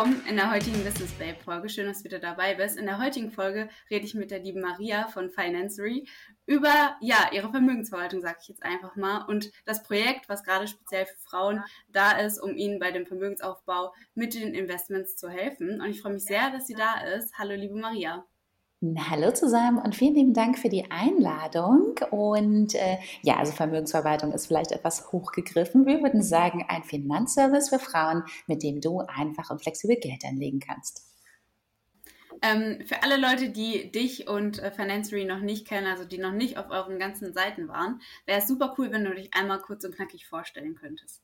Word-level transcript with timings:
willkommen 0.00 0.26
in 0.26 0.36
der 0.36 0.50
heutigen 0.50 0.82
Business 0.82 1.12
Babe 1.18 1.36
Folge. 1.44 1.68
Schön, 1.68 1.86
dass 1.86 1.98
du 1.98 2.04
wieder 2.04 2.20
dabei 2.20 2.54
bist. 2.54 2.78
In 2.78 2.86
der 2.86 2.98
heutigen 3.04 3.30
Folge 3.30 3.68
rede 3.90 4.06
ich 4.06 4.14
mit 4.14 4.30
der 4.30 4.38
lieben 4.38 4.62
Maria 4.62 5.08
von 5.08 5.28
Financery 5.28 6.08
über 6.46 6.96
ja, 7.02 7.28
ihre 7.32 7.50
Vermögensverwaltung, 7.50 8.22
sage 8.22 8.38
ich 8.40 8.48
jetzt 8.48 8.62
einfach 8.62 8.96
mal, 8.96 9.26
und 9.26 9.52
das 9.66 9.82
Projekt, 9.82 10.26
was 10.30 10.42
gerade 10.42 10.68
speziell 10.68 11.04
für 11.04 11.18
Frauen 11.18 11.62
da 11.88 12.12
ist, 12.12 12.38
um 12.38 12.56
ihnen 12.56 12.78
bei 12.78 12.92
dem 12.92 13.04
Vermögensaufbau 13.04 13.92
mit 14.14 14.32
den 14.32 14.54
Investments 14.54 15.16
zu 15.16 15.28
helfen. 15.28 15.82
Und 15.82 15.90
ich 15.90 16.00
freue 16.00 16.14
mich 16.14 16.24
sehr, 16.24 16.50
dass 16.50 16.66
sie 16.66 16.74
da 16.74 17.02
ist. 17.02 17.36
Hallo, 17.36 17.54
liebe 17.54 17.78
Maria. 17.78 18.24
Hallo 18.82 19.30
zusammen 19.30 19.76
und 19.76 19.94
vielen 19.94 20.14
lieben 20.14 20.32
Dank 20.32 20.58
für 20.58 20.70
die 20.70 20.90
Einladung. 20.90 21.96
Und 22.10 22.74
äh, 22.74 22.96
ja, 23.20 23.36
also 23.36 23.52
Vermögensverwaltung 23.52 24.32
ist 24.32 24.46
vielleicht 24.46 24.72
etwas 24.72 25.12
hochgegriffen. 25.12 25.84
Wir 25.84 26.02
würden 26.02 26.22
sagen, 26.22 26.64
ein 26.66 26.82
Finanzservice 26.82 27.68
für 27.68 27.78
Frauen, 27.78 28.22
mit 28.46 28.62
dem 28.62 28.80
du 28.80 29.00
einfach 29.00 29.50
und 29.50 29.60
flexibel 29.60 29.96
Geld 29.96 30.24
anlegen 30.24 30.60
kannst. 30.60 31.06
Ähm, 32.40 32.78
für 32.86 33.02
alle 33.02 33.18
Leute, 33.18 33.50
die 33.50 33.92
dich 33.92 34.28
und 34.28 34.58
äh, 34.60 34.70
Financery 34.70 35.26
noch 35.26 35.40
nicht 35.40 35.68
kennen, 35.68 35.86
also 35.86 36.06
die 36.06 36.16
noch 36.16 36.32
nicht 36.32 36.56
auf 36.56 36.70
euren 36.70 36.98
ganzen 36.98 37.34
Seiten 37.34 37.68
waren, 37.68 38.00
wäre 38.24 38.38
es 38.38 38.48
super 38.48 38.74
cool, 38.78 38.90
wenn 38.92 39.04
du 39.04 39.14
dich 39.14 39.34
einmal 39.34 39.60
kurz 39.60 39.84
und 39.84 39.94
knackig 39.94 40.26
vorstellen 40.26 40.74
könntest. 40.74 41.20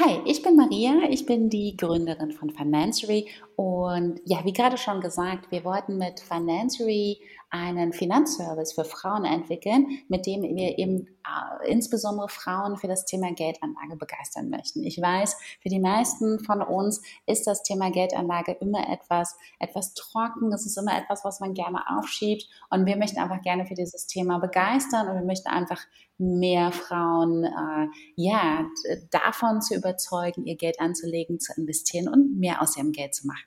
Hi, 0.00 0.18
ich 0.24 0.42
bin 0.42 0.56
Maria, 0.56 1.08
ich 1.08 1.24
bin 1.24 1.50
die 1.50 1.76
Gründerin 1.76 2.32
von 2.32 2.50
Financery 2.50 3.28
und 3.56 4.20
ja, 4.24 4.44
wie 4.44 4.52
gerade 4.52 4.78
schon 4.78 5.00
gesagt, 5.00 5.50
wir 5.50 5.64
wollten 5.64 5.98
mit 5.98 6.20
Financery 6.20 7.20
einen 7.54 7.92
Finanzservice 7.92 8.72
für 8.72 8.84
Frauen 8.84 9.24
entwickeln, 9.24 9.86
mit 10.08 10.26
dem 10.26 10.42
wir 10.42 10.76
eben 10.76 11.06
äh, 11.06 11.70
insbesondere 11.70 12.28
Frauen 12.28 12.76
für 12.76 12.88
das 12.88 13.04
Thema 13.04 13.32
Geldanlage 13.32 13.96
begeistern 13.96 14.50
möchten. 14.50 14.82
Ich 14.82 15.00
weiß, 15.00 15.36
für 15.62 15.68
die 15.68 15.78
meisten 15.78 16.40
von 16.40 16.62
uns 16.62 17.00
ist 17.26 17.46
das 17.46 17.62
Thema 17.62 17.92
Geldanlage 17.92 18.56
immer 18.60 18.90
etwas, 18.90 19.36
etwas 19.60 19.94
trocken. 19.94 20.52
Es 20.52 20.66
ist 20.66 20.76
immer 20.76 20.98
etwas, 20.98 21.24
was 21.24 21.38
man 21.38 21.54
gerne 21.54 21.78
aufschiebt. 21.96 22.48
Und 22.70 22.86
wir 22.86 22.96
möchten 22.96 23.20
einfach 23.20 23.42
gerne 23.42 23.66
für 23.66 23.74
dieses 23.74 24.08
Thema 24.08 24.38
begeistern 24.38 25.08
und 25.08 25.14
wir 25.14 25.24
möchten 25.24 25.48
einfach 25.48 25.80
mehr 26.18 26.72
Frauen, 26.72 27.44
äh, 27.44 27.86
ja, 28.16 28.66
davon 29.10 29.60
zu 29.60 29.74
überzeugen, 29.74 30.44
ihr 30.44 30.56
Geld 30.56 30.80
anzulegen, 30.80 31.38
zu 31.38 31.52
investieren 31.56 32.08
und 32.08 32.38
mehr 32.38 32.62
aus 32.62 32.76
ihrem 32.76 32.92
Geld 32.92 33.14
zu 33.14 33.26
machen. 33.26 33.43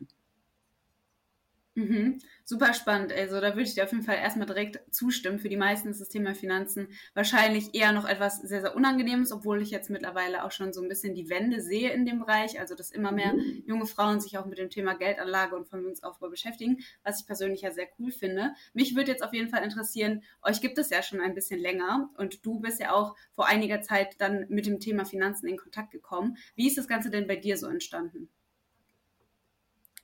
Mhm. 1.78 2.18
Super 2.44 2.74
spannend. 2.74 3.14
Also 3.14 3.40
da 3.40 3.50
würde 3.50 3.62
ich 3.62 3.76
dir 3.76 3.84
auf 3.84 3.92
jeden 3.92 4.04
Fall 4.04 4.16
erstmal 4.16 4.48
direkt 4.48 4.82
zustimmen. 4.90 5.38
Für 5.38 5.48
die 5.48 5.58
meisten 5.58 5.90
ist 5.90 6.02
das 6.02 6.10
Thema 6.10 6.34
Finanzen 6.34 6.88
wahrscheinlich 7.14 7.76
eher 7.76 7.92
noch 7.92 8.10
etwas 8.10 8.38
sehr, 8.38 8.62
sehr 8.62 8.76
Unangenehmes, 8.76 9.32
obwohl 9.32 9.62
ich 9.62 9.70
jetzt 9.70 9.92
mittlerweile 9.92 10.44
auch 10.44 10.52
schon 10.52 10.74
so 10.74 10.82
ein 10.82 10.90
bisschen 10.90 11.14
die 11.14 11.30
Wende 11.30 11.62
sehe 11.62 11.92
in 11.92 12.08
dem 12.08 12.18
Bereich. 12.18 12.60
Also 12.60 12.74
dass 12.74 12.90
immer 12.90 13.12
mehr 13.12 13.34
mhm. 13.34 13.64
junge 13.68 13.86
Frauen 13.86 14.20
sich 14.20 14.40
auch 14.40 14.48
mit 14.48 14.58
dem 14.58 14.72
Thema 14.72 14.96
Geldanlage 14.96 15.56
und 15.56 15.68
Vermögensaufbau 15.68 16.30
beschäftigen, 16.30 16.80
was 17.04 17.20
ich 17.20 17.28
persönlich 17.28 17.62
ja 17.62 17.70
sehr 17.70 17.88
cool 18.00 18.10
finde. 18.12 18.56
Mich 18.74 18.96
würde 18.96 19.12
jetzt 19.12 19.24
auf 19.24 19.34
jeden 19.36 19.50
Fall 19.50 19.64
interessieren, 19.64 20.24
euch 20.42 20.62
gibt 20.62 20.80
es 20.80 20.90
ja 20.90 21.04
schon 21.04 21.22
ein 21.22 21.36
bisschen 21.36 21.60
länger 21.60 22.10
und 22.18 22.44
du 22.44 22.60
bist 22.60 22.80
ja 22.80 22.92
auch 22.92 23.16
vor 23.36 23.46
einiger 23.46 23.82
Zeit 23.84 24.16
dann 24.18 24.48
mit 24.50 24.66
dem 24.66 24.80
Thema 24.80 25.06
Finanzen 25.06 25.48
in 25.48 25.58
Kontakt 25.58 25.92
gekommen. 25.92 26.38
Wie 26.56 26.68
ist 26.68 26.80
das 26.80 26.88
Ganze 26.88 27.12
denn 27.12 27.28
bei 27.28 27.36
dir 27.36 27.56
so 27.56 27.68
entstanden? 27.68 28.30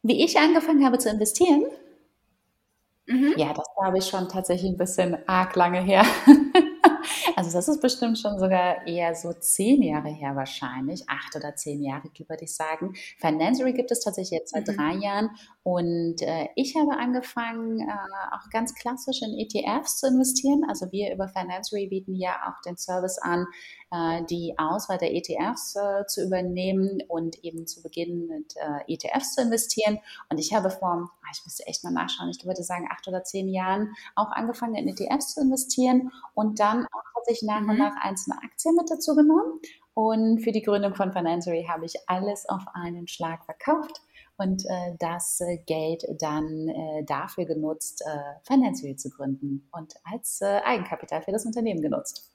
Wie 0.03 0.23
ich 0.23 0.37
angefangen 0.37 0.85
habe 0.85 0.97
zu 0.97 1.09
investieren? 1.09 1.65
Mhm. 3.07 3.33
Ja, 3.37 3.53
das 3.53 3.65
habe 3.81 3.97
ich 3.97 4.05
schon 4.05 4.29
tatsächlich 4.29 4.71
ein 4.71 4.77
bisschen 4.77 5.17
arg 5.27 5.55
lange 5.55 5.81
her. 5.81 6.05
Also 7.35 7.51
das 7.51 7.67
ist 7.67 7.81
bestimmt 7.81 8.17
schon 8.17 8.39
sogar 8.39 8.87
eher 8.87 9.15
so 9.15 9.33
zehn 9.33 9.81
Jahre 9.81 10.09
her 10.09 10.35
wahrscheinlich, 10.35 11.03
acht 11.09 11.35
oder 11.35 11.55
zehn 11.55 11.81
Jahre 11.81 12.09
würde 12.15 12.43
ich 12.43 12.55
sagen. 12.55 12.93
Financery 13.17 13.73
gibt 13.73 13.91
es 13.91 14.01
tatsächlich 14.01 14.39
jetzt 14.39 14.53
seit 14.53 14.67
mhm. 14.67 14.77
drei 14.77 14.93
Jahren 14.95 15.29
und 15.63 16.21
äh, 16.21 16.49
ich 16.55 16.75
habe 16.75 16.97
angefangen, 16.99 17.79
äh, 17.79 18.35
auch 18.35 18.49
ganz 18.51 18.75
klassisch 18.75 19.21
in 19.21 19.37
ETFs 19.39 19.97
zu 19.97 20.07
investieren. 20.07 20.65
Also 20.67 20.91
wir 20.91 21.13
über 21.13 21.29
Financery 21.29 21.87
bieten 21.87 22.15
ja 22.15 22.35
auch 22.47 22.61
den 22.63 22.75
Service 22.75 23.17
an, 23.17 23.47
äh, 23.89 24.25
die 24.25 24.55
Auswahl 24.57 24.97
der 24.97 25.13
ETFs 25.15 25.77
äh, 25.77 26.05
zu 26.05 26.25
übernehmen 26.25 27.01
und 27.07 27.41
eben 27.45 27.65
zu 27.65 27.81
beginnen 27.81 28.27
mit 28.27 28.55
äh, 28.57 28.93
ETFs 28.93 29.35
zu 29.35 29.41
investieren. 29.41 29.99
Und 30.29 30.37
ich 30.37 30.53
habe 30.53 30.69
vor, 30.69 31.09
ah, 31.21 31.29
ich 31.31 31.45
müsste 31.45 31.65
echt 31.65 31.81
mal 31.85 31.91
nachschauen, 31.91 32.29
ich 32.29 32.45
würde 32.45 32.61
sagen 32.61 32.89
acht 32.91 33.07
oder 33.07 33.23
zehn 33.23 33.47
Jahren 33.47 33.95
auch 34.15 34.33
angefangen 34.33 34.75
in 34.75 34.89
ETFs 34.89 35.33
zu 35.33 35.41
investieren 35.41 36.11
und 36.33 36.59
dann 36.59 36.87
auch 36.87 37.03
tatsächlich 37.15 37.49
nach 37.49 37.61
mhm. 37.61 37.69
und 37.69 37.79
nach 37.79 37.95
einzelne 38.01 38.37
Aktien 38.43 38.75
mit 38.75 38.91
dazu 38.91 39.15
genommen. 39.15 39.61
Und 39.93 40.41
für 40.41 40.51
die 40.51 40.61
Gründung 40.61 40.95
von 40.95 41.13
Financery 41.13 41.67
habe 41.69 41.85
ich 41.85 41.95
alles 42.07 42.49
auf 42.49 42.63
einen 42.73 43.07
Schlag 43.07 43.45
verkauft 43.45 44.01
und 44.37 44.65
äh, 44.65 44.95
das 44.99 45.39
äh, 45.41 45.57
Geld 45.65 46.03
dann 46.19 46.67
äh, 46.67 47.03
dafür 47.05 47.45
genutzt, 47.45 48.03
äh, 48.05 48.39
Financery 48.47 48.95
zu 48.95 49.09
gründen 49.09 49.69
und 49.71 49.93
als 50.03 50.41
äh, 50.41 50.61
Eigenkapital 50.63 51.21
für 51.21 51.31
das 51.31 51.45
Unternehmen 51.45 51.81
genutzt 51.81 52.32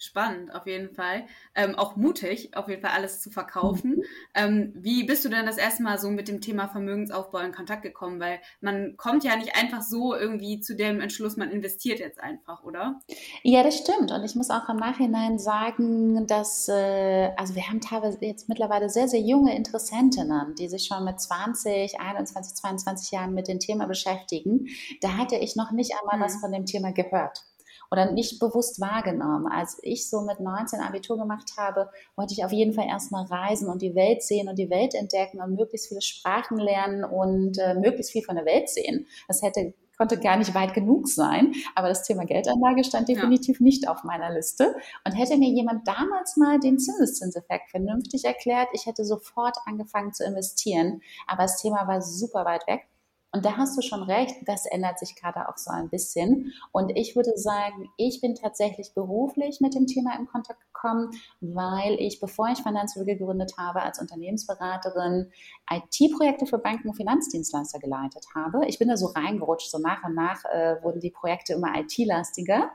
spannend 0.00 0.54
auf 0.54 0.66
jeden 0.66 0.94
Fall. 0.94 1.26
Ähm, 1.54 1.74
auch 1.76 1.94
mutig, 1.96 2.56
auf 2.56 2.68
jeden 2.68 2.80
Fall 2.80 2.92
alles 2.92 3.20
zu 3.20 3.30
verkaufen. 3.30 3.96
Mhm. 3.96 4.02
Ähm, 4.34 4.72
wie 4.74 5.04
bist 5.04 5.24
du 5.24 5.28
denn 5.28 5.46
das 5.46 5.58
erste 5.58 5.82
Mal 5.82 5.98
so 5.98 6.10
mit 6.10 6.26
dem 6.26 6.40
Thema 6.40 6.68
Vermögensaufbau 6.68 7.38
in 7.38 7.52
Kontakt 7.52 7.82
gekommen? 7.82 8.18
Weil 8.18 8.40
man 8.60 8.96
kommt 8.96 9.24
ja 9.24 9.36
nicht 9.36 9.54
einfach 9.56 9.82
so 9.82 10.14
irgendwie 10.14 10.60
zu 10.60 10.74
dem 10.74 11.00
Entschluss, 11.00 11.36
man 11.36 11.50
investiert 11.50 12.00
jetzt 12.00 12.18
einfach, 12.20 12.64
oder? 12.64 13.00
Ja, 13.42 13.62
das 13.62 13.78
stimmt. 13.78 14.10
Und 14.10 14.24
ich 14.24 14.34
muss 14.34 14.50
auch 14.50 14.68
im 14.68 14.76
Nachhinein 14.76 15.38
sagen, 15.38 16.26
dass, 16.26 16.68
äh, 16.68 17.30
also 17.36 17.54
wir 17.54 17.68
haben 17.68 17.80
teilweise 17.80 18.18
jetzt 18.22 18.48
mittlerweile 18.48 18.88
sehr, 18.88 19.08
sehr 19.08 19.20
junge 19.20 19.54
Interessentinnen, 19.54 20.54
die 20.54 20.68
sich 20.68 20.86
schon 20.86 21.04
mit 21.04 21.20
20, 21.20 22.00
21, 22.00 22.54
22 22.54 23.10
Jahren 23.10 23.34
mit 23.34 23.48
dem 23.48 23.58
Thema 23.58 23.86
beschäftigen. 23.86 24.66
Da 25.02 25.18
hatte 25.18 25.36
ich 25.36 25.56
noch 25.56 25.72
nicht 25.72 25.92
einmal 26.00 26.18
mhm. 26.18 26.22
was 26.22 26.40
von 26.40 26.52
dem 26.52 26.64
Thema 26.64 26.92
gehört 26.92 27.44
oder 27.90 28.10
nicht 28.12 28.38
bewusst 28.38 28.80
wahrgenommen. 28.80 29.46
Als 29.46 29.78
ich 29.82 30.08
so 30.08 30.22
mit 30.22 30.40
19 30.40 30.80
Abitur 30.80 31.18
gemacht 31.18 31.52
habe, 31.56 31.90
wollte 32.16 32.32
ich 32.34 32.44
auf 32.44 32.52
jeden 32.52 32.72
Fall 32.72 32.86
erstmal 32.86 33.26
reisen 33.26 33.68
und 33.68 33.82
die 33.82 33.94
Welt 33.94 34.22
sehen 34.22 34.48
und 34.48 34.58
die 34.58 34.70
Welt 34.70 34.94
entdecken 34.94 35.40
und 35.40 35.56
möglichst 35.56 35.88
viele 35.88 36.02
Sprachen 36.02 36.58
lernen 36.58 37.04
und 37.04 37.58
äh, 37.58 37.74
möglichst 37.74 38.12
viel 38.12 38.22
von 38.22 38.36
der 38.36 38.44
Welt 38.44 38.68
sehen. 38.68 39.06
Das 39.28 39.42
hätte 39.42 39.74
konnte 40.00 40.18
gar 40.18 40.38
nicht 40.38 40.54
weit 40.54 40.72
genug 40.72 41.08
sein. 41.08 41.52
Aber 41.74 41.88
das 41.88 42.04
Thema 42.04 42.24
Geldanlage 42.24 42.84
stand 42.84 43.08
definitiv 43.08 43.60
ja. 43.60 43.64
nicht 43.64 43.86
auf 43.86 44.02
meiner 44.02 44.32
Liste. 44.32 44.74
Und 45.04 45.12
hätte 45.12 45.36
mir 45.36 45.50
jemand 45.50 45.86
damals 45.86 46.38
mal 46.38 46.58
den 46.58 46.78
Zinseszinseffekt 46.78 47.70
vernünftig 47.70 48.24
erklärt, 48.24 48.68
ich 48.72 48.86
hätte 48.86 49.04
sofort 49.04 49.58
angefangen 49.66 50.14
zu 50.14 50.24
investieren. 50.24 51.02
Aber 51.26 51.42
das 51.42 51.60
Thema 51.60 51.86
war 51.86 52.00
super 52.00 52.46
weit 52.46 52.66
weg. 52.66 52.88
Und 53.32 53.44
da 53.44 53.56
hast 53.56 53.76
du 53.76 53.82
schon 53.82 54.02
recht, 54.02 54.36
das 54.46 54.66
ändert 54.66 54.98
sich 54.98 55.14
gerade 55.14 55.48
auch 55.48 55.56
so 55.56 55.70
ein 55.70 55.88
bisschen. 55.88 56.52
Und 56.72 56.90
ich 56.96 57.14
würde 57.14 57.36
sagen, 57.36 57.88
ich 57.96 58.20
bin 58.20 58.34
tatsächlich 58.34 58.92
beruflich 58.92 59.60
mit 59.60 59.74
dem 59.74 59.86
Thema 59.86 60.18
in 60.18 60.26
Kontakt 60.26 60.60
gekommen, 60.72 61.10
weil 61.40 61.94
ich, 62.00 62.18
bevor 62.18 62.48
ich 62.48 62.58
Finanzwege 62.58 63.16
gegründet 63.16 63.52
habe, 63.56 63.82
als 63.82 64.00
Unternehmensberaterin 64.00 65.30
IT-Projekte 65.70 66.46
für 66.46 66.58
Banken 66.58 66.88
und 66.88 66.96
Finanzdienstleister 66.96 67.78
geleitet 67.78 68.26
habe. 68.34 68.66
Ich 68.66 68.78
bin 68.78 68.88
da 68.88 68.96
so 68.96 69.06
reingerutscht, 69.06 69.70
so 69.70 69.78
nach 69.78 70.02
und 70.04 70.14
nach 70.14 70.44
äh, 70.46 70.82
wurden 70.82 71.00
die 71.00 71.10
Projekte 71.10 71.52
immer 71.52 71.78
IT-lastiger. 71.78 72.70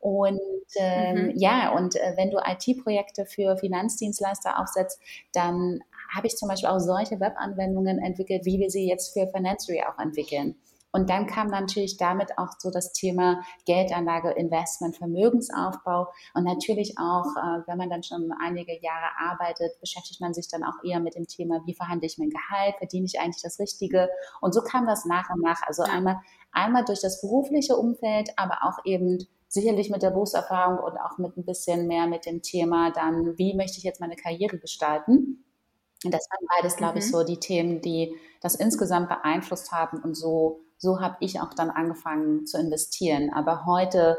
Und 0.00 0.40
ähm, 0.76 1.26
mhm. 1.26 1.32
ja, 1.36 1.72
und 1.76 1.94
äh, 1.94 2.14
wenn 2.16 2.30
du 2.30 2.38
IT-Projekte 2.38 3.26
für 3.26 3.58
Finanzdienstleister 3.58 4.58
aufsetzt, 4.58 4.98
dann 5.32 5.80
habe 6.14 6.26
ich 6.26 6.36
zum 6.36 6.48
Beispiel 6.48 6.68
auch 6.68 6.78
solche 6.78 7.20
Webanwendungen 7.20 7.98
entwickelt, 7.98 8.44
wie 8.44 8.58
wir 8.58 8.70
sie 8.70 8.88
jetzt 8.88 9.12
für 9.12 9.26
Financery 9.28 9.82
auch 9.82 9.98
entwickeln. 9.98 10.56
Und 10.92 11.08
dann 11.08 11.26
kam 11.26 11.48
natürlich 11.48 11.96
damit 11.96 12.36
auch 12.36 12.48
so 12.58 12.70
das 12.70 12.92
Thema 12.92 13.42
Geldanlage, 13.64 14.30
Investment, 14.30 14.96
Vermögensaufbau. 14.96 16.08
Und 16.34 16.44
natürlich 16.44 16.96
auch, 16.98 17.26
äh, 17.36 17.62
wenn 17.66 17.78
man 17.78 17.90
dann 17.90 18.02
schon 18.02 18.32
einige 18.40 18.72
Jahre 18.80 19.06
arbeitet, 19.18 19.78
beschäftigt 19.80 20.20
man 20.20 20.34
sich 20.34 20.48
dann 20.48 20.64
auch 20.64 20.82
eher 20.84 21.00
mit 21.00 21.14
dem 21.14 21.26
Thema, 21.26 21.62
wie 21.64 21.74
verhandle 21.74 22.06
ich 22.06 22.18
mein 22.18 22.30
Gehalt, 22.30 22.76
verdiene 22.78 23.06
ich 23.06 23.20
eigentlich 23.20 23.42
das 23.42 23.60
Richtige? 23.60 24.08
Und 24.40 24.52
so 24.52 24.62
kam 24.62 24.86
das 24.86 25.04
nach 25.04 25.30
und 25.30 25.42
nach. 25.42 25.62
Also 25.62 25.82
einmal, 25.82 26.18
einmal 26.50 26.84
durch 26.84 27.00
das 27.00 27.20
berufliche 27.20 27.76
Umfeld, 27.76 28.30
aber 28.36 28.58
auch 28.62 28.84
eben 28.84 29.26
sicherlich 29.46 29.90
mit 29.90 30.02
der 30.02 30.10
Berufserfahrung 30.10 30.78
und 30.78 30.98
auch 30.98 31.18
mit 31.18 31.36
ein 31.36 31.44
bisschen 31.44 31.86
mehr 31.86 32.06
mit 32.06 32.24
dem 32.24 32.42
Thema 32.42 32.92
dann, 32.92 33.36
wie 33.36 33.54
möchte 33.54 33.78
ich 33.78 33.84
jetzt 33.84 34.00
meine 34.00 34.16
Karriere 34.16 34.58
gestalten? 34.58 35.44
Das 36.04 36.26
waren 36.30 36.46
beides, 36.56 36.76
glaube 36.76 36.98
ich, 36.98 37.06
mhm. 37.06 37.10
so 37.10 37.24
die 37.24 37.38
Themen, 37.38 37.80
die 37.80 38.16
das 38.40 38.54
insgesamt 38.54 39.08
beeinflusst 39.08 39.70
haben. 39.72 40.02
Und 40.02 40.14
so, 40.14 40.60
so 40.78 41.00
habe 41.00 41.16
ich 41.20 41.40
auch 41.40 41.52
dann 41.52 41.70
angefangen 41.70 42.46
zu 42.46 42.58
investieren. 42.58 43.30
Aber 43.32 43.66
heute, 43.66 44.16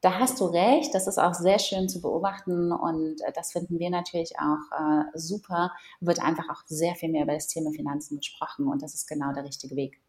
da 0.00 0.18
hast 0.18 0.40
du 0.40 0.46
recht, 0.46 0.94
das 0.94 1.06
ist 1.06 1.18
auch 1.18 1.34
sehr 1.34 1.58
schön 1.58 1.88
zu 1.88 2.00
beobachten 2.00 2.72
und 2.72 3.20
äh, 3.20 3.32
das 3.34 3.52
finden 3.52 3.78
wir 3.78 3.90
natürlich 3.90 4.32
auch 4.38 4.72
äh, 4.72 5.04
super, 5.12 5.72
wird 6.00 6.22
einfach 6.22 6.48
auch 6.48 6.62
sehr 6.66 6.94
viel 6.94 7.10
mehr 7.10 7.24
über 7.24 7.34
das 7.34 7.48
Thema 7.48 7.70
Finanzen 7.70 8.16
gesprochen 8.16 8.66
und 8.66 8.82
das 8.82 8.94
ist 8.94 9.06
genau 9.06 9.34
der 9.34 9.44
richtige 9.44 9.76
Weg. 9.76 10.00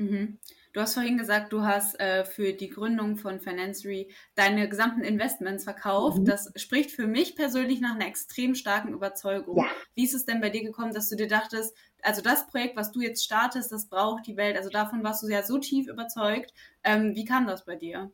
Mhm. 0.00 0.38
Du 0.72 0.80
hast 0.80 0.94
vorhin 0.94 1.18
gesagt, 1.18 1.52
du 1.52 1.62
hast 1.62 1.98
äh, 2.00 2.24
für 2.24 2.52
die 2.52 2.70
Gründung 2.70 3.16
von 3.16 3.40
Financery 3.40 4.10
deine 4.34 4.68
gesamten 4.68 5.02
Investments 5.02 5.64
verkauft. 5.64 6.18
Mhm. 6.18 6.24
Das 6.24 6.50
spricht 6.56 6.90
für 6.90 7.06
mich 7.06 7.36
persönlich 7.36 7.80
nach 7.80 7.96
einer 7.96 8.06
extrem 8.06 8.54
starken 8.54 8.94
Überzeugung. 8.94 9.58
Ja. 9.58 9.66
Wie 9.94 10.04
ist 10.04 10.14
es 10.14 10.24
denn 10.24 10.40
bei 10.40 10.48
dir 10.48 10.62
gekommen, 10.62 10.94
dass 10.94 11.10
du 11.10 11.16
dir 11.16 11.28
dachtest, 11.28 11.76
also 12.02 12.22
das 12.22 12.46
Projekt, 12.46 12.76
was 12.76 12.92
du 12.92 13.00
jetzt 13.00 13.24
startest, 13.24 13.72
das 13.72 13.88
braucht 13.88 14.26
die 14.26 14.38
Welt. 14.38 14.56
Also 14.56 14.70
davon 14.70 15.04
warst 15.04 15.22
du 15.22 15.28
ja 15.28 15.42
so 15.42 15.58
tief 15.58 15.86
überzeugt. 15.86 16.54
Ähm, 16.82 17.14
wie 17.14 17.26
kam 17.26 17.46
das 17.46 17.66
bei 17.66 17.76
dir? 17.76 18.10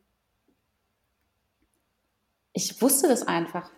Ich 2.52 2.80
wusste 2.82 3.06
das 3.06 3.22
einfach 3.28 3.70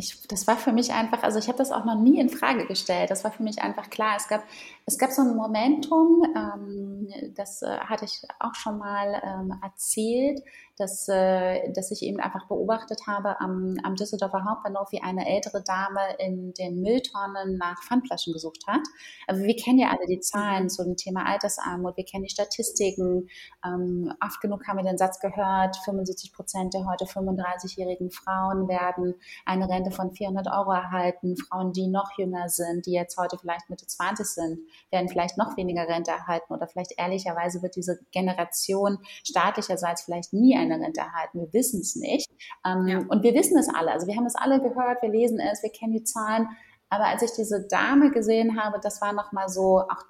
ich, 0.00 0.26
das 0.28 0.46
war 0.46 0.56
für 0.56 0.72
mich 0.72 0.92
einfach, 0.92 1.22
also 1.22 1.38
ich 1.38 1.48
habe 1.48 1.58
das 1.58 1.70
auch 1.70 1.84
noch 1.84 2.00
nie 2.00 2.18
in 2.18 2.28
Frage 2.28 2.66
gestellt. 2.66 3.10
Das 3.10 3.22
war 3.22 3.30
für 3.30 3.42
mich 3.42 3.62
einfach 3.62 3.90
klar. 3.90 4.16
Es 4.16 4.28
gab, 4.28 4.42
es 4.90 4.98
gab 4.98 5.12
so 5.12 5.22
ein 5.22 5.36
Momentum, 5.36 6.24
ähm, 6.36 7.08
das 7.36 7.62
äh, 7.62 7.78
hatte 7.78 8.06
ich 8.06 8.22
auch 8.40 8.54
schon 8.56 8.78
mal 8.78 9.22
ähm, 9.24 9.54
erzählt, 9.62 10.42
dass, 10.80 11.06
äh, 11.08 11.70
dass 11.72 11.90
ich 11.90 12.02
eben 12.02 12.18
einfach 12.18 12.48
beobachtet 12.48 13.06
habe 13.06 13.38
am, 13.40 13.76
am 13.84 13.94
Düsseldorfer 13.94 14.44
Hauptbahnhof, 14.44 14.90
wie 14.90 15.02
eine 15.02 15.28
ältere 15.28 15.62
Dame 15.62 16.00
in 16.18 16.54
den 16.54 16.80
Mülltonnen 16.80 17.58
nach 17.58 17.82
Pfandflaschen 17.82 18.32
gesucht 18.32 18.66
hat. 18.66 18.80
Also 19.26 19.44
wir 19.44 19.54
kennen 19.56 19.78
ja 19.78 19.90
alle 19.90 20.06
die 20.08 20.20
Zahlen 20.20 20.64
mhm. 20.64 20.68
zu 20.70 20.84
dem 20.84 20.96
Thema 20.96 21.26
Altersarmut, 21.26 21.96
wir 21.96 22.04
kennen 22.04 22.24
die 22.24 22.30
Statistiken. 22.30 23.28
Ähm, 23.64 24.12
oft 24.24 24.40
genug 24.40 24.66
haben 24.66 24.78
wir 24.78 24.84
den 24.84 24.98
Satz 24.98 25.20
gehört, 25.20 25.76
75 25.84 26.32
Prozent 26.32 26.74
der 26.74 26.86
heute 26.86 27.04
35-jährigen 27.04 28.10
Frauen 28.10 28.66
werden 28.66 29.14
eine 29.44 29.68
Rente 29.68 29.90
von 29.90 30.12
400 30.12 30.48
Euro 30.48 30.72
erhalten. 30.72 31.36
Frauen, 31.36 31.72
die 31.72 31.86
noch 31.86 32.18
jünger 32.18 32.48
sind, 32.48 32.86
die 32.86 32.92
jetzt 32.92 33.16
heute 33.18 33.38
vielleicht 33.38 33.68
Mitte 33.70 33.86
20 33.86 34.26
sind, 34.26 34.60
werden 34.90 35.08
vielleicht 35.08 35.38
noch 35.38 35.56
weniger 35.56 35.88
Rente 35.88 36.10
erhalten 36.10 36.52
oder 36.52 36.66
vielleicht 36.66 36.98
ehrlicherweise 36.98 37.62
wird 37.62 37.76
diese 37.76 38.00
Generation 38.12 38.98
staatlicherseits 39.24 40.02
vielleicht 40.02 40.32
nie 40.32 40.56
eine 40.56 40.74
Rente 40.74 41.00
erhalten. 41.00 41.40
Wir 41.40 41.52
wissen 41.52 41.80
es 41.80 41.96
nicht. 41.96 42.30
Ähm, 42.66 42.88
ja. 42.88 42.98
Und 43.08 43.22
wir 43.22 43.34
wissen 43.34 43.58
es 43.58 43.68
alle. 43.68 43.92
Also 43.92 44.06
wir 44.06 44.16
haben 44.16 44.26
es 44.26 44.36
alle 44.36 44.60
gehört, 44.60 45.02
wir 45.02 45.10
lesen 45.10 45.40
es, 45.40 45.62
wir 45.62 45.70
kennen 45.70 45.92
die 45.92 46.04
Zahlen. 46.04 46.48
Aber 46.88 47.04
als 47.04 47.22
ich 47.22 47.30
diese 47.32 47.66
Dame 47.68 48.10
gesehen 48.10 48.60
habe, 48.60 48.80
das 48.82 49.00
war 49.00 49.12
nochmal 49.12 49.48
so 49.48 49.80
auch 49.80 50.04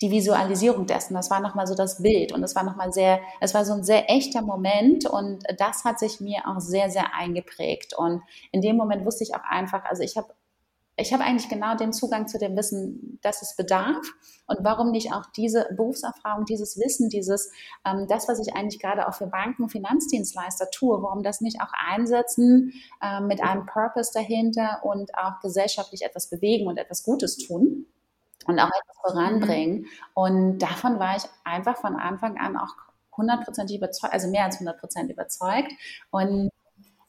die 0.00 0.10
Visualisierung 0.10 0.86
dessen, 0.86 1.14
das 1.14 1.30
war 1.30 1.40
nochmal 1.40 1.66
so 1.66 1.74
das 1.74 2.02
Bild 2.02 2.32
und 2.32 2.42
es 2.44 2.54
war 2.54 2.62
nochmal 2.62 2.92
sehr, 2.92 3.20
es 3.40 3.52
war 3.54 3.64
so 3.64 3.72
ein 3.72 3.82
sehr 3.82 4.08
echter 4.08 4.42
Moment 4.42 5.06
und 5.06 5.42
das 5.58 5.84
hat 5.84 5.98
sich 5.98 6.20
mir 6.20 6.46
auch 6.46 6.60
sehr, 6.60 6.88
sehr 6.88 7.14
eingeprägt. 7.14 7.94
Und 7.94 8.22
in 8.52 8.60
dem 8.60 8.76
Moment 8.76 9.04
wusste 9.04 9.24
ich 9.24 9.34
auch 9.34 9.42
einfach, 9.48 9.84
also 9.84 10.02
ich 10.02 10.16
habe 10.16 10.32
ich 11.00 11.12
habe 11.12 11.22
eigentlich 11.22 11.48
genau 11.48 11.76
den 11.76 11.92
Zugang 11.92 12.26
zu 12.26 12.38
dem 12.38 12.56
Wissen, 12.56 13.20
das 13.22 13.40
es 13.40 13.54
bedarf. 13.54 14.04
Und 14.46 14.58
warum 14.62 14.90
nicht 14.90 15.12
auch 15.12 15.26
diese 15.36 15.68
Berufserfahrung, 15.76 16.44
dieses 16.44 16.76
Wissen, 16.76 17.08
dieses, 17.08 17.52
ähm, 17.84 18.06
das, 18.08 18.28
was 18.28 18.40
ich 18.40 18.54
eigentlich 18.54 18.80
gerade 18.80 19.06
auch 19.06 19.14
für 19.14 19.28
Banken, 19.28 19.68
Finanzdienstleister 19.68 20.70
tue, 20.72 21.00
warum 21.00 21.22
das 21.22 21.40
nicht 21.40 21.60
auch 21.60 21.72
einsetzen 21.88 22.72
äh, 23.00 23.20
mit 23.20 23.40
einem 23.40 23.66
Purpose 23.66 24.10
dahinter 24.12 24.80
und 24.82 25.14
auch 25.14 25.40
gesellschaftlich 25.40 26.02
etwas 26.02 26.30
bewegen 26.30 26.66
und 26.66 26.78
etwas 26.78 27.04
Gutes 27.04 27.36
tun 27.36 27.86
und 28.46 28.58
auch 28.58 28.66
etwas 28.68 28.96
voranbringen. 29.00 29.82
Mhm. 29.82 29.86
Und 30.14 30.58
davon 30.58 30.98
war 30.98 31.16
ich 31.16 31.24
einfach 31.44 31.76
von 31.76 31.94
Anfang 31.94 32.38
an 32.38 32.56
auch 32.56 32.74
hundertprozentig 33.16 33.76
überzeugt, 33.76 34.12
also 34.12 34.28
mehr 34.28 34.44
als 34.44 34.58
hundertprozentig 34.58 35.14
überzeugt. 35.14 35.70
Und 36.10 36.50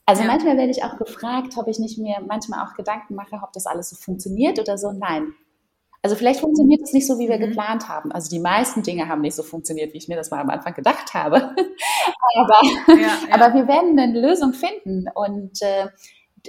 also 0.09 0.23
ja. 0.23 0.27
manchmal 0.27 0.57
werde 0.57 0.71
ich 0.71 0.83
auch 0.83 0.97
gefragt, 0.97 1.53
ob 1.57 1.67
ich 1.67 1.77
nicht 1.77 2.00
mir 2.00 2.17
manchmal 2.25 2.65
auch 2.65 2.73
Gedanken 2.73 3.13
mache, 3.13 3.35
ob 3.44 3.53
das 3.53 3.67
alles 3.67 3.91
so 3.91 3.95
funktioniert 3.95 4.57
oder 4.57 4.75
so. 4.75 4.91
Nein. 4.91 5.35
Also 6.01 6.15
vielleicht 6.15 6.39
funktioniert 6.39 6.81
es 6.81 6.94
nicht 6.94 7.06
so, 7.06 7.19
wie 7.19 7.29
wir 7.29 7.38
mhm. 7.38 7.50
geplant 7.50 7.88
haben. 7.88 8.11
Also 8.11 8.27
die 8.31 8.39
meisten 8.39 8.81
Dinge 8.81 9.07
haben 9.07 9.21
nicht 9.21 9.35
so 9.35 9.44
funktioniert, 9.44 9.94
wie 9.94 9.97
ich 9.97 10.07
mir 10.07 10.15
das 10.15 10.31
mal 10.31 10.39
am 10.39 10.50
Anfang 10.50 10.73
gedacht 10.73 11.13
habe. 11.13 11.35
aber, 12.35 12.59
ja, 13.00 13.19
aber 13.29 13.53
wir 13.53 13.67
werden 13.67 14.00
eine 14.00 14.19
Lösung 14.19 14.53
finden. 14.53 15.06
Und 15.13 15.61
äh, 15.61 15.89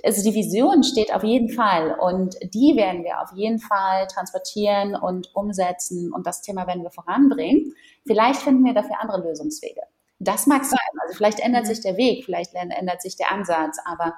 also 0.04 0.22
die 0.22 0.34
Vision 0.34 0.82
steht 0.82 1.14
auf 1.14 1.22
jeden 1.22 1.50
Fall 1.50 1.98
und 2.00 2.36
die 2.54 2.76
werden 2.76 3.04
wir 3.04 3.20
auf 3.20 3.32
jeden 3.34 3.58
Fall 3.58 4.06
transportieren 4.06 4.96
und 4.96 5.34
umsetzen 5.34 6.14
und 6.14 6.26
das 6.26 6.40
Thema 6.40 6.66
werden 6.66 6.82
wir 6.82 6.90
voranbringen. 6.90 7.74
Vielleicht 8.06 8.40
finden 8.40 8.64
wir 8.64 8.72
dafür 8.72 9.02
andere 9.02 9.28
Lösungswege. 9.28 9.82
Das 10.20 10.46
mag 10.46 10.64
sein. 10.64 10.78
Also 11.02 11.17
vielleicht 11.17 11.40
ändert 11.40 11.64
mhm. 11.64 11.69
sich 11.69 11.81
der 11.81 11.96
Weg, 11.96 12.25
vielleicht 12.25 12.55
ändert 12.55 13.02
sich 13.02 13.17
der 13.17 13.32
Ansatz, 13.32 13.78
aber 13.84 14.14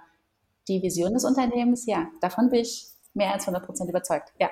die 0.68 0.82
Vision 0.82 1.14
des 1.14 1.24
Unternehmens, 1.24 1.86
ja, 1.86 2.08
davon 2.20 2.50
bin 2.50 2.60
ich 2.60 2.88
mehr 3.14 3.32
als 3.32 3.44
100 3.44 3.64
Prozent 3.64 3.88
überzeugt. 3.88 4.32
Ja. 4.38 4.50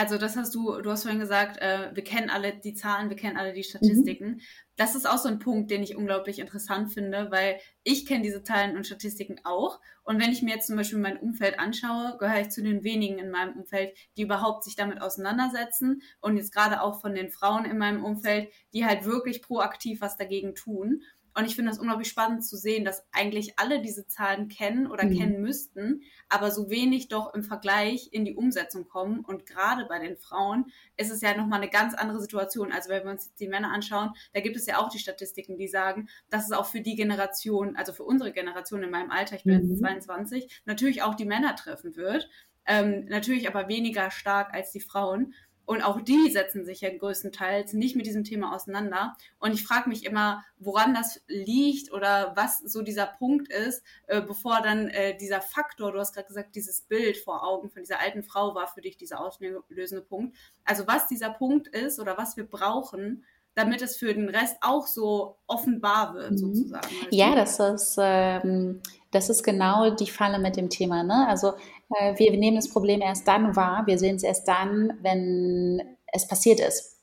Also 0.00 0.16
das 0.16 0.34
hast 0.34 0.54
du, 0.54 0.80
du 0.80 0.90
hast 0.90 1.02
vorhin 1.02 1.20
gesagt, 1.20 1.58
äh, 1.58 1.90
wir 1.92 2.02
kennen 2.02 2.30
alle 2.30 2.54
die 2.54 2.72
Zahlen, 2.72 3.10
wir 3.10 3.18
kennen 3.18 3.36
alle 3.36 3.52
die 3.52 3.62
Statistiken. 3.62 4.28
Mhm. 4.28 4.40
Das 4.76 4.94
ist 4.94 5.06
auch 5.06 5.18
so 5.18 5.28
ein 5.28 5.40
Punkt, 5.40 5.70
den 5.70 5.82
ich 5.82 5.94
unglaublich 5.94 6.38
interessant 6.38 6.90
finde, 6.90 7.30
weil 7.30 7.60
ich 7.82 8.06
kenne 8.06 8.22
diese 8.22 8.42
Zahlen 8.42 8.78
und 8.78 8.86
Statistiken 8.86 9.40
auch. 9.44 9.78
Und 10.02 10.18
wenn 10.18 10.32
ich 10.32 10.40
mir 10.40 10.54
jetzt 10.54 10.68
zum 10.68 10.76
Beispiel 10.76 10.98
mein 10.98 11.18
Umfeld 11.18 11.58
anschaue, 11.58 12.16
gehöre 12.18 12.40
ich 12.40 12.48
zu 12.48 12.62
den 12.62 12.82
wenigen 12.82 13.18
in 13.18 13.30
meinem 13.30 13.58
Umfeld, 13.58 13.94
die 14.16 14.22
überhaupt 14.22 14.64
sich 14.64 14.74
damit 14.74 15.02
auseinandersetzen. 15.02 16.00
Und 16.22 16.38
jetzt 16.38 16.54
gerade 16.54 16.80
auch 16.80 17.02
von 17.02 17.14
den 17.14 17.28
Frauen 17.28 17.66
in 17.66 17.76
meinem 17.76 18.02
Umfeld, 18.02 18.50
die 18.72 18.86
halt 18.86 19.04
wirklich 19.04 19.42
proaktiv 19.42 20.00
was 20.00 20.16
dagegen 20.16 20.54
tun. 20.54 21.02
Und 21.34 21.44
ich 21.46 21.54
finde 21.54 21.70
das 21.70 21.78
unglaublich 21.78 22.08
spannend 22.08 22.44
zu 22.44 22.56
sehen, 22.56 22.84
dass 22.84 23.04
eigentlich 23.12 23.58
alle 23.58 23.80
diese 23.80 24.06
Zahlen 24.06 24.48
kennen 24.48 24.86
oder 24.86 25.04
mhm. 25.04 25.16
kennen 25.16 25.40
müssten, 25.42 26.02
aber 26.28 26.50
so 26.50 26.70
wenig 26.70 27.08
doch 27.08 27.34
im 27.34 27.42
Vergleich 27.42 28.08
in 28.12 28.24
die 28.24 28.34
Umsetzung 28.34 28.88
kommen. 28.88 29.20
Und 29.20 29.46
gerade 29.46 29.86
bei 29.86 29.98
den 29.98 30.16
Frauen 30.16 30.66
ist 30.96 31.10
es 31.10 31.20
ja 31.20 31.36
nochmal 31.36 31.60
eine 31.60 31.70
ganz 31.70 31.94
andere 31.94 32.20
Situation. 32.20 32.72
Also 32.72 32.90
wenn 32.90 33.04
wir 33.04 33.12
uns 33.12 33.32
die 33.34 33.48
Männer 33.48 33.72
anschauen, 33.72 34.10
da 34.32 34.40
gibt 34.40 34.56
es 34.56 34.66
ja 34.66 34.78
auch 34.78 34.88
die 34.88 34.98
Statistiken, 34.98 35.56
die 35.56 35.68
sagen, 35.68 36.08
dass 36.30 36.46
es 36.46 36.52
auch 36.52 36.66
für 36.66 36.80
die 36.80 36.96
Generation, 36.96 37.76
also 37.76 37.92
für 37.92 38.04
unsere 38.04 38.32
Generation 38.32 38.82
in 38.82 38.90
meinem 38.90 39.10
Alter, 39.10 39.36
ich 39.36 39.44
bin 39.44 39.62
mhm. 39.62 39.70
jetzt 39.70 39.80
22, 39.80 40.62
natürlich 40.64 41.02
auch 41.02 41.14
die 41.14 41.24
Männer 41.24 41.54
treffen 41.54 41.96
wird. 41.96 42.28
Ähm, 42.66 43.06
natürlich 43.06 43.48
aber 43.48 43.68
weniger 43.68 44.10
stark 44.10 44.52
als 44.54 44.70
die 44.70 44.80
Frauen. 44.80 45.34
Und 45.66 45.82
auch 45.82 46.00
die 46.00 46.30
setzen 46.30 46.64
sich 46.64 46.80
ja 46.80 46.96
größtenteils 46.96 47.74
nicht 47.74 47.94
mit 47.94 48.06
diesem 48.06 48.24
Thema 48.24 48.54
auseinander. 48.54 49.16
Und 49.38 49.52
ich 49.52 49.64
frage 49.64 49.88
mich 49.88 50.04
immer, 50.04 50.44
woran 50.58 50.94
das 50.94 51.22
liegt 51.28 51.92
oder 51.92 52.32
was 52.34 52.58
so 52.58 52.82
dieser 52.82 53.06
Punkt 53.06 53.52
ist, 53.52 53.82
äh, 54.08 54.20
bevor 54.20 54.62
dann 54.62 54.88
äh, 54.88 55.16
dieser 55.16 55.40
Faktor, 55.40 55.92
du 55.92 55.98
hast 56.00 56.14
gerade 56.14 56.26
gesagt, 56.26 56.56
dieses 56.56 56.82
Bild 56.82 57.18
vor 57.18 57.46
Augen 57.46 57.70
von 57.70 57.82
dieser 57.82 58.00
alten 58.00 58.22
Frau 58.22 58.54
war 58.54 58.66
für 58.66 58.80
dich 58.80 58.96
dieser 58.96 59.20
auslösende 59.20 60.02
Punkt. 60.02 60.36
Also 60.64 60.86
was 60.86 61.06
dieser 61.06 61.30
Punkt 61.30 61.68
ist 61.68 62.00
oder 62.00 62.18
was 62.18 62.36
wir 62.36 62.44
brauchen, 62.44 63.24
damit 63.54 63.82
es 63.82 63.96
für 63.96 64.14
den 64.14 64.28
Rest 64.28 64.56
auch 64.60 64.86
so 64.86 65.36
offenbar 65.46 66.14
wird, 66.14 66.32
mhm. 66.32 66.38
sozusagen. 66.38 66.88
Ja, 67.10 67.34
das 67.34 67.58
ist, 67.58 67.96
ähm, 68.00 68.80
das 69.10 69.28
ist 69.28 69.42
genau 69.42 69.90
die 69.90 70.10
Falle 70.10 70.38
mit 70.38 70.56
dem 70.56 70.70
Thema. 70.70 71.02
Ne? 71.02 71.26
Also 71.28 71.54
wir 71.90 72.30
nehmen 72.36 72.56
das 72.56 72.70
Problem 72.70 73.00
erst 73.00 73.26
dann 73.26 73.56
wahr, 73.56 73.86
wir 73.86 73.98
sehen 73.98 74.16
es 74.16 74.22
erst 74.22 74.46
dann, 74.46 74.98
wenn 75.02 75.96
es 76.12 76.26
passiert 76.26 76.60
ist. 76.60 76.96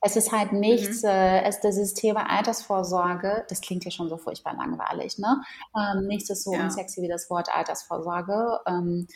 Es 0.00 0.14
ist 0.14 0.30
halt 0.30 0.52
nichts, 0.52 1.02
mhm. 1.02 1.08
äh, 1.08 1.42
es, 1.42 1.60
dieses 1.60 1.94
Thema 1.94 2.30
Altersvorsorge, 2.30 3.44
das 3.48 3.60
klingt 3.60 3.84
ja 3.84 3.90
schon 3.90 4.08
so 4.08 4.16
furchtbar 4.16 4.54
langweilig, 4.54 5.18
ne? 5.18 5.42
Ähm, 5.76 6.06
nichts 6.06 6.30
ist 6.30 6.44
so 6.44 6.52
ja. 6.52 6.64
unsexy 6.64 7.02
wie 7.02 7.08
das 7.08 7.28
Wort 7.30 7.48
Altersvorsorge. 7.52 8.60
Ähm, 8.68 9.08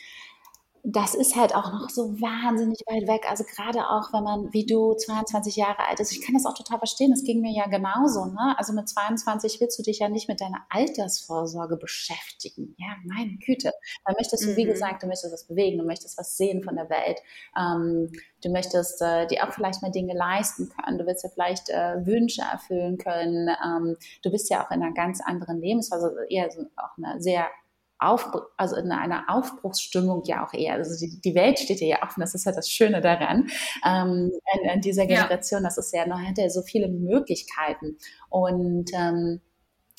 das 0.83 1.13
ist 1.13 1.35
halt 1.35 1.53
auch 1.53 1.71
noch 1.71 1.89
so 1.89 2.19
wahnsinnig 2.19 2.79
weit 2.87 3.07
weg. 3.07 3.29
Also 3.29 3.43
gerade 3.43 3.87
auch, 3.89 4.11
wenn 4.13 4.23
man 4.23 4.51
wie 4.51 4.65
du 4.65 4.93
22 4.93 5.55
Jahre 5.55 5.87
alt 5.87 5.99
ist, 5.99 6.11
ich 6.11 6.21
kann 6.21 6.33
das 6.33 6.45
auch 6.47 6.55
total 6.55 6.79
verstehen. 6.79 7.11
Das 7.11 7.23
ging 7.23 7.41
mir 7.41 7.51
ja 7.51 7.67
genauso. 7.67 8.25
Ne? 8.25 8.55
Also 8.57 8.73
mit 8.73 8.89
22 8.89 9.61
willst 9.61 9.77
du 9.77 9.83
dich 9.83 9.99
ja 9.99 10.09
nicht 10.09 10.27
mit 10.27 10.41
deiner 10.41 10.65
Altersvorsorge 10.69 11.77
beschäftigen. 11.77 12.75
Ja, 12.79 12.95
meine 13.05 13.37
Güte. 13.37 13.71
Da 14.05 14.13
möchtest 14.13 14.43
du, 14.43 14.55
wie 14.55 14.65
mhm. 14.65 14.69
gesagt, 14.69 15.03
du 15.03 15.07
möchtest 15.07 15.31
was 15.31 15.45
bewegen, 15.45 15.77
du 15.77 15.85
möchtest 15.85 16.17
was 16.17 16.35
sehen 16.35 16.63
von 16.63 16.75
der 16.75 16.89
Welt. 16.89 17.19
Ähm, 17.55 18.11
du 18.43 18.49
möchtest 18.49 19.01
äh, 19.03 19.27
dir 19.27 19.47
auch 19.47 19.53
vielleicht 19.53 19.83
mal 19.83 19.91
Dinge 19.91 20.15
leisten 20.15 20.69
können. 20.69 20.97
Du 20.97 21.05
willst 21.05 21.23
ja 21.23 21.29
vielleicht 21.29 21.69
äh, 21.69 22.05
Wünsche 22.07 22.41
erfüllen 22.41 22.97
können. 22.97 23.49
Ähm, 23.63 23.97
du 24.23 24.31
bist 24.31 24.49
ja 24.49 24.65
auch 24.65 24.71
in 24.71 24.81
einer 24.81 24.93
ganz 24.93 25.21
anderen 25.21 25.61
Lebensphase, 25.61 26.15
eher 26.29 26.49
so 26.49 26.61
auch 26.75 26.97
eine 26.97 27.21
sehr 27.21 27.47
auf, 28.01 28.29
also 28.57 28.75
in 28.75 28.91
einer 28.91 29.25
Aufbruchsstimmung 29.27 30.23
ja 30.25 30.45
auch 30.45 30.53
eher. 30.53 30.73
Also 30.73 30.97
die, 30.99 31.21
die 31.21 31.35
Welt 31.35 31.59
steht 31.59 31.81
ja 31.81 32.01
offen, 32.03 32.21
das 32.21 32.33
ist 32.33 32.45
ja 32.45 32.51
das 32.51 32.69
Schöne 32.69 32.99
daran, 32.99 33.49
ähm, 33.85 34.31
an, 34.53 34.69
an 34.69 34.81
dieser 34.81 35.05
Generation, 35.05 35.61
ja. 35.61 35.67
das 35.67 35.77
ist 35.77 35.93
ja 35.93 36.07
noch, 36.07 36.19
hat 36.19 36.37
ja 36.37 36.49
so 36.49 36.61
viele 36.61 36.87
Möglichkeiten. 36.87 37.97
Und 38.29 38.89
ähm, 38.93 39.41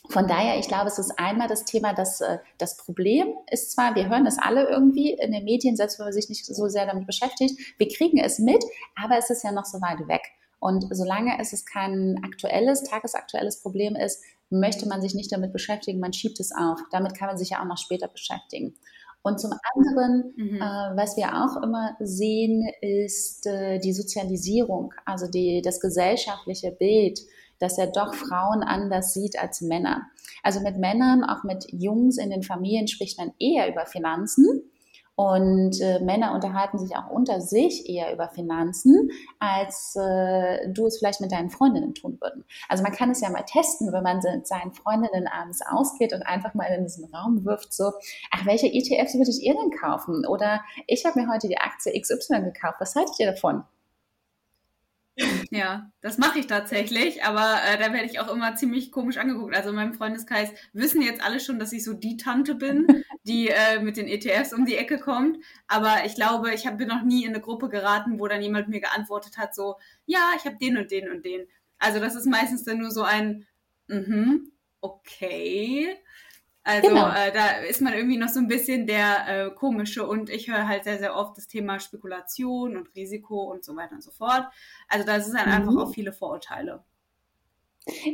von 0.09 0.26
daher, 0.26 0.59
ich 0.59 0.66
glaube, 0.66 0.88
es 0.88 0.99
ist 0.99 1.16
einmal 1.16 1.47
das 1.47 1.64
Thema, 1.64 1.94
dass 1.94 2.21
äh, 2.21 2.38
das 2.59 2.76
Problem 2.76 3.28
ist 3.50 3.73
zwar, 3.73 3.94
wir 3.94 4.09
hören 4.09 4.25
das 4.25 4.38
alle 4.38 4.68
irgendwie 4.68 5.12
in 5.12 5.30
den 5.30 5.44
Medien, 5.44 5.76
selbst 5.76 5.99
wenn 5.99 6.06
man 6.06 6.12
sich 6.12 6.28
nicht 6.28 6.44
so 6.44 6.68
sehr 6.68 6.87
damit 6.87 7.06
beschäftigt, 7.06 7.59
wir 7.78 7.88
kriegen 7.88 8.18
es 8.18 8.40
mit, 8.40 8.64
aber 9.00 9.16
es 9.16 9.30
ist 9.30 9.44
ja 9.44 9.52
noch 9.52 9.64
so 9.64 9.80
weit 9.80 10.09
weg. 10.09 10.23
Und 10.59 10.87
solange 10.90 11.40
es 11.40 11.64
kein 11.64 12.21
aktuelles, 12.25 12.82
tagesaktuelles 12.85 13.61
Problem 13.61 13.97
ist, 13.97 14.23
möchte 14.52 14.87
man 14.88 15.02
sich 15.02 15.14
nicht 15.14 15.32
damit 15.32 15.52
beschäftigen, 15.52 15.99
man 15.99 16.12
schiebt 16.12 16.38
es 16.40 16.52
auf. 16.52 16.78
Damit 16.90 17.14
kann 17.14 17.28
man 17.28 17.38
sich 17.38 17.50
ja 17.50 17.61
auch 17.61 17.66
noch 17.66 17.78
später 17.78 18.09
beschäftigen. 18.09 18.75
Und 19.23 19.40
zum 19.40 19.52
anderen, 19.75 20.35
mhm. 20.37 20.56
äh, 20.56 20.97
was 20.97 21.16
wir 21.16 21.28
auch 21.28 21.62
immer 21.62 21.97
sehen, 22.00 22.68
ist 22.80 23.47
äh, 23.47 23.78
die 23.78 23.92
Sozialisierung, 23.92 24.92
also 25.04 25.28
die, 25.28 25.62
das 25.62 25.80
gesellschaftliche 25.80 26.73
Bild, 26.73 27.21
dass 27.61 27.78
er 27.78 27.87
doch 27.87 28.12
Frauen 28.14 28.64
anders 28.64 29.14
sieht 29.14 29.38
als 29.38 29.61
Männer. 29.61 30.09
Also 30.42 30.61
mit 30.61 30.78
Männern, 30.78 31.23
auch 31.23 31.44
mit 31.44 31.66
Jungs 31.71 32.18
in 32.18 32.30
den 32.30 32.42
Familien 32.42 32.88
spricht 32.88 33.18
man 33.18 33.32
eher 33.38 33.68
über 33.68 33.87
Finanzen 33.87 34.72
und 35.14 35.81
äh, 35.81 36.00
Männer 36.00 36.35
unterhalten 36.35 36.78
sich 36.78 36.97
auch 36.97 37.11
unter 37.11 37.40
sich 37.40 37.88
eher 37.88 38.12
über 38.12 38.28
Finanzen, 38.28 39.11
als 39.38 39.95
äh, 39.97 40.69
du 40.71 40.87
es 40.87 40.99
vielleicht 40.99 41.21
mit 41.21 41.33
deinen 41.33 41.50
Freundinnen 41.50 41.95
tun 41.95 42.19
würden. 42.21 42.45
Also 42.69 42.83
man 42.83 42.92
kann 42.92 43.11
es 43.11 43.21
ja 43.21 43.28
mal 43.31 43.42
testen, 43.42 43.92
wenn 43.92 44.02
man 44.02 44.21
mit 44.23 44.47
seinen 44.47 44.73
Freundinnen 44.73 45.26
abends 45.26 45.61
ausgeht 45.71 46.12
und 46.14 46.23
einfach 46.23 46.54
mal 46.54 46.66
in 46.66 46.85
diesen 46.85 47.12
Raum 47.14 47.45
wirft, 47.45 47.73
so, 47.75 47.92
ach, 48.31 48.47
welche 48.47 48.66
ETFs 48.66 49.14
würdet 49.14 49.38
ihr 49.38 49.54
denn 49.54 49.71
kaufen? 49.78 50.26
Oder 50.26 50.62
ich 50.87 51.04
habe 51.04 51.21
mir 51.21 51.28
heute 51.28 51.49
die 51.49 51.59
Aktie 51.59 51.92
XY 52.00 52.42
gekauft, 52.42 52.76
was 52.81 52.95
haltet 52.95 53.19
ihr 53.19 53.33
davon? 53.33 53.64
Ja, 55.50 55.92
das 56.00 56.16
mache 56.19 56.38
ich 56.38 56.47
tatsächlich, 56.47 57.23
aber 57.25 57.59
äh, 57.64 57.78
da 57.78 57.92
werde 57.92 58.07
ich 58.07 58.19
auch 58.21 58.33
immer 58.33 58.57
ziemlich 58.57 58.90
komisch 58.90 59.19
angeguckt. 59.19 59.54
Also 59.54 59.69
in 59.69 59.75
meinem 59.76 59.92
Freundeskreis 59.92 60.50
wissen 60.73 61.02
jetzt 61.02 61.23
alle 61.23 61.40
schon, 61.40 61.59
dass 61.59 61.73
ich 61.73 61.85
so 61.85 61.92
die 61.92 62.16
Tante 62.16 62.54
bin, 62.54 62.87
die 63.25 63.49
äh, 63.49 63.81
mit 63.81 63.97
den 63.99 64.09
ETFs 64.09 64.54
um 64.54 64.64
die 64.64 64.76
Ecke 64.76 64.99
kommt. 64.99 65.37
Aber 65.69 66.04
ich 66.07 66.14
glaube, 66.14 66.54
ich 66.54 66.66
hab, 66.66 66.78
bin 66.78 66.88
noch 66.88 67.02
nie 67.02 67.25
in 67.25 67.31
eine 67.31 67.42
Gruppe 67.42 67.69
geraten, 67.69 68.19
wo 68.19 68.26
dann 68.26 68.42
jemand 68.42 68.69
mir 68.69 68.81
geantwortet 68.81 69.37
hat, 69.37 69.54
so, 69.54 69.76
ja, 70.07 70.33
ich 70.38 70.45
habe 70.47 70.57
den 70.57 70.78
und 70.78 70.90
den 70.90 71.11
und 71.11 71.25
den. 71.25 71.47
Also 71.78 72.00
das 72.00 72.14
ist 72.14 72.26
meistens 72.26 72.64
dann 72.64 72.78
nur 72.78 72.90
so 72.90 73.02
ein, 73.02 73.47
mhm, 73.88 74.52
okay. 74.81 75.95
Also 76.64 76.88
genau. 76.88 77.09
äh, 77.09 77.33
da 77.33 77.59
ist 77.69 77.81
man 77.81 77.92
irgendwie 77.92 78.16
noch 78.16 78.28
so 78.28 78.38
ein 78.38 78.47
bisschen 78.47 78.87
der 78.87 79.26
äh, 79.26 79.50
komische 79.50 80.07
und 80.07 80.31
ich 80.31 80.49
höre 80.49 80.69
halt 80.69 80.85
sehr, 80.85 80.99
sehr 80.99 81.16
oft 81.16 81.37
das 81.37 81.49
Thema 81.49 81.81
Spekulation 81.81 82.76
und 82.76 82.95
Risiko 82.95 83.50
und 83.50 83.64
so 83.64 83.75
weiter 83.75 83.95
und 83.95 84.02
so 84.02 84.12
fort. 84.12 84.47
Also 84.88 85.04
da 85.04 85.21
sind 85.21 85.37
dann 85.37 85.49
mhm. 85.49 85.69
einfach 85.69 85.83
auch 85.83 85.92
viele 85.92 86.12
Vorurteile. 86.12 86.85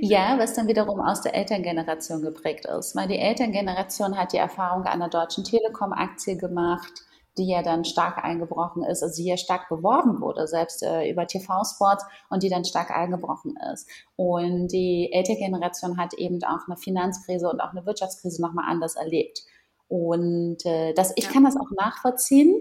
Ja, 0.00 0.38
was 0.38 0.55
dann 0.55 0.67
wiederum 0.67 1.00
aus 1.00 1.21
der 1.21 1.35
Elterngeneration 1.35 2.23
geprägt 2.23 2.64
ist, 2.64 2.97
weil 2.97 3.07
die 3.07 3.19
Elterngeneration 3.19 4.17
hat 4.17 4.33
die 4.33 4.38
Erfahrung 4.38 4.85
einer 4.85 5.11
Deutschen 5.11 5.45
Telekom-Aktie 5.45 6.38
gemacht, 6.38 7.05
die 7.38 7.49
ja 7.49 7.62
dann 7.62 7.85
stark 7.85 8.23
eingebrochen 8.23 8.83
ist, 8.83 9.02
also 9.02 9.16
die 9.16 9.28
ja 9.28 9.37
stark 9.37 9.68
beworben 9.68 10.21
wurde, 10.21 10.47
selbst 10.47 10.83
äh, 10.83 11.11
über 11.11 11.26
TV-Spots 11.26 12.04
und 12.28 12.42
die 12.42 12.49
dann 12.49 12.64
stark 12.64 12.90
eingebrochen 12.90 13.57
ist. 13.73 13.88
Und 14.16 14.68
die 14.68 15.11
ältere 15.12 15.37
Generation 15.37 15.97
hat 15.97 16.14
eben 16.14 16.42
auch 16.45 16.66
eine 16.66 16.76
Finanzkrise 16.76 17.49
und 17.49 17.61
auch 17.61 17.71
eine 17.71 17.87
Wirtschaftskrise 17.87 18.42
nochmal 18.42 18.66
anders 18.68 18.97
erlebt. 18.97 19.42
Und 19.88 20.66
äh, 20.66 20.92
das, 20.92 21.12
ich 21.16 21.28
kann 21.30 21.45
das 21.45 21.57
auch 21.57 21.71
nachvollziehen, 21.71 22.54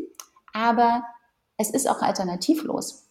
aber 0.53 1.03
es 1.57 1.71
ist 1.71 1.89
auch 1.89 2.01
alternativlos. 2.01 3.03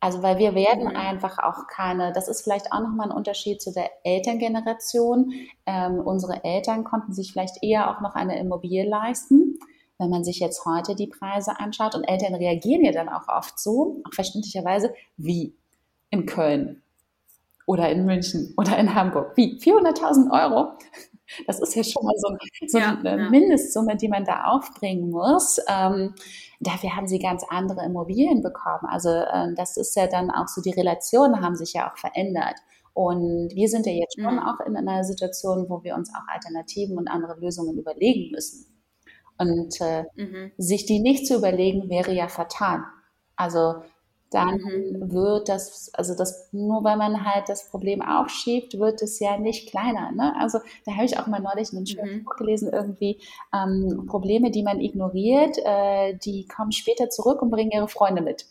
Also 0.00 0.22
weil 0.22 0.38
wir 0.38 0.54
werden 0.54 0.90
mhm. 0.90 0.96
einfach 0.96 1.38
auch 1.38 1.66
keine, 1.66 2.12
das 2.12 2.28
ist 2.28 2.42
vielleicht 2.42 2.72
auch 2.72 2.80
nochmal 2.80 3.10
ein 3.10 3.16
Unterschied 3.16 3.60
zu 3.60 3.72
der 3.72 3.90
Elterngeneration. 4.04 5.32
Ähm, 5.66 5.98
unsere 5.98 6.44
Eltern 6.44 6.84
konnten 6.84 7.12
sich 7.12 7.32
vielleicht 7.32 7.62
eher 7.62 7.90
auch 7.90 8.00
noch 8.00 8.14
eine 8.14 8.38
Immobilie 8.38 8.88
leisten 8.88 9.58
wenn 9.98 10.10
man 10.10 10.24
sich 10.24 10.38
jetzt 10.38 10.64
heute 10.64 10.94
die 10.94 11.08
Preise 11.08 11.58
anschaut 11.58 11.94
und 11.94 12.04
Eltern 12.04 12.34
reagieren 12.34 12.84
ja 12.84 12.92
dann 12.92 13.08
auch 13.08 13.28
oft 13.28 13.58
so, 13.58 14.02
auch 14.06 14.14
verständlicherweise, 14.14 14.94
wie 15.16 15.54
in 16.10 16.24
Köln 16.24 16.82
oder 17.66 17.90
in 17.90 18.04
München 18.06 18.54
oder 18.56 18.78
in 18.78 18.94
Hamburg. 18.94 19.36
Wie? 19.36 19.58
400.000 19.58 20.30
Euro? 20.30 20.72
Das 21.46 21.60
ist 21.60 21.74
ja 21.74 21.84
schon 21.84 22.04
mal 22.04 22.14
so, 22.16 22.28
so 22.66 22.78
ja, 22.78 22.96
eine 22.96 23.24
ja. 23.24 23.28
Mindestsumme, 23.28 23.96
die 23.96 24.08
man 24.08 24.24
da 24.24 24.44
aufbringen 24.44 25.10
muss. 25.10 25.58
Ähm, 25.68 26.14
dafür 26.60 26.96
haben 26.96 27.06
sie 27.06 27.18
ganz 27.18 27.44
andere 27.50 27.84
Immobilien 27.84 28.40
bekommen. 28.40 28.86
Also 28.88 29.10
äh, 29.10 29.52
das 29.54 29.76
ist 29.76 29.94
ja 29.94 30.06
dann 30.06 30.30
auch 30.30 30.48
so, 30.48 30.62
die 30.62 30.70
Relationen 30.70 31.42
haben 31.42 31.54
sich 31.54 31.74
ja 31.74 31.90
auch 31.90 31.98
verändert. 31.98 32.54
Und 32.94 33.54
wir 33.54 33.68
sind 33.68 33.84
ja 33.86 33.92
jetzt 33.92 34.18
schon 34.18 34.36
mhm. 34.36 34.40
auch 34.40 34.60
in 34.66 34.76
einer 34.76 35.04
Situation, 35.04 35.66
wo 35.68 35.82
wir 35.84 35.94
uns 35.94 36.10
auch 36.14 36.26
Alternativen 36.32 36.96
und 36.96 37.08
andere 37.08 37.38
Lösungen 37.38 37.78
überlegen 37.78 38.30
müssen. 38.32 38.77
Und 39.38 39.80
äh, 39.80 40.04
mhm. 40.16 40.52
sich 40.58 40.86
die 40.86 40.98
nicht 41.00 41.26
zu 41.26 41.36
überlegen, 41.36 41.88
wäre 41.88 42.12
ja 42.12 42.28
fatal. 42.28 42.82
Also 43.36 43.82
dann 44.30 44.58
mhm. 44.58 45.12
wird 45.12 45.48
das, 45.48 45.92
also 45.94 46.14
das, 46.14 46.48
nur 46.52 46.84
weil 46.84 46.96
man 46.96 47.24
halt 47.24 47.48
das 47.48 47.70
Problem 47.70 48.02
aufschiebt, 48.02 48.78
wird 48.78 49.00
es 49.00 49.20
ja 49.20 49.38
nicht 49.38 49.70
kleiner. 49.70 50.12
Ne? 50.12 50.34
Also 50.38 50.58
da 50.84 50.92
habe 50.92 51.04
ich 51.04 51.18
auch 51.18 51.26
mal 51.28 51.40
neulich 51.40 51.72
einen 51.72 51.86
schönen 51.86 52.18
mhm. 52.18 52.24
Buch 52.24 52.36
gelesen, 52.36 52.70
irgendwie 52.72 53.20
ähm, 53.54 54.06
Probleme, 54.06 54.50
die 54.50 54.62
man 54.62 54.80
ignoriert, 54.80 55.56
äh, 55.64 56.14
die 56.16 56.46
kommen 56.46 56.72
später 56.72 57.08
zurück 57.08 57.40
und 57.40 57.50
bringen 57.50 57.70
ihre 57.70 57.88
Freunde 57.88 58.22
mit. 58.22 58.46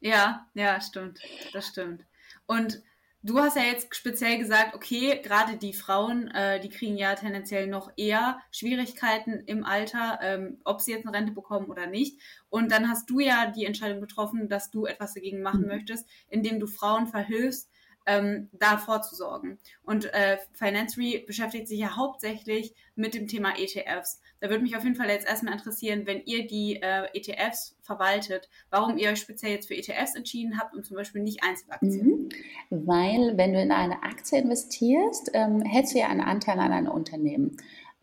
Ja, 0.00 0.46
ja, 0.54 0.80
stimmt. 0.80 1.18
Das 1.52 1.66
stimmt. 1.66 2.04
Und 2.46 2.80
Du 3.26 3.40
hast 3.40 3.56
ja 3.56 3.64
jetzt 3.64 3.92
speziell 3.92 4.38
gesagt, 4.38 4.76
okay, 4.76 5.20
gerade 5.20 5.56
die 5.56 5.72
Frauen, 5.72 6.28
äh, 6.28 6.60
die 6.60 6.68
kriegen 6.68 6.96
ja 6.96 7.12
tendenziell 7.16 7.66
noch 7.66 7.90
eher 7.96 8.38
Schwierigkeiten 8.52 9.42
im 9.46 9.64
Alter, 9.64 10.20
ähm, 10.22 10.60
ob 10.62 10.80
sie 10.80 10.92
jetzt 10.92 11.08
eine 11.08 11.16
Rente 11.16 11.32
bekommen 11.32 11.66
oder 11.66 11.88
nicht. 11.88 12.20
Und 12.50 12.70
dann 12.70 12.88
hast 12.88 13.10
du 13.10 13.18
ja 13.18 13.50
die 13.50 13.64
Entscheidung 13.64 14.00
getroffen, 14.00 14.48
dass 14.48 14.70
du 14.70 14.86
etwas 14.86 15.14
dagegen 15.14 15.42
machen 15.42 15.62
mhm. 15.62 15.66
möchtest, 15.66 16.08
indem 16.28 16.60
du 16.60 16.68
Frauen 16.68 17.08
verhilfst, 17.08 17.68
ähm, 18.06 18.48
da 18.52 18.78
vorzusorgen. 18.78 19.58
Und 19.82 20.04
äh, 20.14 20.38
Financery 20.52 21.24
beschäftigt 21.26 21.66
sich 21.66 21.80
ja 21.80 21.96
hauptsächlich 21.96 22.76
mit 22.94 23.14
dem 23.14 23.26
Thema 23.26 23.58
ETFs. 23.58 24.20
Würde 24.48 24.62
mich 24.62 24.76
auf 24.76 24.84
jeden 24.84 24.96
Fall 24.96 25.08
jetzt 25.08 25.26
erstmal 25.26 25.54
interessieren, 25.54 26.02
wenn 26.06 26.22
ihr 26.24 26.46
die 26.46 26.80
äh, 26.82 27.06
ETFs 27.14 27.76
verwaltet, 27.82 28.48
warum 28.70 28.98
ihr 28.98 29.10
euch 29.10 29.20
speziell 29.20 29.52
jetzt 29.52 29.68
für 29.68 29.74
ETFs 29.74 30.14
entschieden 30.14 30.58
habt 30.58 30.74
und 30.74 30.84
zum 30.84 30.96
Beispiel 30.96 31.22
nicht 31.22 31.42
Einzelaktien. 31.42 32.28
Mhm. 32.70 32.86
Weil, 32.86 33.36
wenn 33.36 33.52
du 33.52 33.60
in 33.60 33.72
eine 33.72 34.02
Aktie 34.02 34.38
investierst, 34.38 35.30
ähm, 35.34 35.62
hältst 35.62 35.94
du 35.94 35.98
ja 35.98 36.08
einen 36.08 36.20
Anteil 36.20 36.58
an 36.58 36.72
einem 36.72 36.88
Unternehmen. 36.88 37.56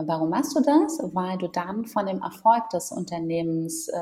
Warum 0.07 0.29
machst 0.29 0.55
du 0.55 0.62
das? 0.62 1.00
Weil 1.13 1.38
du 1.38 1.48
dann 1.48 1.86
von 1.86 2.05
dem 2.05 2.22
Erfolg 2.22 2.69
des 2.69 2.91
Unternehmens 2.91 3.88
äh, 3.88 3.98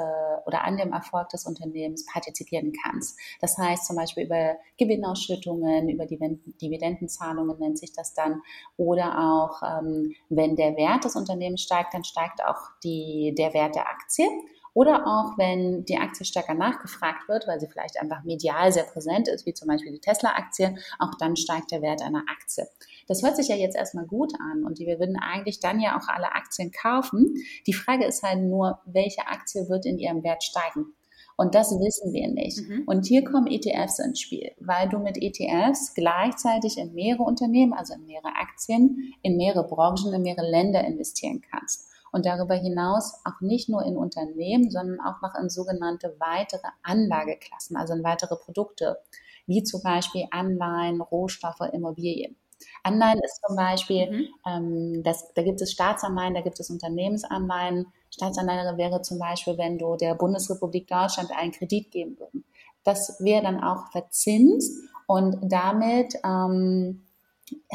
oder 0.46 0.64
an 0.64 0.78
dem 0.78 0.94
Erfolg 0.94 1.30
des 1.30 1.46
Unternehmens 1.46 2.06
partizipieren 2.06 2.74
kannst. 2.84 3.20
Das 3.40 3.58
heißt 3.58 3.86
zum 3.86 3.96
Beispiel 3.96 4.26
über 4.26 4.56
Gewinnausschüttungen, 4.78 5.90
über 5.90 6.06
Dividendenzahlungen 6.06 7.60
nennt 7.60 7.78
sich 7.78 7.94
das 7.94 8.14
dann. 8.14 8.42
Oder 8.78 9.20
auch, 9.20 9.62
ähm, 9.64 10.14
wenn 10.30 10.56
der 10.56 10.76
Wert 10.78 11.06
des 11.06 11.16
Unternehmens 11.16 11.62
steigt, 11.62 11.94
dann 11.94 12.04
steigt 12.04 12.44
auch 12.44 12.60
die, 12.84 13.34
der 13.38 13.54
Wert 13.54 13.76
der 13.76 13.88
Aktie. 13.88 14.26
Oder 14.74 15.06
auch, 15.06 15.38
wenn 15.38 15.84
die 15.84 15.98
Aktie 15.98 16.26
stärker 16.26 16.54
nachgefragt 16.54 17.28
wird, 17.28 17.46
weil 17.48 17.60
sie 17.60 17.68
vielleicht 17.68 18.00
einfach 18.00 18.24
medial 18.24 18.72
sehr 18.72 18.84
präsent 18.86 19.28
ist, 19.28 19.46
wie 19.46 19.54
zum 19.54 19.68
Beispiel 19.68 19.92
die 19.92 20.00
Tesla-Aktie, 20.00 20.78
auch 21.00 21.16
dann 21.20 21.36
steigt 21.36 21.72
der 21.72 21.82
Wert 21.82 22.02
einer 22.02 22.24
Aktie. 22.32 22.68
Das 23.12 23.24
hört 23.24 23.36
sich 23.36 23.50
ja 23.50 23.58
jetzt 23.58 23.76
erstmal 23.76 24.06
gut 24.06 24.32
an 24.40 24.64
und 24.64 24.80
wir 24.80 24.98
würden 24.98 25.18
eigentlich 25.18 25.60
dann 25.60 25.82
ja 25.82 26.00
auch 26.00 26.08
alle 26.08 26.32
Aktien 26.32 26.72
kaufen. 26.72 27.36
Die 27.68 27.74
Frage 27.74 28.06
ist 28.06 28.24
halt 28.24 28.40
nur, 28.40 28.80
welche 28.86 29.28
Aktie 29.28 29.68
wird 29.68 29.86
in 29.86 30.00
ihrem 30.00 30.24
Wert 30.24 30.46
steigen? 30.46 30.94
Und 31.36 31.54
das 31.54 31.72
wissen 31.72 32.14
wir 32.14 32.30
nicht. 32.30 32.62
Mhm. 32.62 32.84
Und 32.86 33.06
hier 33.06 33.26
kommen 33.26 33.48
ETFs 33.48 34.00
ins 34.00 34.22
Spiel, 34.22 34.52
weil 34.62 34.88
du 34.88 35.00
mit 35.00 35.18
ETFs 35.22 35.94
gleichzeitig 35.94 36.78
in 36.78 36.94
mehrere 36.94 37.24
Unternehmen, 37.24 37.74
also 37.74 37.96
in 37.96 38.06
mehrere 38.06 38.34
Aktien, 38.40 39.14
in 39.24 39.36
mehrere 39.36 39.68
Branchen, 39.68 40.14
in 40.14 40.22
mehrere 40.22 40.50
Länder 40.50 40.82
investieren 40.86 41.42
kannst 41.52 41.90
und 42.14 42.26
darüber 42.26 42.56
hinaus 42.56 43.20
auch 43.26 43.42
nicht 43.42 43.68
nur 43.68 43.84
in 43.84 43.98
Unternehmen, 43.98 44.72
sondern 44.72 45.02
auch 45.02 45.22
noch 45.22 45.36
in 45.36 45.50
sogenannte 45.50 46.16
weitere 46.20 46.70
Anlageklassen, 46.82 47.76
also 47.76 47.94
in 47.94 48.06
weitere 48.06 48.38
Produkte, 48.38 49.00
wie 49.48 49.64
zum 49.64 49.82
Beispiel 49.84 50.28
Anleihen, 50.32 51.02
Rohstoffe, 51.02 51.60
Immobilien. 51.74 52.38
Anleihen 52.84 53.20
ist 53.24 53.42
zum 53.46 53.56
Beispiel, 53.56 54.12
mhm. 54.12 54.28
ähm, 54.46 55.04
das, 55.04 55.34
da 55.34 55.44
gibt 55.44 55.62
es 55.62 55.72
Staatsanleihen, 55.72 56.34
da 56.34 56.42
gibt 56.42 56.60
es 56.60 56.70
Unternehmensanleihen. 56.70 57.88
Staatsanleihe 58.10 58.78
wäre 58.78 59.02
zum 59.02 59.20
Beispiel, 59.20 59.58
wenn 59.58 59.78
du 59.78 59.96
der 59.96 60.16
Bundesrepublik 60.16 60.88
Deutschland 60.88 61.32
einen 61.36 61.52
Kredit 61.52 61.92
geben 61.92 62.20
würden. 62.20 62.46
Das 62.84 63.18
wäre 63.20 63.44
dann 63.44 63.64
auch 63.64 63.92
verzinst 63.92 64.72
und 65.08 65.38
damit 65.42 66.16
ähm, 66.24 67.04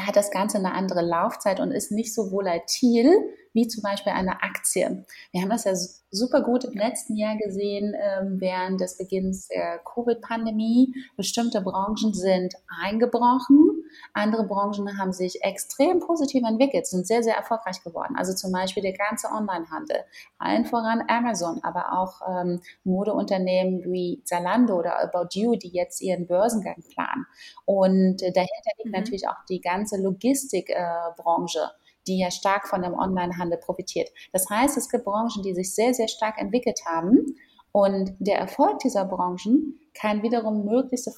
hat 0.00 0.16
das 0.16 0.31
Ganze 0.31 0.59
eine 0.59 0.73
andere 0.73 1.02
Laufzeit 1.02 1.61
und 1.61 1.71
ist 1.71 1.93
nicht 1.93 2.14
so 2.14 2.31
volatil 2.31 3.11
wie 3.52 3.69
zum 3.69 3.83
Beispiel 3.83 4.12
eine 4.12 4.43
Aktie. 4.43 5.05
Wir 5.33 5.40
haben 5.40 5.49
das 5.49 5.64
ja 5.64 5.75
super 6.11 6.43
gut 6.43 6.64
im 6.64 6.75
letzten 6.75 7.16
Jahr 7.16 7.37
gesehen, 7.37 7.95
ähm, 7.99 8.40
während 8.40 8.81
des 8.81 8.99
Beginns 8.99 9.49
der 9.49 9.78
Covid-Pandemie. 9.78 10.95
Bestimmte 11.16 11.62
Branchen 11.62 12.12
sind 12.12 12.55
eingebrochen, 12.83 13.85
andere 14.12 14.45
Branchen 14.45 14.99
haben 14.99 15.12
sich 15.12 15.43
extrem 15.43 16.00
positiv 16.00 16.43
entwickelt, 16.47 16.87
sind 16.87 17.07
sehr, 17.07 17.23
sehr 17.23 17.37
erfolgreich 17.37 17.83
geworden. 17.83 18.15
Also 18.17 18.35
zum 18.35 18.53
Beispiel 18.53 18.83
der 18.83 18.95
ganze 18.95 19.29
Onlinehandel, 19.29 20.05
allen 20.38 20.65
voran 20.65 21.03
Amazon, 21.09 21.61
aber 21.62 21.93
auch 21.93 22.21
ähm, 22.29 22.61
Modeunternehmen 22.85 23.93
wie 23.93 24.23
Zalando 24.25 24.79
oder 24.79 24.99
About 25.03 25.29
You, 25.33 25.57
die 25.57 25.71
jetzt 25.71 26.00
ihren 26.00 26.26
Börsengang 26.26 26.83
planen. 26.91 27.26
Und 27.65 28.23
äh, 28.23 28.33
dahinter 28.33 28.71
liegt 28.79 28.87
mhm. 28.87 29.00
natürlich 29.00 29.29
auch 29.29 29.45
die 29.49 29.61
ganze 29.61 30.00
Logistikbranche. 30.00 31.59
Äh, 31.59 31.87
die 32.07 32.21
ja 32.21 32.31
stark 32.31 32.69
von 32.69 32.83
dem 32.83 32.95
Onlinehandel 32.95 33.59
profitiert. 33.59 34.11
Das 34.33 34.49
heißt, 34.49 34.76
es 34.76 34.88
gibt 34.88 35.05
Branchen, 35.05 35.43
die 35.43 35.55
sich 35.55 35.75
sehr, 35.75 35.93
sehr 35.93 36.07
stark 36.07 36.41
entwickelt 36.41 36.81
haben 36.87 37.37
und 37.76 38.14
der 38.21 38.38
Erfolg 38.38 38.78
dieser 38.78 39.04
Branchen 39.04 39.78
kann 39.92 40.23
wiederum 40.23 40.64
mögliche, 40.64 41.12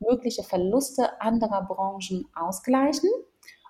mögliche 0.00 0.42
Verluste 0.42 1.20
anderer 1.20 1.66
Branchen 1.66 2.26
ausgleichen. 2.34 3.10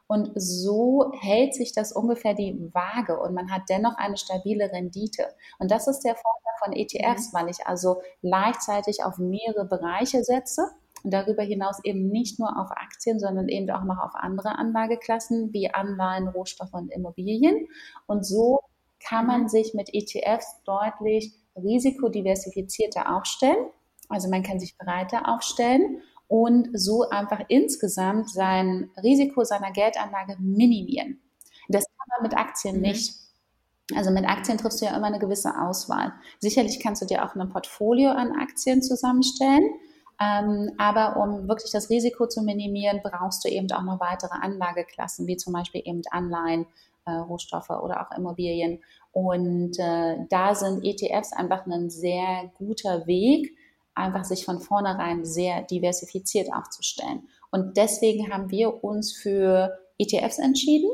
Und 0.07 0.31
so 0.37 1.11
hält 1.19 1.57
sich 1.57 1.73
das 1.73 1.91
ungefähr 1.91 2.35
die 2.35 2.71
Waage 2.73 3.19
und 3.19 3.35
man 3.35 3.51
hat 3.51 3.63
dennoch 3.69 3.97
eine 3.97 4.17
stabile 4.17 4.71
Rendite. 4.71 5.35
Und 5.59 5.73
das 5.73 5.89
ist 5.89 6.05
der 6.05 6.15
Vorteil 6.15 6.53
von 6.63 6.73
ETFs, 6.75 7.33
mhm. 7.33 7.39
weil 7.39 7.49
ich 7.49 7.67
also 7.67 8.03
gleichzeitig 8.23 9.03
auf 9.03 9.19
mehrere 9.19 9.65
Bereiche 9.65 10.23
setze 10.23 10.71
und 11.03 11.13
darüber 11.13 11.43
hinaus 11.43 11.83
eben 11.83 12.07
nicht 12.09 12.39
nur 12.39 12.57
auf 12.57 12.71
Aktien, 12.71 13.19
sondern 13.19 13.49
eben 13.49 13.69
auch 13.71 13.83
noch 13.83 13.99
auf 13.99 14.15
andere 14.15 14.57
Anlageklassen 14.57 15.53
wie 15.53 15.75
Anleihen, 15.75 16.29
Rohstoffe 16.29 16.75
und 16.75 16.93
Immobilien. 16.93 17.67
Und 18.07 18.25
so 18.25 18.61
kann 19.05 19.27
man 19.27 19.43
mhm. 19.43 19.49
sich 19.49 19.75
mit 19.75 19.93
ETFs 19.93 20.63
deutlich 20.65 21.33
risikodiversifizierter 21.63 23.15
aufstellen. 23.15 23.71
Also 24.09 24.29
man 24.29 24.43
kann 24.43 24.59
sich 24.61 24.77
breiter 24.79 25.29
aufstellen 25.29 26.03
und 26.29 26.69
so 26.75 27.09
einfach 27.09 27.41
insgesamt 27.49 28.31
sein 28.31 28.91
Risiko 29.03 29.45
seiner 29.45 29.73
Geldanlage 29.73 30.37
minimieren. 30.39 31.21
Das 31.69 31.85
kann 31.85 32.07
man 32.17 32.23
mit 32.31 32.39
Aktien 32.39 32.77
mhm. 32.77 32.83
nicht. 32.83 33.15
Also 33.95 34.11
mit 34.11 34.29
Aktien 34.29 34.59
triffst 34.59 34.81
du 34.81 34.85
ja 34.85 34.97
immer 34.97 35.07
eine 35.07 35.19
gewisse 35.19 35.59
Auswahl. 35.59 36.13
Sicherlich 36.41 36.79
kannst 36.81 37.01
du 37.01 37.07
dir 37.07 37.25
auch 37.25 37.35
ein 37.35 37.49
Portfolio 37.49 38.11
an 38.11 38.33
Aktien 38.33 38.83
zusammenstellen, 38.83 39.71
ähm, 40.21 40.73
aber 40.77 41.17
um 41.17 41.49
wirklich 41.49 41.73
das 41.73 41.89
Risiko 41.89 42.27
zu 42.27 42.43
minimieren, 42.43 43.01
brauchst 43.03 43.45
du 43.45 43.49
eben 43.49 43.71
auch 43.73 43.83
noch 43.83 44.01
weitere 44.01 44.35
Anlageklassen, 44.35 45.27
wie 45.27 45.39
zum 45.39 45.55
Beispiel 45.55 45.81
eben 45.85 46.03
Anleihen, 46.11 46.67
äh, 47.07 47.13
Rohstoffe 47.13 47.71
oder 47.71 48.03
auch 48.03 48.17
Immobilien. 48.17 48.83
Und 49.21 49.81
äh, 49.81 50.17
da 50.31 50.55
sind 50.55 50.85
ETFs 50.85 51.33
einfach 51.33 51.67
ein 51.67 51.91
sehr 51.91 52.53
guter 52.57 53.05
Weg, 53.09 53.53
einfach 53.97 54.25
sich 54.25 54.45
von 54.45 54.61
vornherein 54.61 55.25
sehr 55.25 55.63
diversifiziert 55.63 56.55
aufzustellen. 56.55 57.29
Und 57.51 57.77
deswegen 57.77 58.33
haben 58.33 58.49
wir 58.51 58.85
uns 58.85 59.13
für 59.13 59.77
ETFs 59.99 60.39
entschieden, 60.39 60.89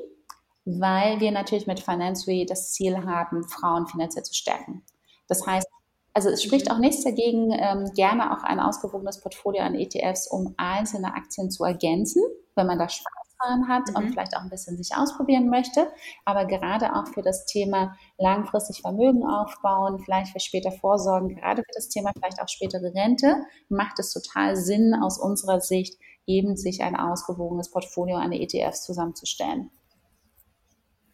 weil 0.64 1.20
wir 1.20 1.32
natürlich 1.32 1.66
mit 1.66 1.80
Financially 1.80 2.46
das 2.46 2.72
Ziel 2.72 2.96
haben, 3.04 3.46
Frauen 3.46 3.86
finanziell 3.88 4.24
zu 4.24 4.32
stärken. 4.32 4.82
Das 5.28 5.46
heißt, 5.46 5.68
also 6.14 6.30
es 6.30 6.42
spricht 6.42 6.70
auch 6.70 6.78
nichts 6.78 7.04
dagegen, 7.04 7.52
ähm, 7.52 7.92
gerne 7.94 8.32
auch 8.32 8.42
ein 8.42 8.58
ausgewogenes 8.58 9.20
Portfolio 9.20 9.60
an 9.60 9.74
ETFs, 9.74 10.28
um 10.28 10.54
einzelne 10.56 11.12
Aktien 11.12 11.50
zu 11.50 11.64
ergänzen, 11.64 12.22
wenn 12.54 12.66
man 12.66 12.78
da 12.78 12.88
Spaß 12.88 13.23
dran 13.44 13.68
hat 13.68 13.88
mhm. 13.88 13.96
und 13.96 14.08
vielleicht 14.10 14.36
auch 14.36 14.42
ein 14.42 14.50
bisschen 14.50 14.76
sich 14.76 14.96
ausprobieren 14.96 15.48
möchte. 15.48 15.88
Aber 16.24 16.46
gerade 16.46 16.94
auch 16.94 17.08
für 17.08 17.22
das 17.22 17.46
Thema 17.46 17.96
langfristig 18.18 18.80
Vermögen 18.80 19.24
aufbauen, 19.24 20.00
vielleicht 20.04 20.32
für 20.32 20.40
später 20.40 20.72
Vorsorgen, 20.72 21.34
gerade 21.34 21.62
für 21.62 21.74
das 21.74 21.88
Thema 21.88 22.12
vielleicht 22.14 22.40
auch 22.40 22.48
spätere 22.48 22.92
Rente, 22.94 23.36
macht 23.68 23.98
es 23.98 24.12
total 24.12 24.56
Sinn 24.56 24.94
aus 24.94 25.18
unserer 25.18 25.60
Sicht, 25.60 25.98
eben 26.26 26.56
sich 26.56 26.82
ein 26.82 26.96
ausgewogenes 26.96 27.70
Portfolio 27.70 28.16
an 28.16 28.32
ETFs 28.32 28.84
zusammenzustellen. 28.84 29.70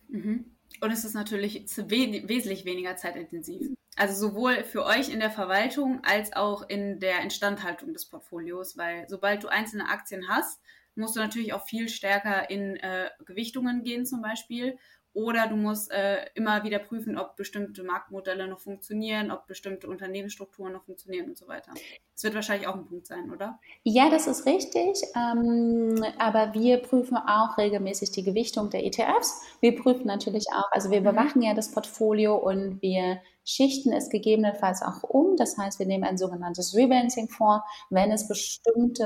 Mhm. 0.08 0.56
Und 0.80 0.92
es 0.92 1.04
ist 1.04 1.14
natürlich 1.14 1.66
wesentlich 1.76 2.64
weniger 2.64 2.96
zeitintensiv. 2.96 3.66
Also 3.96 4.28
sowohl 4.28 4.64
für 4.64 4.84
euch 4.86 5.12
in 5.12 5.20
der 5.20 5.30
Verwaltung 5.30 6.00
als 6.04 6.32
auch 6.32 6.66
in 6.68 7.00
der 7.00 7.22
Instandhaltung 7.22 7.92
des 7.92 8.08
Portfolios, 8.08 8.78
weil 8.78 9.06
sobald 9.08 9.42
du 9.42 9.48
einzelne 9.48 9.88
Aktien 9.88 10.28
hast, 10.28 10.60
musst 10.94 11.16
du 11.16 11.20
natürlich 11.20 11.52
auch 11.52 11.64
viel 11.64 11.88
stärker 11.88 12.50
in 12.50 12.76
äh, 12.76 13.10
Gewichtungen 13.24 13.82
gehen 13.82 14.06
zum 14.06 14.22
Beispiel 14.22 14.78
oder 15.12 15.48
du 15.48 15.56
musst 15.56 15.90
äh, 15.90 16.26
immer 16.34 16.62
wieder 16.62 16.78
prüfen, 16.78 17.18
ob 17.18 17.36
bestimmte 17.36 17.82
Marktmodelle 17.82 18.46
noch 18.46 18.60
funktionieren, 18.60 19.32
ob 19.32 19.46
bestimmte 19.48 19.88
Unternehmensstrukturen 19.88 20.72
noch 20.72 20.84
funktionieren 20.84 21.30
und 21.30 21.36
so 21.36 21.48
weiter. 21.48 21.72
Das 22.14 22.22
wird 22.22 22.34
wahrscheinlich 22.34 22.68
auch 22.68 22.76
ein 22.76 22.86
Punkt 22.86 23.06
sein, 23.06 23.30
oder? 23.30 23.58
Ja, 23.82 24.08
das 24.08 24.28
ist 24.28 24.46
richtig. 24.46 25.02
Ähm, 25.16 26.04
aber 26.18 26.54
wir 26.54 26.78
prüfen 26.78 27.16
auch 27.16 27.58
regelmäßig 27.58 28.12
die 28.12 28.22
Gewichtung 28.22 28.70
der 28.70 28.84
ETFs. 28.84 29.42
Wir 29.60 29.74
prüfen 29.74 30.06
natürlich 30.06 30.46
auch, 30.52 30.70
also 30.70 30.90
wir 30.90 31.00
mhm. 31.00 31.04
bewachen 31.04 31.42
ja 31.42 31.54
das 31.54 31.72
Portfolio 31.72 32.36
und 32.36 32.80
wir 32.80 33.20
schichten 33.44 33.92
es 33.92 34.08
gegebenenfalls 34.10 34.82
auch 34.82 35.02
um. 35.02 35.36
Das 35.36 35.56
heißt, 35.56 35.78
wir 35.78 35.86
nehmen 35.86 36.04
ein 36.04 36.18
sogenanntes 36.18 36.74
Rebalancing 36.74 37.28
vor, 37.28 37.64
wenn 37.88 38.12
es 38.12 38.28
bestimmte 38.28 39.04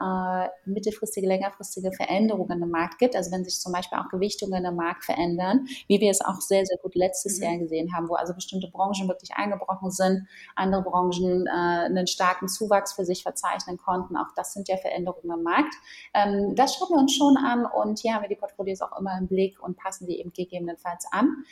mhm. 0.00 0.06
äh, 0.06 0.48
mittelfristige, 0.64 1.26
längerfristige 1.26 1.92
Veränderungen 1.92 2.62
im 2.62 2.70
Markt 2.70 2.98
gibt. 2.98 3.16
Also 3.16 3.30
wenn 3.32 3.44
sich 3.44 3.58
zum 3.58 3.72
Beispiel 3.72 3.98
auch 3.98 4.08
Gewichtungen 4.08 4.64
im 4.64 4.76
Markt 4.76 5.04
verändern, 5.04 5.66
wie 5.88 6.00
wir 6.00 6.10
es 6.10 6.20
auch 6.20 6.40
sehr, 6.40 6.64
sehr 6.64 6.78
gut 6.78 6.94
letztes 6.94 7.38
mhm. 7.38 7.44
Jahr 7.44 7.58
gesehen 7.58 7.94
haben, 7.94 8.08
wo 8.08 8.14
also 8.14 8.34
bestimmte 8.34 8.70
Branchen 8.70 9.08
wirklich 9.08 9.32
eingebrochen 9.34 9.90
sind, 9.90 10.26
andere 10.56 10.82
Branchen 10.82 11.46
äh, 11.46 11.50
einen 11.50 12.06
starken 12.06 12.48
Zuwachs 12.48 12.92
für 12.92 13.04
sich 13.04 13.22
verzeichnen 13.22 13.78
konnten. 13.78 14.16
Auch 14.16 14.32
das 14.36 14.52
sind 14.52 14.68
ja 14.68 14.76
Veränderungen 14.76 15.38
im 15.38 15.42
Markt. 15.42 15.74
Ähm, 16.14 16.54
das 16.54 16.74
schauen 16.74 16.90
wir 16.90 16.98
uns 16.98 17.14
schon 17.14 17.36
an 17.36 17.66
und 17.66 17.98
hier 17.98 18.14
haben 18.14 18.22
wir 18.22 18.28
die 18.28 18.36
Portfolios 18.36 18.80
auch 18.82 18.98
immer 18.98 19.16
im 19.18 19.26
Blick 19.26 19.60
und 19.60 19.76
passen 19.76 20.06
die 20.06 20.18
eben 20.20 20.32
gegebenenfalls 20.32 21.06
an. 21.10 21.44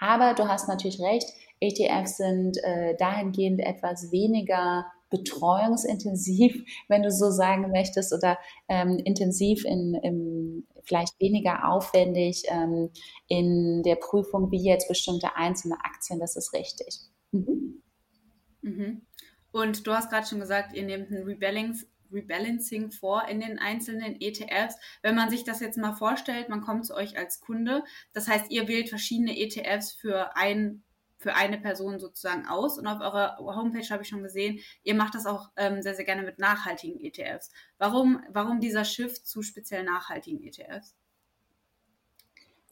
Aber 0.00 0.34
du 0.34 0.48
hast 0.48 0.68
natürlich 0.68 1.00
recht, 1.00 1.28
ETFs 1.60 2.16
sind 2.16 2.56
äh, 2.62 2.96
dahingehend 2.96 3.60
etwas 3.60 4.12
weniger 4.12 4.86
betreuungsintensiv, 5.10 6.64
wenn 6.88 7.02
du 7.02 7.10
so 7.10 7.30
sagen 7.30 7.70
möchtest, 7.70 8.12
oder 8.12 8.38
ähm, 8.68 8.98
intensiv 9.04 9.64
in, 9.64 9.94
in, 9.94 10.66
vielleicht 10.84 11.18
weniger 11.20 11.68
aufwendig 11.70 12.44
ähm, 12.48 12.90
in 13.26 13.82
der 13.82 13.96
Prüfung 13.96 14.50
wie 14.50 14.64
jetzt 14.64 14.88
bestimmte 14.88 15.36
einzelne 15.36 15.76
Aktien. 15.84 16.20
Das 16.20 16.36
ist 16.36 16.52
richtig. 16.52 17.00
Mhm. 17.32 17.82
Mhm. 18.62 19.02
Und 19.50 19.86
du 19.86 19.92
hast 19.92 20.10
gerade 20.10 20.26
schon 20.26 20.40
gesagt, 20.40 20.74
ihr 20.74 20.84
nehmt 20.84 21.10
ein 21.10 21.22
Rebalancing, 21.22 21.88
Rebalancing 22.12 22.90
vor 22.90 23.28
in 23.28 23.40
den 23.40 23.58
einzelnen 23.58 24.20
ETFs. 24.20 24.76
Wenn 25.02 25.14
man 25.14 25.30
sich 25.30 25.44
das 25.44 25.60
jetzt 25.60 25.78
mal 25.78 25.94
vorstellt, 25.94 26.48
man 26.48 26.62
kommt 26.62 26.86
zu 26.86 26.94
euch 26.94 27.18
als 27.18 27.40
Kunde, 27.40 27.84
das 28.12 28.28
heißt, 28.28 28.50
ihr 28.50 28.68
wählt 28.68 28.88
verschiedene 28.88 29.38
ETFs 29.38 29.92
für 29.92 30.36
ein 30.36 30.82
für 31.20 31.34
eine 31.34 31.58
Person 31.58 31.98
sozusagen 31.98 32.46
aus. 32.46 32.78
Und 32.78 32.86
auf 32.86 33.00
eurer 33.00 33.38
Homepage 33.38 33.88
habe 33.90 34.02
ich 34.02 34.08
schon 34.08 34.22
gesehen, 34.22 34.60
ihr 34.84 34.94
macht 34.94 35.14
das 35.14 35.26
auch 35.26 35.50
ähm, 35.56 35.82
sehr, 35.82 35.94
sehr 35.94 36.04
gerne 36.04 36.22
mit 36.22 36.38
nachhaltigen 36.38 37.00
ETFs. 37.00 37.50
Warum, 37.76 38.22
warum 38.30 38.60
dieser 38.60 38.84
Shift 38.84 39.26
zu 39.26 39.42
speziell 39.42 39.82
nachhaltigen 39.82 40.42
ETFs? 40.42 40.94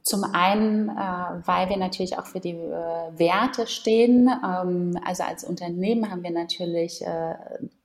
Zum 0.07 0.23
einen, 0.23 0.89
äh, 0.89 0.93
weil 0.93 1.69
wir 1.69 1.77
natürlich 1.77 2.17
auch 2.17 2.27
für 2.27 2.39
die 2.39 2.53
äh, 2.53 3.19
Werte 3.19 3.67
stehen. 3.67 4.29
Ähm, 4.29 4.97
also 5.05 5.25
als 5.25 5.43
Unternehmen 5.43 6.09
haben 6.13 6.23
wir 6.23 6.31
natürlich, 6.31 7.05
äh, 7.05 7.35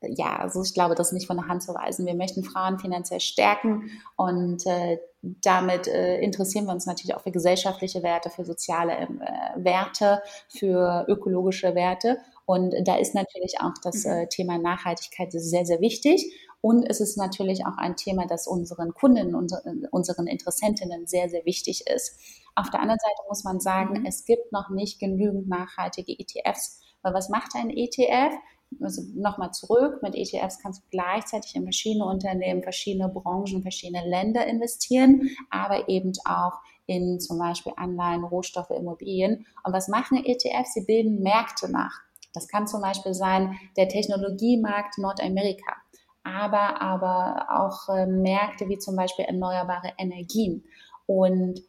ja, 0.04 0.36
also 0.36 0.62
ich 0.62 0.76
glaube, 0.76 0.94
das 0.94 1.08
ist 1.08 1.14
nicht 1.14 1.26
von 1.26 1.38
der 1.38 1.48
Hand 1.48 1.64
zu 1.64 1.74
weisen. 1.74 2.06
Wir 2.06 2.14
möchten 2.14 2.44
Frauen 2.44 2.78
finanziell 2.78 3.22
stärken 3.22 3.90
und 4.18 4.68
äh, 4.68 5.00
damit 5.24 5.88
äh, 5.88 6.20
interessieren 6.20 6.66
wir 6.66 6.74
uns 6.74 6.86
natürlich 6.86 7.16
auch 7.16 7.22
für 7.22 7.32
gesellschaftliche 7.32 8.04
Werte, 8.04 8.30
für 8.30 8.46
soziale 8.46 8.92
äh, 8.92 9.08
Werte, 9.56 10.22
für 10.48 11.06
ökologische 11.08 11.74
Werte. 11.74 12.20
Und 12.46 12.76
da 12.84 12.98
ist 12.98 13.16
natürlich 13.16 13.62
auch 13.62 13.74
das 13.82 14.06
mhm. 14.06 14.30
Thema 14.30 14.60
Nachhaltigkeit 14.60 15.32
sehr, 15.32 15.66
sehr 15.66 15.82
wichtig. 15.82 16.32
Und 16.62 16.88
es 16.88 17.02
ist 17.02 17.18
natürlich 17.18 17.66
auch 17.66 17.78
ein 17.78 17.96
Thema, 17.96 18.28
das 18.28 18.48
unseren 18.48 18.94
Kunden 18.94 19.34
und 19.34 19.52
unseren 19.92 20.28
Interessentinnen 20.28 21.08
sehr, 21.08 21.28
sehr 21.28 21.44
wichtig 21.46 21.88
ist. 21.88 22.20
Auf 22.56 22.70
der 22.70 22.82
anderen 22.82 23.00
Seite 23.00 23.28
muss 23.28 23.44
man 23.44 23.60
sagen, 23.60 24.00
mhm. 24.00 24.06
es 24.06 24.26
gibt 24.26 24.52
noch 24.52 24.70
nicht 24.70 25.00
genügend 25.00 25.50
nachhaltige 25.50 26.14
ETFs. 26.14 26.80
Weil 27.02 27.14
was 27.16 27.30
macht 27.30 27.56
ein 27.56 27.72
ETF? 27.72 28.36
Also 28.80 29.02
nochmal 29.16 29.52
zurück, 29.52 30.02
mit 30.02 30.16
ETFs 30.16 30.60
kannst 30.60 30.84
du 30.84 30.88
gleichzeitig 30.92 31.56
in 31.56 31.64
verschiedene 31.64 32.06
Unternehmen, 32.06 32.64
verschiedene 32.64 33.10
Branchen, 33.10 33.64
verschiedene 33.64 34.08
Länder 34.08 34.46
investieren, 34.46 35.30
aber 35.50 35.90
eben 35.90 36.14
auch 36.26 36.54
in 36.86 37.20
zum 37.20 37.38
Beispiel 37.38 37.74
Anleihen, 37.76 38.24
Rohstoffe, 38.24 38.70
Immobilien. 38.70 39.46
Und 39.64 39.74
was 39.74 39.88
machen 39.88 40.24
ETFs? 40.24 40.74
Sie 40.74 40.86
bilden 40.86 41.22
Märkte 41.22 41.70
nach. 41.70 42.00
Das 42.34 42.48
kann 42.48 42.68
zum 42.68 42.82
Beispiel 42.82 43.14
sein 43.14 43.58
der 43.76 43.90
Technologiemarkt 43.90 44.98
Nordamerika 45.00 45.81
aber, 46.24 46.82
aber 46.82 47.48
auch 47.50 47.90
äh, 47.90 48.06
Märkte 48.06 48.70
wie 48.70 48.78
zum 48.78 48.96
Beispiel 48.96 49.26
erneuerbare 49.26 49.94
Energien. 49.98 50.64
Und 51.06 51.62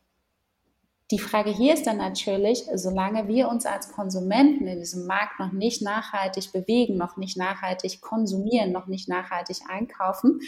die 1.11 1.19
Frage 1.19 1.51
hier 1.51 1.75
ist 1.75 1.87
dann 1.87 1.99
natürlich, 1.99 2.65
solange 2.75 3.29
wir 3.29 3.49
uns 3.49 3.67
als 3.67 3.93
Konsumenten 3.93 4.67
in 4.67 4.79
diesem 4.79 5.07
Markt 5.07 5.39
noch 5.39 5.53
nicht 5.53 5.83
nachhaltig 5.83 6.53
bewegen, 6.53 6.97
noch 6.97 7.19
nicht 7.19 7.37
nachhaltig 7.37 8.01
konsumieren, 8.01 8.73
noch 8.73 8.87
nicht 8.87 9.11
nachhaltig 9.11 9.59
einkaufen, 9.69 10.41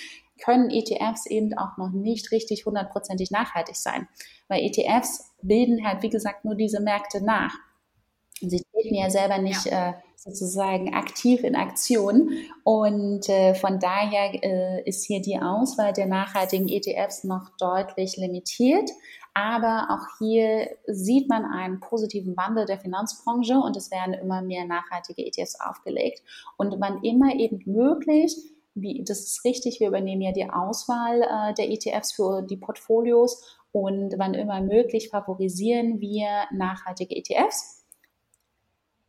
können 0.43 0.71
ETFs 0.71 1.27
eben 1.27 1.57
auch 1.59 1.77
noch 1.77 1.91
nicht 1.91 2.33
richtig 2.33 2.65
hundertprozentig 2.65 3.31
nachhaltig 3.31 3.77
sein. 3.77 4.09
Weil 4.49 4.63
ETFs 4.63 5.35
bilden 5.43 5.87
halt, 5.87 6.03
wie 6.03 6.11
gesagt, 6.11 6.47
nur 6.47 6.55
diese 6.55 6.81
Märkte 6.81 7.23
nach. 7.23 7.55
Sie 8.41 8.65
treten 8.73 8.95
ja 8.95 9.11
selber 9.11 9.39
nicht 9.39 9.67
ja. 9.67 9.91
Äh, 9.91 9.95
sozusagen 10.25 10.95
aktiv 10.95 11.45
in 11.45 11.55
Aktion. 11.55 12.31
Und 12.65 13.29
äh, 13.29 13.55
von 13.55 13.79
daher 13.79 14.43
äh, 14.43 14.83
ist 14.89 15.05
hier 15.05 15.21
die 15.21 15.39
Auswahl 15.39 15.93
der 15.93 16.07
nachhaltigen 16.07 16.69
ETFs 16.69 17.25
noch 17.25 17.51
deutlich 17.59 18.17
limitiert. 18.17 18.91
Aber 19.35 19.89
auch 19.91 20.19
hier 20.19 20.69
sieht 20.87 21.29
man 21.29 21.45
einen 21.45 21.81
positiven 21.81 22.37
Wandel 22.37 22.67
der 22.67 22.79
Finanzbranche 22.79 23.59
und 23.59 23.77
es 23.77 23.91
werden 23.91 24.15
immer 24.15 24.43
mehr 24.43 24.65
nachhaltige 24.65 25.27
ETFs 25.27 25.61
aufgelegt. 25.61 26.23
Und 26.57 26.77
wann 26.81 27.03
immer 27.03 27.35
eben 27.35 27.61
möglich, 27.67 28.37
wie, 28.75 29.05
das 29.05 29.21
ist 29.21 29.45
richtig, 29.45 29.81
wir 29.81 29.89
übernehmen 29.89 30.23
ja 30.23 30.33
die 30.33 30.49
Auswahl 30.49 31.23
äh, 31.23 31.55
der 31.55 31.71
ETFs 31.71 32.13
für 32.13 32.43
die 32.43 32.57
Portfolios 32.57 33.59
und 33.73 34.15
wann 34.19 34.35
immer 34.35 34.61
möglich 34.63 35.11
favorisieren 35.11 36.01
wir 36.01 36.29
nachhaltige 36.53 37.15
ETFs. 37.15 37.84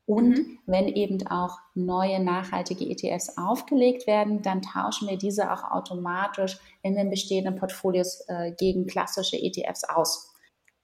Und 0.06 0.38
mhm. 0.38 0.60
wenn 0.68 0.88
eben 0.88 1.26
auch 1.28 1.58
neue 1.74 2.24
nachhaltige 2.24 2.86
ETFs 2.86 3.38
aufgelegt 3.38 4.06
werden, 4.06 4.44
dann 4.44 4.62
tauschen 4.62 5.08
wir 5.08 5.18
diese 5.18 5.52
auch 5.52 5.64
automatisch 5.72 6.60
in 6.84 6.96
den 6.96 7.10
bestehenden 7.10 7.56
Portfolios 7.56 8.24
äh, 8.28 8.52
gegen 8.52 8.86
klassische 8.86 9.38
ETFs 9.38 9.84
aus. 9.84 10.34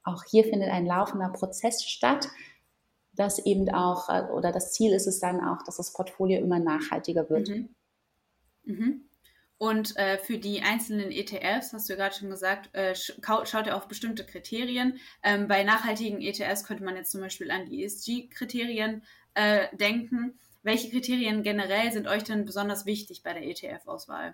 Auch 0.03 0.23
hier 0.23 0.43
findet 0.43 0.69
ein 0.69 0.87
laufender 0.87 1.29
Prozess 1.29 1.83
statt, 1.83 2.29
das 3.13 3.37
eben 3.45 3.69
auch, 3.69 4.09
äh, 4.09 4.23
oder 4.33 4.51
das 4.51 4.71
Ziel 4.71 4.93
ist 4.93 5.05
es 5.05 5.19
dann 5.19 5.39
auch, 5.39 5.61
dass 5.63 5.77
das 5.77 5.93
Portfolio 5.93 6.39
immer 6.39 6.59
nachhaltiger 6.59 7.29
wird. 7.29 7.49
Mhm. 7.49 7.75
Mhm. 8.63 9.09
Und 9.61 9.95
äh, 9.95 10.17
für 10.17 10.39
die 10.39 10.63
einzelnen 10.63 11.11
ETFs, 11.11 11.71
hast 11.71 11.87
du 11.87 11.93
ja 11.93 11.99
gerade 11.99 12.15
schon 12.15 12.31
gesagt, 12.31 12.73
äh, 12.73 12.95
schaut 12.95 13.67
ihr 13.67 13.77
auf 13.77 13.87
bestimmte 13.87 14.25
Kriterien. 14.25 14.97
Ähm, 15.21 15.47
bei 15.47 15.63
nachhaltigen 15.63 16.19
ETFs 16.19 16.63
könnte 16.63 16.83
man 16.83 16.95
jetzt 16.95 17.11
zum 17.11 17.21
Beispiel 17.21 17.51
an 17.51 17.67
die 17.67 17.83
ESG-Kriterien 17.83 19.03
äh, 19.35 19.67
denken. 19.77 20.33
Welche 20.63 20.89
Kriterien 20.89 21.43
generell 21.43 21.91
sind 21.91 22.07
euch 22.07 22.23
denn 22.23 22.43
besonders 22.43 22.87
wichtig 22.87 23.21
bei 23.21 23.33
der 23.33 23.43
ETF-Auswahl? 23.43 24.33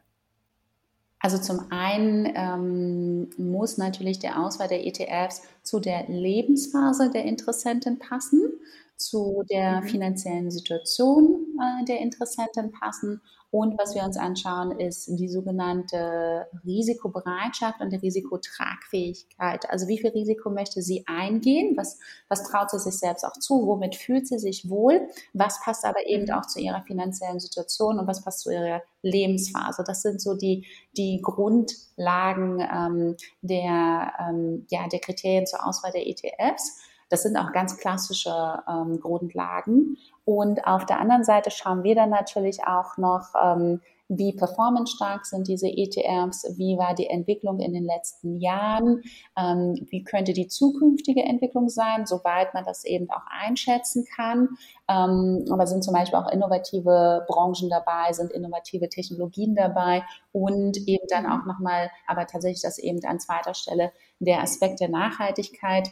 Also 1.19 1.39
zum 1.39 1.73
einen 1.73 2.31
ähm, 2.33 3.29
muss 3.37 3.77
natürlich 3.77 4.19
der 4.19 4.41
Auswahl 4.41 4.69
der 4.69 4.87
ETFs 4.87 5.41
zu 5.61 5.81
der 5.81 6.07
Lebensphase 6.07 7.11
der 7.11 7.25
Interessenten 7.25 7.99
passen, 7.99 8.53
zu 8.95 9.43
der 9.49 9.81
mhm. 9.81 9.87
finanziellen 9.89 10.51
Situation 10.51 11.57
äh, 11.59 11.83
der 11.83 11.99
Interessenten 11.99 12.71
passen 12.71 13.21
und 13.49 13.79
was 13.79 13.95
wir 13.95 14.03
uns 14.03 14.17
anschauen, 14.17 14.77
ist 14.77 15.07
die 15.07 15.29
sogenannte 15.29 16.47
Risikobereitschaft 16.65 17.79
und 17.79 17.91
die 17.91 17.97
Risikotragfähigkeit. 17.97 19.69
Also 19.69 19.87
wie 19.87 19.97
viel 19.97 20.09
Risiko 20.09 20.49
möchte 20.49 20.81
sie 20.81 21.05
eingehen? 21.07 21.77
Was, 21.77 21.97
was 22.27 22.43
traut 22.43 22.69
sie 22.71 22.79
sich 22.79 22.99
selbst 22.99 23.23
auch 23.23 23.39
zu? 23.39 23.65
Womit 23.65 23.95
fühlt 23.95 24.27
sie 24.27 24.37
sich 24.37 24.69
wohl? 24.69 25.07
Was 25.31 25.61
passt 25.61 25.85
aber 25.85 26.05
eben 26.07 26.25
mhm. 26.25 26.31
auch 26.31 26.45
zu 26.45 26.59
ihrer 26.59 26.81
finanziellen 26.81 27.39
Situation 27.39 27.99
und 27.99 28.07
was 28.07 28.21
passt 28.21 28.41
zu 28.41 28.51
ihrer 28.51 28.81
Lebensphase? 29.01 29.85
Das 29.87 30.01
sind 30.01 30.21
so 30.21 30.35
die, 30.35 30.67
die 30.97 31.21
Grundlagen 31.21 32.59
ähm, 32.59 33.15
der, 33.41 34.11
ähm, 34.27 34.65
ja, 34.69 34.89
der 34.89 34.99
Kriterien 34.99 35.47
zur 35.47 35.65
Auswahl 35.65 35.93
der 35.93 36.05
ETFs. 36.05 36.81
Das 37.09 37.23
sind 37.23 37.37
auch 37.37 37.53
ganz 37.53 37.77
klassische 37.77 38.61
ähm, 38.67 38.99
Grundlagen. 38.99 39.97
Und 40.27 40.67
auf 40.67 40.85
der 40.85 40.99
anderen 40.99 41.23
Seite 41.23 41.51
schauen 41.51 41.83
wir 41.83 41.95
dann 41.95 42.09
natürlich 42.09 42.65
auch 42.65 42.97
noch, 42.97 43.29
ähm, 43.41 43.79
wie 44.09 44.33
performance-stark 44.33 45.25
sind 45.25 45.47
diese 45.47 45.69
ETFs, 45.69 46.57
wie 46.57 46.77
war 46.77 46.95
die 46.95 47.07
Entwicklung 47.07 47.61
in 47.61 47.71
den 47.71 47.85
letzten 47.85 48.35
Jahren, 48.35 49.03
ähm, 49.37 49.87
wie 49.89 50.03
könnte 50.03 50.33
die 50.33 50.49
zukünftige 50.49 51.23
Entwicklung 51.23 51.69
sein, 51.69 52.05
soweit 52.05 52.53
man 52.53 52.65
das 52.65 52.83
eben 52.83 53.09
auch 53.09 53.23
einschätzen 53.29 54.05
kann. 54.17 54.49
Ähm, 54.89 55.45
aber 55.49 55.65
sind 55.65 55.85
zum 55.85 55.93
Beispiel 55.93 56.19
auch 56.19 56.29
innovative 56.29 57.25
Branchen 57.29 57.69
dabei, 57.69 58.11
sind 58.11 58.33
innovative 58.33 58.89
Technologien 58.89 59.55
dabei 59.55 60.03
und 60.33 60.75
eben 60.89 61.07
dann 61.09 61.25
auch 61.25 61.45
nochmal, 61.45 61.89
aber 62.05 62.27
tatsächlich 62.27 62.63
das 62.63 62.79
eben 62.79 62.99
an 63.05 63.21
zweiter 63.21 63.53
Stelle, 63.53 63.93
der 64.19 64.41
Aspekt 64.41 64.81
der 64.81 64.89
Nachhaltigkeit 64.89 65.89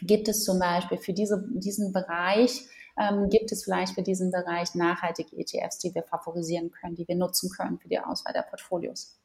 Gibt 0.00 0.28
es 0.28 0.44
zum 0.44 0.58
Beispiel 0.58 0.98
für 0.98 1.12
diese, 1.12 1.44
diesen 1.54 1.92
Bereich, 1.92 2.66
ähm, 2.98 3.28
gibt 3.28 3.52
es 3.52 3.64
vielleicht 3.64 3.94
für 3.94 4.02
diesen 4.02 4.30
Bereich 4.30 4.74
nachhaltige 4.74 5.36
ETFs, 5.36 5.78
die 5.78 5.94
wir 5.94 6.02
favorisieren 6.02 6.70
können, 6.70 6.94
die 6.94 7.06
wir 7.08 7.16
nutzen 7.16 7.50
können 7.50 7.78
für 7.78 7.88
die 7.88 7.98
Auswahl 7.98 8.32
der 8.32 8.42
Portfolios? 8.42 9.18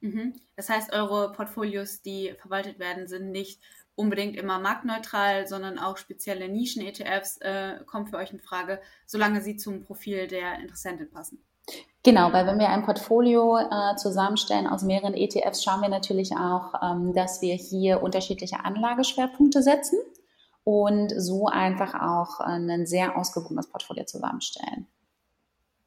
Mhm. 0.00 0.34
Das 0.56 0.68
heißt, 0.68 0.92
eure 0.92 1.32
Portfolios, 1.32 2.02
die 2.02 2.34
verwaltet 2.38 2.78
werden, 2.78 3.06
sind 3.06 3.30
nicht 3.30 3.60
unbedingt 3.94 4.36
immer 4.36 4.58
marktneutral, 4.58 5.46
sondern 5.46 5.78
auch 5.78 5.96
spezielle 5.96 6.48
Nischen-ETFs 6.48 7.38
äh, 7.38 7.80
kommen 7.86 8.06
für 8.06 8.18
euch 8.18 8.30
in 8.32 8.40
Frage, 8.40 8.80
solange 9.06 9.40
sie 9.40 9.56
zum 9.56 9.84
Profil 9.84 10.26
der 10.26 10.58
Interessentin 10.58 11.10
passen. 11.10 11.42
Genau, 12.02 12.32
weil 12.32 12.46
wenn 12.46 12.60
wir 12.60 12.68
ein 12.68 12.84
Portfolio 12.84 13.58
äh, 13.58 13.96
zusammenstellen 13.96 14.68
aus 14.68 14.82
mehreren 14.82 15.14
ETFs, 15.14 15.64
schauen 15.64 15.80
wir 15.80 15.88
natürlich 15.88 16.32
auch, 16.36 16.74
ähm, 16.80 17.12
dass 17.14 17.42
wir 17.42 17.54
hier 17.54 18.02
unterschiedliche 18.02 18.64
Anlageschwerpunkte 18.64 19.62
setzen 19.62 19.98
und 20.66 21.14
so 21.16 21.46
einfach 21.46 21.94
auch 21.94 22.40
ein 22.40 22.86
sehr 22.86 23.16
ausgewogenes 23.16 23.68
Portfolio 23.68 24.04
zusammenstellen. 24.04 24.88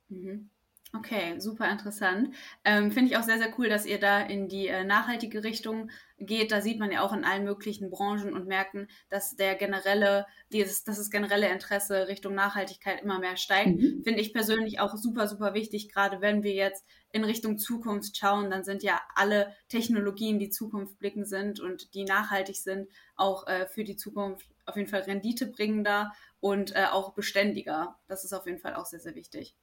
Mhm. 0.07 0.49
Okay, 0.91 1.39
super 1.39 1.69
interessant. 1.69 2.33
Ähm, 2.65 2.91
Finde 2.91 3.11
ich 3.11 3.17
auch 3.17 3.23
sehr, 3.23 3.37
sehr 3.37 3.53
cool, 3.59 3.69
dass 3.69 3.85
ihr 3.85 3.99
da 3.99 4.21
in 4.21 4.47
die 4.47 4.67
äh, 4.67 4.83
nachhaltige 4.83 5.43
Richtung 5.43 5.91
geht. 6.17 6.51
Da 6.51 6.61
sieht 6.61 6.79
man 6.79 6.91
ja 6.91 7.01
auch 7.03 7.13
in 7.13 7.23
allen 7.23 7.43
möglichen 7.43 7.91
Branchen 7.91 8.33
und 8.33 8.47
Märkten, 8.47 8.87
dass 9.07 9.35
der 9.35 9.53
generelle, 9.53 10.25
dieses, 10.51 10.83
dass 10.83 10.97
das 10.97 11.11
generelle 11.11 11.47
Interesse 11.49 12.07
Richtung 12.07 12.33
Nachhaltigkeit 12.33 13.03
immer 13.03 13.19
mehr 13.19 13.37
steigt. 13.37 13.79
Mhm. 13.79 14.01
Finde 14.03 14.19
ich 14.19 14.33
persönlich 14.33 14.79
auch 14.79 14.95
super, 14.95 15.27
super 15.27 15.53
wichtig, 15.53 15.89
gerade 15.93 16.21
wenn 16.21 16.41
wir 16.41 16.53
jetzt 16.53 16.83
in 17.11 17.23
Richtung 17.23 17.59
Zukunft 17.59 18.17
schauen, 18.17 18.49
dann 18.49 18.63
sind 18.63 18.81
ja 18.81 18.99
alle 19.13 19.53
Technologien, 19.67 20.39
die 20.39 20.49
Zukunft 20.49 20.97
blicken 20.97 21.23
sind 21.23 21.59
und 21.59 21.93
die 21.93 22.03
nachhaltig 22.03 22.55
sind, 22.55 22.89
auch 23.15 23.45
äh, 23.45 23.67
für 23.67 23.83
die 23.83 23.95
Zukunft 23.95 24.47
auf 24.65 24.75
jeden 24.75 24.89
Fall 24.89 25.01
renditebringender 25.01 26.13
und 26.39 26.75
äh, 26.75 26.85
auch 26.91 27.13
beständiger. 27.13 27.99
Das 28.07 28.23
ist 28.23 28.33
auf 28.33 28.47
jeden 28.47 28.59
Fall 28.59 28.73
auch 28.73 28.87
sehr, 28.87 28.99
sehr 28.99 29.13
wichtig. 29.13 29.55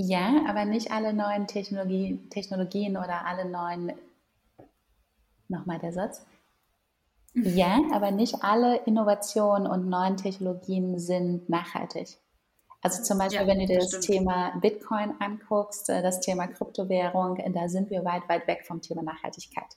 Ja, 0.00 0.44
aber 0.46 0.64
nicht 0.64 0.92
alle 0.92 1.12
neuen 1.12 1.48
Technologie, 1.48 2.20
Technologien 2.30 2.96
oder 2.96 3.26
alle 3.26 3.44
neuen, 3.44 3.92
nochmal 5.48 5.80
der 5.80 5.92
Satz. 5.92 6.24
Ja, 7.34 7.80
aber 7.92 8.12
nicht 8.12 8.44
alle 8.44 8.76
Innovationen 8.86 9.66
und 9.66 9.88
neuen 9.88 10.16
Technologien 10.16 11.00
sind 11.00 11.48
nachhaltig. 11.48 12.16
Also 12.80 13.02
zum 13.02 13.18
Beispiel, 13.18 13.40
ja, 13.40 13.46
wenn 13.48 13.58
du 13.58 13.66
dir 13.66 13.80
das, 13.80 13.90
das 13.90 14.06
Thema 14.06 14.56
Bitcoin 14.60 15.14
anguckst, 15.18 15.90
äh, 15.90 16.00
das 16.00 16.20
Thema 16.20 16.46
Kryptowährung, 16.46 17.36
da 17.52 17.68
sind 17.68 17.90
wir 17.90 18.04
weit, 18.04 18.28
weit 18.28 18.46
weg 18.46 18.64
vom 18.64 18.80
Thema 18.80 19.02
Nachhaltigkeit. 19.02 19.76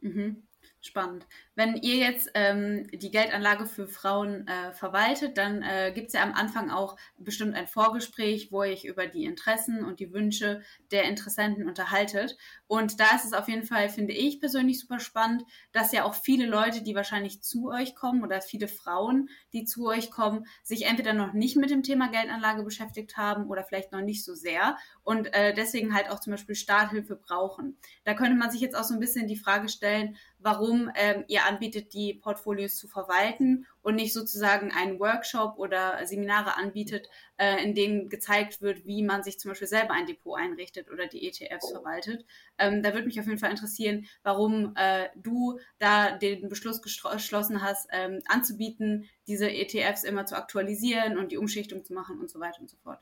Mhm. 0.00 0.42
Spannend. 0.80 1.24
Wenn 1.54 1.76
ihr 1.76 1.96
jetzt 1.96 2.30
ähm, 2.34 2.86
die 2.92 3.10
Geldanlage 3.10 3.66
für 3.66 3.86
Frauen 3.86 4.46
äh, 4.48 4.72
verwaltet, 4.72 5.38
dann 5.38 5.62
äh, 5.62 5.92
gibt 5.94 6.08
es 6.08 6.14
ja 6.14 6.22
am 6.22 6.32
Anfang 6.32 6.70
auch 6.70 6.96
bestimmt 7.16 7.54
ein 7.54 7.68
Vorgespräch, 7.68 8.50
wo 8.50 8.62
ihr 8.62 8.72
euch 8.72 8.84
über 8.84 9.06
die 9.06 9.24
Interessen 9.24 9.84
und 9.84 10.00
die 10.00 10.12
Wünsche 10.12 10.62
der 10.90 11.04
Interessenten 11.04 11.68
unterhaltet. 11.68 12.36
Und 12.66 12.98
da 12.98 13.14
ist 13.14 13.24
es 13.24 13.32
auf 13.32 13.48
jeden 13.48 13.64
Fall, 13.64 13.88
finde 13.88 14.14
ich 14.14 14.40
persönlich 14.40 14.80
super 14.80 14.98
spannend, 14.98 15.44
dass 15.72 15.92
ja 15.92 16.04
auch 16.04 16.14
viele 16.14 16.46
Leute, 16.46 16.82
die 16.82 16.94
wahrscheinlich 16.94 17.42
zu 17.42 17.70
euch 17.70 17.94
kommen 17.94 18.22
oder 18.24 18.40
viele 18.40 18.68
Frauen, 18.68 19.28
die 19.52 19.64
zu 19.64 19.86
euch 19.86 20.10
kommen, 20.10 20.46
sich 20.62 20.86
entweder 20.86 21.12
noch 21.12 21.34
nicht 21.34 21.56
mit 21.56 21.70
dem 21.70 21.82
Thema 21.82 22.08
Geldanlage 22.08 22.64
beschäftigt 22.64 23.16
haben 23.16 23.48
oder 23.48 23.64
vielleicht 23.64 23.92
noch 23.92 24.00
nicht 24.00 24.24
so 24.24 24.34
sehr 24.34 24.76
und 25.04 25.32
äh, 25.34 25.54
deswegen 25.54 25.94
halt 25.94 26.10
auch 26.10 26.20
zum 26.20 26.32
Beispiel 26.32 26.54
Starthilfe 26.54 27.16
brauchen. 27.16 27.76
Da 28.04 28.14
könnte 28.14 28.36
man 28.36 28.50
sich 28.50 28.60
jetzt 28.60 28.76
auch 28.76 28.84
so 28.84 28.94
ein 28.94 29.00
bisschen 29.00 29.28
die 29.28 29.36
Frage 29.36 29.68
stellen, 29.68 30.16
warum 30.38 30.90
ähm, 30.94 31.24
ihr 31.28 31.43
anbietet, 31.44 31.92
die 31.92 32.14
Portfolios 32.14 32.76
zu 32.76 32.88
verwalten 32.88 33.66
und 33.82 33.96
nicht 33.96 34.12
sozusagen 34.12 34.72
einen 34.72 34.98
Workshop 34.98 35.58
oder 35.58 36.06
Seminare 36.06 36.56
anbietet, 36.56 37.08
äh, 37.36 37.62
in 37.62 37.74
denen 37.74 38.08
gezeigt 38.08 38.60
wird, 38.60 38.84
wie 38.86 39.02
man 39.02 39.22
sich 39.22 39.38
zum 39.38 39.50
Beispiel 39.50 39.68
selber 39.68 39.92
ein 39.94 40.06
Depot 40.06 40.38
einrichtet 40.38 40.90
oder 40.90 41.06
die 41.06 41.26
ETFs 41.26 41.70
verwaltet. 41.70 42.24
Ähm, 42.58 42.82
da 42.82 42.92
würde 42.94 43.06
mich 43.06 43.20
auf 43.20 43.26
jeden 43.26 43.38
Fall 43.38 43.50
interessieren, 43.50 44.06
warum 44.22 44.74
äh, 44.76 45.08
du 45.16 45.58
da 45.78 46.16
den 46.16 46.48
Beschluss 46.48 46.82
geschlossen 46.82 47.62
hast, 47.62 47.88
ähm, 47.92 48.20
anzubieten, 48.26 49.08
diese 49.26 49.50
ETFs 49.50 50.04
immer 50.04 50.26
zu 50.26 50.36
aktualisieren 50.36 51.18
und 51.18 51.32
die 51.32 51.38
Umschichtung 51.38 51.84
zu 51.84 51.94
machen 51.94 52.20
und 52.20 52.30
so 52.30 52.40
weiter 52.40 52.60
und 52.60 52.70
so 52.70 52.76
fort. 52.82 53.00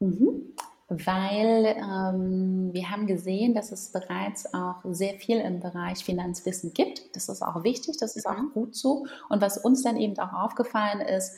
Mhm 0.00 0.54
weil 0.88 1.76
ähm, 1.76 2.72
wir 2.72 2.90
haben 2.90 3.06
gesehen, 3.06 3.54
dass 3.54 3.72
es 3.72 3.90
bereits 3.90 4.52
auch 4.54 4.76
sehr 4.84 5.14
viel 5.14 5.38
im 5.38 5.58
Bereich 5.60 6.04
Finanzwissen 6.04 6.72
gibt. 6.74 7.16
Das 7.16 7.28
ist 7.28 7.42
auch 7.42 7.64
wichtig, 7.64 7.96
das 7.98 8.14
ist 8.14 8.26
auch 8.26 8.38
mhm. 8.38 8.52
gut 8.52 8.76
so. 8.76 9.04
Und 9.28 9.40
was 9.42 9.58
uns 9.58 9.82
dann 9.82 9.96
eben 9.96 10.16
auch 10.18 10.32
aufgefallen 10.32 11.00
ist, 11.00 11.34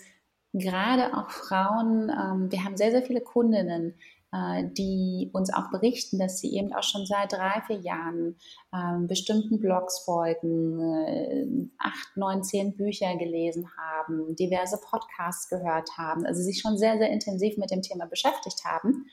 gerade 0.52 1.16
auch 1.16 1.30
Frauen, 1.30 2.11
ähm, 2.11 2.52
wir 2.52 2.64
haben 2.64 2.76
sehr, 2.76 2.90
sehr 2.90 3.02
viele 3.02 3.22
Kundinnen, 3.22 3.94
äh, 4.32 4.64
die 4.76 5.30
uns 5.32 5.50
auch 5.52 5.70
berichten, 5.70 6.18
dass 6.18 6.40
sie 6.40 6.54
eben 6.54 6.74
auch 6.74 6.82
schon 6.82 7.06
seit 7.06 7.32
drei, 7.32 7.62
vier 7.66 7.78
Jahren 7.78 8.37
äh, 8.72 9.06
bestimmten 9.06 9.61
Blogs 9.61 10.00
folgen, 10.00 10.78
äh, 10.78 11.46
acht, 11.78 12.16
neun, 12.16 12.44
zehn 12.44 12.76
Bücher 12.76 13.16
gelesen 13.16 13.66
haben, 13.78 14.37
diverse 14.37 14.78
Podcasts 14.78 15.48
gehört 15.48 15.96
haben, 15.96 16.26
also 16.26 16.42
sich 16.42 16.61
schon 16.61 16.76
sehr, 16.76 16.98
sehr 16.98 17.08
intensiv 17.08 17.56
mit 17.56 17.70
dem 17.70 17.80
Thema 17.80 18.04
beschäftigt 18.04 18.62
haben 18.66 19.06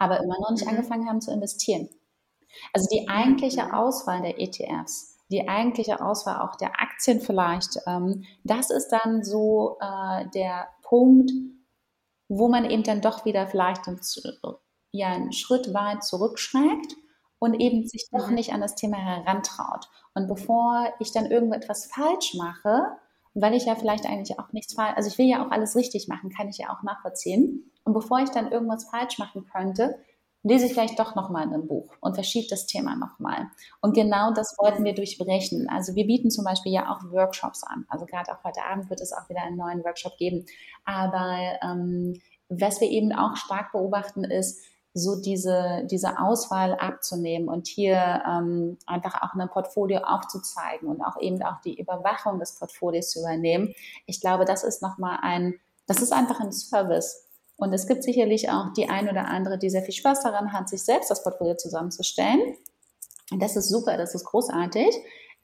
aber 0.00 0.18
immer 0.18 0.40
noch 0.40 0.50
nicht 0.50 0.64
mhm. 0.64 0.70
angefangen 0.70 1.08
haben 1.08 1.20
zu 1.20 1.32
investieren. 1.32 1.88
Also 2.72 2.88
die 2.90 3.08
eigentliche 3.08 3.72
Auswahl 3.72 4.22
der 4.22 4.40
ETFs 4.40 5.10
die 5.30 5.48
eigentliche 5.48 6.00
Auswahl 6.04 6.40
auch 6.40 6.56
der 6.56 6.80
Aktien 6.80 7.20
vielleicht, 7.20 7.78
ähm, 7.86 8.24
das 8.44 8.70
ist 8.70 8.88
dann 8.88 9.22
so 9.22 9.78
äh, 9.80 10.28
der 10.34 10.68
Punkt, 10.82 11.30
wo 12.28 12.48
man 12.48 12.68
eben 12.68 12.82
dann 12.82 13.00
doch 13.00 13.24
wieder 13.24 13.46
vielleicht 13.46 13.86
einen, 13.86 14.00
ja, 14.92 15.08
einen 15.08 15.32
Schritt 15.32 15.72
weit 15.72 16.04
zurückschreckt 16.04 16.96
und 17.38 17.54
eben 17.54 17.86
sich 17.86 18.06
doch 18.10 18.28
mhm. 18.28 18.34
nicht 18.34 18.52
an 18.52 18.60
das 18.60 18.74
Thema 18.74 18.96
herantraut. 18.96 19.88
Und 20.14 20.26
bevor 20.26 20.92
ich 20.98 21.12
dann 21.12 21.30
irgendetwas 21.30 21.86
falsch 21.86 22.34
mache, 22.34 22.86
weil 23.34 23.54
ich 23.54 23.66
ja 23.66 23.76
vielleicht 23.76 24.06
eigentlich 24.06 24.38
auch 24.40 24.52
nichts 24.52 24.74
falsch, 24.74 24.96
also 24.96 25.08
ich 25.08 25.18
will 25.18 25.26
ja 25.26 25.46
auch 25.46 25.52
alles 25.52 25.76
richtig 25.76 26.08
machen, 26.08 26.30
kann 26.30 26.48
ich 26.48 26.58
ja 26.58 26.70
auch 26.70 26.82
nachvollziehen. 26.82 27.69
Und 27.84 27.94
bevor 27.94 28.20
ich 28.20 28.30
dann 28.30 28.52
irgendwas 28.52 28.84
falsch 28.84 29.18
machen 29.18 29.46
könnte, 29.50 29.98
lese 30.42 30.66
ich 30.66 30.72
vielleicht 30.72 30.98
doch 30.98 31.14
nochmal 31.14 31.44
in 31.44 31.52
einem 31.52 31.66
Buch 31.66 31.92
und 32.00 32.14
verschiebe 32.14 32.46
das 32.48 32.66
Thema 32.66 32.96
nochmal. 32.96 33.48
Und 33.80 33.94
genau 33.94 34.32
das 34.32 34.56
wollten 34.58 34.84
wir 34.84 34.94
durchbrechen. 34.94 35.68
Also 35.68 35.94
wir 35.94 36.06
bieten 36.06 36.30
zum 36.30 36.44
Beispiel 36.44 36.72
ja 36.72 36.90
auch 36.90 37.10
Workshops 37.10 37.62
an. 37.62 37.84
Also 37.88 38.06
gerade 38.06 38.32
auch 38.32 38.42
heute 38.44 38.62
Abend 38.64 38.88
wird 38.88 39.00
es 39.00 39.12
auch 39.12 39.28
wieder 39.28 39.42
einen 39.42 39.56
neuen 39.56 39.84
Workshop 39.84 40.16
geben. 40.16 40.46
Aber 40.84 41.36
ähm, 41.62 42.20
was 42.48 42.80
wir 42.80 42.88
eben 42.88 43.12
auch 43.12 43.36
stark 43.36 43.72
beobachten 43.72 44.24
ist, 44.24 44.64
so 44.92 45.20
diese, 45.20 45.86
diese 45.88 46.18
Auswahl 46.18 46.74
abzunehmen 46.74 47.48
und 47.48 47.68
hier 47.68 48.22
ähm, 48.26 48.76
einfach 48.86 49.22
auch 49.22 49.38
ein 49.38 49.48
Portfolio 49.48 49.98
aufzuzeigen 49.98 50.88
und 50.88 51.00
auch 51.00 51.20
eben 51.20 51.40
auch 51.42 51.60
die 51.60 51.78
Überwachung 51.78 52.40
des 52.40 52.56
Portfolios 52.58 53.10
zu 53.10 53.20
übernehmen. 53.20 53.72
Ich 54.06 54.20
glaube, 54.20 54.44
das 54.44 54.64
ist 54.64 54.82
nochmal 54.82 55.18
ein, 55.22 55.60
das 55.86 56.02
ist 56.02 56.12
einfach 56.12 56.40
ein 56.40 56.50
Service. 56.50 57.29
Und 57.60 57.74
es 57.74 57.86
gibt 57.86 58.02
sicherlich 58.02 58.48
auch 58.50 58.72
die 58.72 58.88
ein 58.88 59.08
oder 59.08 59.28
andere, 59.28 59.58
die 59.58 59.68
sehr 59.68 59.82
viel 59.82 59.94
Spaß 59.94 60.22
daran 60.22 60.52
hat, 60.52 60.68
sich 60.68 60.82
selbst 60.82 61.10
das 61.10 61.22
Portfolio 61.22 61.56
zusammenzustellen. 61.56 62.56
Und 63.30 63.42
das 63.42 63.54
ist 63.54 63.68
super, 63.68 63.98
das 63.98 64.14
ist 64.14 64.24
großartig. 64.24 64.88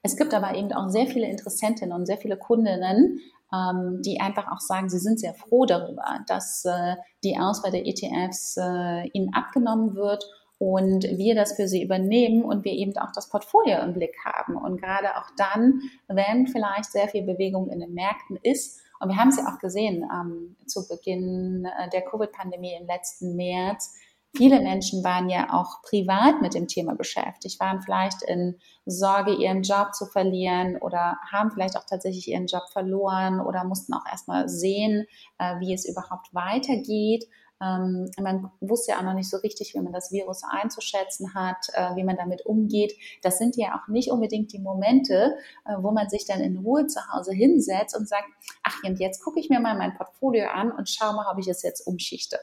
Es 0.01 0.17
gibt 0.17 0.33
aber 0.33 0.55
eben 0.55 0.73
auch 0.73 0.89
sehr 0.89 1.05
viele 1.05 1.27
Interessentinnen 1.27 1.95
und 1.95 2.07
sehr 2.07 2.17
viele 2.17 2.37
Kundinnen, 2.37 3.19
ähm, 3.53 4.01
die 4.03 4.19
einfach 4.19 4.51
auch 4.51 4.59
sagen, 4.59 4.89
sie 4.89 4.97
sind 4.97 5.19
sehr 5.19 5.35
froh 5.35 5.65
darüber, 5.65 6.19
dass 6.27 6.65
äh, 6.65 6.95
die 7.23 7.37
Auswahl 7.37 7.71
der 7.71 7.85
ETFs 7.85 8.57
äh, 8.57 9.07
ihnen 9.13 9.33
abgenommen 9.33 9.95
wird 9.95 10.25
und 10.57 11.03
wir 11.03 11.35
das 11.35 11.53
für 11.53 11.67
sie 11.67 11.83
übernehmen 11.83 12.43
und 12.43 12.65
wir 12.65 12.71
eben 12.71 12.97
auch 12.97 13.11
das 13.13 13.29
Portfolio 13.29 13.79
im 13.81 13.93
Blick 13.93 14.15
haben. 14.25 14.55
Und 14.55 14.81
gerade 14.81 15.15
auch 15.17 15.29
dann, 15.37 15.81
wenn 16.07 16.47
vielleicht 16.47 16.91
sehr 16.91 17.07
viel 17.09 17.23
Bewegung 17.23 17.69
in 17.69 17.79
den 17.79 17.93
Märkten 17.93 18.39
ist, 18.41 18.81
und 18.99 19.09
wir 19.09 19.17
haben 19.17 19.29
es 19.29 19.37
ja 19.37 19.53
auch 19.53 19.59
gesehen 19.59 20.03
ähm, 20.11 20.55
zu 20.65 20.87
Beginn 20.87 21.65
äh, 21.65 21.89
der 21.89 22.01
Covid-Pandemie 22.01 22.75
im 22.79 22.87
letzten 22.87 23.35
März, 23.35 23.93
Viele 24.35 24.61
Menschen 24.61 25.03
waren 25.03 25.29
ja 25.29 25.47
auch 25.51 25.81
privat 25.81 26.41
mit 26.41 26.53
dem 26.53 26.67
Thema 26.67 26.95
beschäftigt, 26.95 27.59
waren 27.59 27.81
vielleicht 27.81 28.21
in 28.21 28.59
Sorge, 28.85 29.33
ihren 29.33 29.63
Job 29.63 29.95
zu 29.95 30.05
verlieren 30.05 30.77
oder 30.77 31.17
haben 31.31 31.49
vielleicht 31.51 31.75
auch 31.75 31.85
tatsächlich 31.89 32.27
ihren 32.27 32.45
Job 32.45 32.63
verloren 32.71 33.39
oder 33.39 33.63
mussten 33.63 33.93
auch 33.93 34.05
erstmal 34.09 34.47
sehen, 34.47 35.07
äh, 35.39 35.59
wie 35.59 35.73
es 35.73 35.89
überhaupt 35.89 36.33
weitergeht. 36.33 37.25
Ähm, 37.61 38.09
man 38.21 38.51
wusste 38.59 38.91
ja 38.91 38.99
auch 38.99 39.03
noch 39.03 39.13
nicht 39.13 39.29
so 39.29 39.37
richtig, 39.37 39.73
wie 39.73 39.79
man 39.79 39.93
das 39.93 40.11
Virus 40.11 40.43
einzuschätzen 40.43 41.33
hat, 41.33 41.57
äh, 41.73 41.95
wie 41.95 42.03
man 42.03 42.15
damit 42.15 42.45
umgeht. 42.45 42.93
Das 43.23 43.37
sind 43.37 43.55
ja 43.55 43.75
auch 43.75 43.87
nicht 43.87 44.11
unbedingt 44.11 44.53
die 44.53 44.59
Momente, 44.59 45.35
äh, 45.65 45.75
wo 45.79 45.91
man 45.91 46.09
sich 46.09 46.25
dann 46.25 46.39
in 46.41 46.57
Ruhe 46.57 46.87
zu 46.87 46.99
Hause 47.11 47.33
hinsetzt 47.33 47.95
und 47.97 48.07
sagt, 48.07 48.27
ach, 48.63 48.83
und 48.83 48.99
jetzt 48.99 49.23
gucke 49.23 49.39
ich 49.39 49.49
mir 49.49 49.59
mal 49.59 49.77
mein 49.77 49.95
Portfolio 49.95 50.49
an 50.49 50.71
und 50.71 50.89
schaue 50.89 51.15
mal, 51.15 51.31
ob 51.31 51.39
ich 51.39 51.47
es 51.47 51.63
jetzt 51.63 51.85
umschichte. 51.87 52.39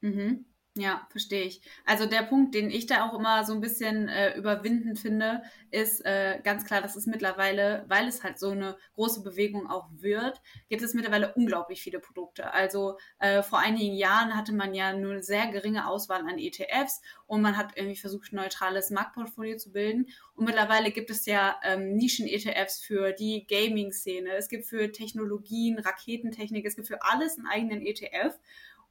Mhm. 0.00 0.44
Ja, 0.74 1.06
verstehe 1.10 1.42
ich. 1.44 1.60
Also 1.84 2.06
der 2.06 2.22
Punkt, 2.22 2.54
den 2.54 2.70
ich 2.70 2.86
da 2.86 3.06
auch 3.06 3.12
immer 3.12 3.44
so 3.44 3.52
ein 3.52 3.60
bisschen 3.60 4.08
äh, 4.08 4.34
überwinden 4.38 4.96
finde, 4.96 5.42
ist 5.70 6.02
äh, 6.06 6.40
ganz 6.42 6.64
klar, 6.64 6.80
dass 6.80 6.96
es 6.96 7.04
mittlerweile, 7.04 7.84
weil 7.88 8.08
es 8.08 8.22
halt 8.24 8.38
so 8.38 8.52
eine 8.52 8.78
große 8.94 9.22
Bewegung 9.22 9.68
auch 9.68 9.90
wird, 9.92 10.40
gibt 10.70 10.80
es 10.80 10.94
mittlerweile 10.94 11.34
unglaublich 11.34 11.82
viele 11.82 12.00
Produkte. 12.00 12.54
Also 12.54 12.96
äh, 13.18 13.42
vor 13.42 13.58
einigen 13.58 13.94
Jahren 13.94 14.34
hatte 14.34 14.54
man 14.54 14.72
ja 14.72 14.94
nur 14.94 15.12
eine 15.12 15.22
sehr 15.22 15.46
geringe 15.48 15.86
Auswahl 15.86 16.22
an 16.22 16.38
ETFs 16.38 17.02
und 17.26 17.42
man 17.42 17.58
hat 17.58 17.76
irgendwie 17.76 17.98
versucht, 17.98 18.32
ein 18.32 18.36
neutrales 18.36 18.88
Marktportfolio 18.88 19.58
zu 19.58 19.72
bilden. 19.72 20.06
Und 20.34 20.46
mittlerweile 20.46 20.90
gibt 20.90 21.10
es 21.10 21.26
ja 21.26 21.60
ähm, 21.64 21.96
Nischen-ETFs 21.96 22.80
für 22.80 23.12
die 23.12 23.46
Gaming-Szene, 23.46 24.30
es 24.36 24.48
gibt 24.48 24.64
für 24.64 24.90
Technologien, 24.90 25.78
Raketentechnik, 25.78 26.64
es 26.64 26.76
gibt 26.76 26.88
für 26.88 27.02
alles 27.02 27.36
einen 27.36 27.46
eigenen 27.46 27.82
ETF. 27.82 28.38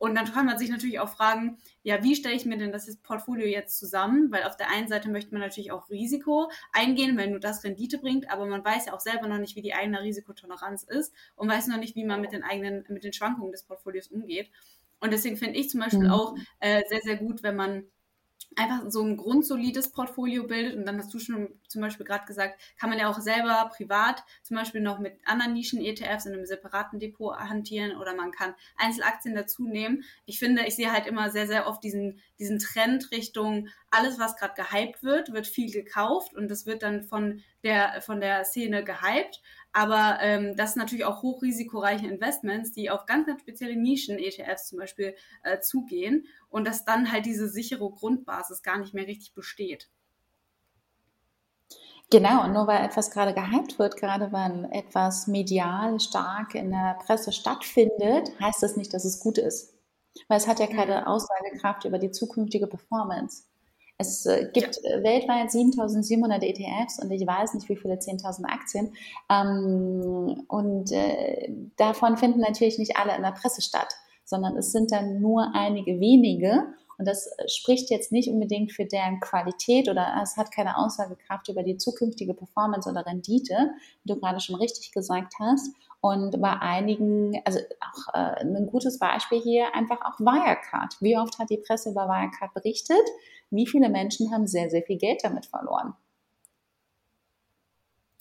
Und 0.02 0.16
dann 0.16 0.26
kann 0.26 0.48
man 0.48 0.58
sich 0.58 0.72
natürlich 0.72 1.00
auch 1.00 1.10
fragen, 1.10 1.60
ja, 1.84 2.02
wie 2.02 2.16
stelle 2.16 2.34
ich 2.34 2.48
mir 2.48 2.58
denn 2.58 2.72
das 2.72 2.92
Portfolio 3.04 3.46
jetzt 3.46 3.78
zusammen? 3.78 4.32
Weil 4.32 4.46
auf 4.46 4.58
der 4.58 4.72
einen 4.72 4.88
Seite 4.88 5.12
möchte 5.12 5.32
man 5.32 5.42
natürlich 5.42 5.72
auch 5.72 5.92
Risiko 5.92 6.50
eingehen, 6.74 7.16
weil 7.20 7.30
nur 7.30 7.40
das 7.40 7.64
Rendite 7.64 8.00
bringt, 8.00 8.32
aber 8.32 8.48
man 8.48 8.66
weiß 8.66 8.88
ja 8.88 8.94
auch 8.94 9.00
selber 9.00 9.28
noch 9.28 9.38
nicht, 9.38 9.56
wie 9.56 9.62
die 9.62 9.76
eigene 9.76 10.02
Risikotoleranz 10.02 10.86
ist 10.86 11.14
und 11.36 11.50
weiß 11.50 11.68
noch 11.68 11.78
nicht, 11.78 11.96
wie 11.96 12.04
man 12.04 12.20
mit 12.20 12.32
den 12.32 12.42
eigenen, 12.42 12.84
mit 12.90 13.04
den 13.04 13.14
Schwankungen 13.14 13.52
des 13.52 13.62
Portfolios 13.62 14.08
umgeht. 14.08 14.50
Und 15.02 15.14
deswegen 15.14 15.38
finde 15.38 15.60
ich 15.60 15.70
zum 15.70 15.82
Beispiel 15.82 16.06
mhm. 16.06 16.12
auch 16.12 16.36
äh, 16.62 16.82
sehr, 16.90 17.02
sehr 17.04 17.18
gut, 17.18 17.44
wenn 17.44 17.56
man 17.56 17.84
einfach 18.56 18.90
so 18.90 19.02
ein 19.02 19.18
grundsolides 19.18 19.92
Portfolio 19.92 20.44
bildet. 20.44 20.76
Und 20.76 20.86
dann 20.86 20.98
hast 20.98 21.14
du 21.14 21.20
schon 21.20 21.50
zum 21.68 21.82
Beispiel 21.82 22.06
gerade 22.06 22.26
gesagt, 22.26 22.60
kann 22.80 22.90
man 22.90 23.00
ja 23.00 23.10
auch 23.10 23.20
selber 23.20 23.72
privat 23.76 24.24
zum 24.44 24.58
Beispiel 24.58 24.82
noch 24.82 25.00
mit 25.00 25.20
anderen 25.26 25.54
Nischen-ETFs 25.54 26.26
in 26.26 26.34
einem 26.34 26.46
separaten 26.46 27.00
Depot 27.00 27.36
hantieren 27.38 27.96
oder 27.98 28.16
man 28.16 28.32
kann 28.32 28.54
Einzelaktien 28.76 29.36
dazu 29.36 29.64
nehmen. 29.68 30.04
Ich 30.26 30.40
finde, 30.40 30.66
ich 30.66 30.76
sehe 30.76 30.92
halt 30.92 31.08
immer 31.08 31.30
sehr, 31.32 31.48
sehr 31.48 31.68
oft 31.68 31.84
diesen, 31.84 32.20
diesen 32.40 32.60
Trend 32.60 33.12
Richtung 33.12 33.70
alles, 33.90 34.20
was 34.20 34.38
gerade 34.38 34.54
gehypt 34.56 35.04
wird, 35.04 35.34
wird 35.34 35.48
viel 35.48 35.72
gekauft 35.72 36.34
und 36.34 36.50
das 36.50 36.66
wird 36.66 36.82
dann 36.82 37.04
von 37.04 37.44
der, 37.64 38.02
von 38.02 38.20
der 38.20 38.44
Szene 38.44 38.84
gehypt. 38.84 39.42
Aber 39.74 40.18
ähm, 40.22 40.56
das 40.58 40.74
sind 40.74 40.82
natürlich 40.82 41.06
auch 41.06 41.22
hochrisikoreiche 41.22 42.08
Investments, 42.08 42.74
die 42.74 42.90
auf 42.90 43.06
ganz, 43.06 43.28
ganz 43.28 43.42
spezielle 43.42 43.76
Nischen-ETFs 43.76 44.68
zum 44.68 44.80
Beispiel 44.80 45.16
äh, 45.44 45.60
zugehen 45.60 46.26
und 46.50 46.68
dass 46.68 46.84
dann 46.84 47.12
halt 47.12 47.26
diese 47.26 47.48
sichere 47.48 47.90
Grundbasis 47.90 48.64
gar 48.64 48.78
nicht 48.78 48.94
mehr 48.94 49.08
richtig 49.08 49.34
besteht. 49.34 49.90
Genau, 52.12 52.44
und 52.44 52.52
nur 52.52 52.68
weil 52.68 52.84
etwas 52.84 53.10
gerade 53.10 53.34
gehypt 53.34 53.80
wird, 53.80 53.96
gerade 53.96 54.34
wenn 54.34 54.66
etwas 54.66 55.28
medial 55.28 55.98
stark 56.02 56.56
in 56.56 56.72
der 56.72 57.00
Presse 57.06 57.32
stattfindet, 57.32 58.30
heißt 58.42 58.62
das 58.62 58.76
nicht, 58.76 58.94
dass 58.94 59.06
es 59.06 59.22
gut 59.22 59.38
ist. 59.38 59.74
Weil 60.28 60.38
es 60.38 60.48
hat 60.48 60.60
ja 60.60 60.68
keine. 60.68 61.08
Aussagekraft 61.08 61.86
über 61.86 62.00
die 62.00 62.12
zukünftige 62.12 62.68
Performance. 62.68 63.44
Es 64.02 64.26
äh, 64.26 64.50
gibt 64.52 64.80
ja. 64.84 64.98
Äh, 64.98 65.04
weltweit 65.04 65.52
7700 65.52 66.44
ETFs 66.44 67.00
und 67.00 67.12
ich 67.12 67.26
weiß 67.26 67.54
nicht, 67.54 67.70
wie 67.70 67.76
viele 67.76 67.96
10.000 67.96 68.46
Aktien. 68.46 68.94
Ähm, 69.30 70.44
und 70.48 70.92
äh, 70.92 71.54
davon 71.78 72.18
finden 72.18 72.40
natürlich 72.40 72.80
nicht 72.80 72.98
alle 72.98 73.16
in 73.16 73.22
der 73.22 73.32
Presse 73.32 73.62
statt, 73.62 73.94
sondern 74.26 74.58
es 74.58 74.72
sind 74.72 74.92
dann 74.92 75.22
nur 75.22 75.54
einige 75.54 76.00
wenige. 76.00 76.64
Und 76.98 77.08
das 77.08 77.30
spricht 77.48 77.90
jetzt 77.90 78.12
nicht 78.12 78.30
unbedingt 78.30 78.72
für 78.72 78.86
deren 78.86 79.20
Qualität 79.20 79.90
oder 79.90 80.20
es 80.22 80.38
hat 80.38 80.52
keine 80.52 80.78
Aussagekraft 80.78 81.50
über 81.50 81.64
die 81.64 81.78
zukünftige 81.78 82.36
Performance 82.36 82.88
oder 82.90 83.06
Rendite, 83.06 83.72
wie 84.04 84.14
du 84.14 84.20
gerade 84.20 84.40
schon 84.40 84.56
richtig 84.56 84.92
gesagt 84.92 85.34
hast. 85.40 85.74
Und 86.00 86.40
bei 86.42 86.54
einigen, 86.60 87.42
also 87.46 87.60
auch 87.80 88.14
äh, 88.14 88.42
ein 88.42 88.68
gutes 88.68 89.00
Beispiel 89.00 89.40
hier, 89.42 89.74
einfach 89.76 90.00
auch 90.02 90.20
Wirecard. 90.20 90.98
Wie 91.00 91.18
oft 91.18 91.38
hat 91.40 91.50
die 91.50 91.58
Presse 91.58 91.92
über 91.92 92.08
Wirecard 92.08 92.54
berichtet? 92.54 93.08
Wie 93.52 93.68
viele 93.68 93.90
Menschen 93.90 94.32
haben 94.32 94.48
sehr, 94.48 94.70
sehr 94.70 94.82
viel 94.82 94.98
Geld 94.98 95.24
damit 95.24 95.46
verloren? 95.46 95.94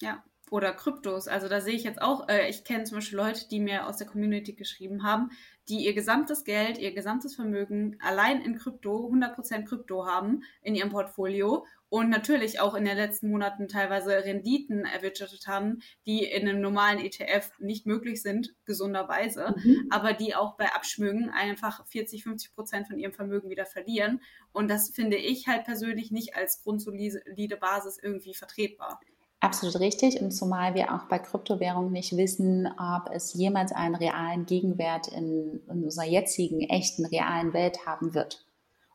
Ja, 0.00 0.22
oder 0.50 0.72
Kryptos. 0.72 1.28
Also 1.28 1.48
da 1.48 1.60
sehe 1.60 1.74
ich 1.74 1.84
jetzt 1.84 2.02
auch, 2.02 2.28
äh, 2.28 2.48
ich 2.50 2.64
kenne 2.64 2.84
zum 2.84 2.98
Beispiel 2.98 3.18
Leute, 3.18 3.48
die 3.48 3.60
mir 3.60 3.86
aus 3.86 3.96
der 3.96 4.06
Community 4.06 4.52
geschrieben 4.52 5.04
haben, 5.04 5.30
die 5.68 5.84
ihr 5.84 5.94
gesamtes 5.94 6.44
Geld, 6.44 6.78
ihr 6.78 6.92
gesamtes 6.92 7.36
Vermögen 7.36 7.96
allein 8.00 8.42
in 8.42 8.58
Krypto, 8.58 9.08
100% 9.08 9.64
Krypto 9.64 10.04
haben 10.06 10.42
in 10.62 10.74
ihrem 10.74 10.90
Portfolio 10.90 11.64
und 11.88 12.08
natürlich 12.08 12.60
auch 12.60 12.74
in 12.74 12.84
den 12.84 12.96
letzten 12.96 13.30
Monaten 13.30 13.68
teilweise 13.68 14.24
Renditen 14.24 14.84
erwirtschaftet 14.84 15.46
haben, 15.46 15.82
die 16.06 16.24
in 16.24 16.48
einem 16.48 16.60
normalen 16.60 16.98
ETF 16.98 17.52
nicht 17.58 17.86
möglich 17.86 18.22
sind, 18.22 18.54
gesunderweise, 18.64 19.54
mhm. 19.56 19.86
aber 19.90 20.12
die 20.12 20.34
auch 20.34 20.56
bei 20.56 20.72
Abschwüngen 20.72 21.30
einfach 21.30 21.86
40, 21.86 22.24
50 22.24 22.54
Prozent 22.54 22.86
von 22.88 22.98
ihrem 22.98 23.12
Vermögen 23.12 23.50
wieder 23.50 23.66
verlieren. 23.66 24.20
Und 24.52 24.68
das 24.68 24.90
finde 24.90 25.16
ich 25.16 25.46
halt 25.46 25.64
persönlich 25.64 26.10
nicht 26.10 26.34
als 26.34 26.62
grundsolide 26.62 27.56
Basis 27.56 27.98
irgendwie 28.00 28.34
vertretbar. 28.34 29.00
Absolut 29.40 29.80
richtig. 29.80 30.20
Und 30.20 30.32
zumal 30.32 30.74
wir 30.74 30.94
auch 30.94 31.04
bei 31.08 31.18
Kryptowährungen 31.18 31.92
nicht 31.92 32.14
wissen, 32.16 32.68
ob 32.78 33.10
es 33.12 33.32
jemals 33.32 33.72
einen 33.72 33.94
realen 33.94 34.44
Gegenwert 34.44 35.08
in, 35.08 35.62
in 35.66 35.84
unserer 35.84 36.04
jetzigen, 36.04 36.60
echten, 36.60 37.06
realen 37.06 37.54
Welt 37.54 37.86
haben 37.86 38.14
wird. 38.14 38.44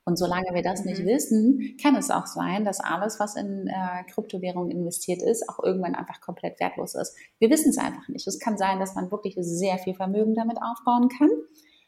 Und 0.08 0.18
solange 0.18 0.54
wir 0.54 0.62
das 0.62 0.86
nicht 0.86 1.02
mhm. 1.02 1.08
wissen, 1.08 1.78
kann 1.82 1.96
es 1.96 2.12
auch 2.12 2.28
sein, 2.28 2.64
dass 2.64 2.80
alles, 2.80 3.20
was 3.20 3.36
in 3.36 3.68
äh, 3.68 4.04
Kryptowährungen 4.12 4.70
investiert 4.70 5.24
ist, 5.24 5.50
auch 5.50 5.64
irgendwann 5.64 5.96
einfach 5.96 6.22
komplett 6.22 6.60
wertlos 6.60 6.94
ist. 6.94 7.16
Wir 7.40 7.50
wissen 7.50 7.72
es 7.72 7.80
einfach 7.80 8.08
nicht. 8.08 8.28
Es 8.28 8.40
kann 8.40 8.56
sein, 8.56 8.80
dass 8.80 8.94
man 8.94 9.10
wirklich 9.10 9.36
sehr 9.40 9.80
viel 9.80 9.96
Vermögen 9.96 10.36
damit 10.36 10.58
aufbauen 10.62 11.10
kann. 11.10 11.32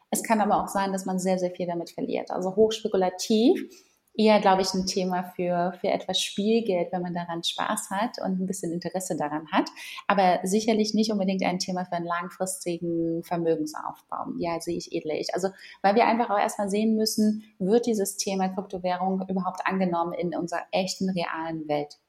Es 0.09 0.23
kann 0.23 0.41
aber 0.41 0.63
auch 0.63 0.67
sein, 0.67 0.93
dass 0.93 1.05
man 1.05 1.19
sehr, 1.19 1.37
sehr 1.37 1.51
viel 1.51 1.67
damit 1.67 1.91
verliert. 1.91 2.31
Also 2.31 2.55
hochspekulativ 2.55 3.69
eher, 4.17 4.41
glaube 4.41 4.63
ich, 4.63 4.73
ein 4.73 4.88
Thema 4.88 5.23
für, 5.36 5.73
für 5.80 5.89
etwas 5.89 6.19
Spielgeld, 6.19 6.91
wenn 6.91 7.03
man 7.03 7.13
daran 7.13 7.43
Spaß 7.43 7.91
hat 7.91 8.17
und 8.19 8.39
ein 8.41 8.47
bisschen 8.47 8.73
Interesse 8.73 9.15
daran 9.15 9.47
hat. 9.51 9.69
Aber 10.08 10.39
sicherlich 10.43 10.93
nicht 10.95 11.12
unbedingt 11.12 11.43
ein 11.43 11.60
Thema 11.60 11.86
für 11.86 11.93
einen 11.93 12.08
langfristigen 12.08 13.23
Vermögensaufbau. 13.23 14.32
Ja, 14.39 14.60
sehe 14.60 14.77
ich 14.77 14.91
ähnlich. 14.91 15.34
Also, 15.34 15.49
weil 15.84 15.95
wir 15.95 16.08
einfach 16.08 16.32
auch 16.32 16.39
erstmal 16.39 16.69
sehen 16.69 16.95
müssen, 16.95 17.43
wird 17.60 17.86
dieses 17.86 18.17
Thema 18.17 18.49
Kryptowährung 18.49 19.23
überhaupt 19.30 19.62
angenommen 19.65 20.13
in 20.13 20.36
unserer 20.36 20.65
echten, 20.71 21.10
realen 21.12 21.67
Welt? 21.67 21.99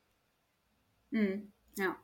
Hm, 1.12 1.53
ja. 1.77 1.94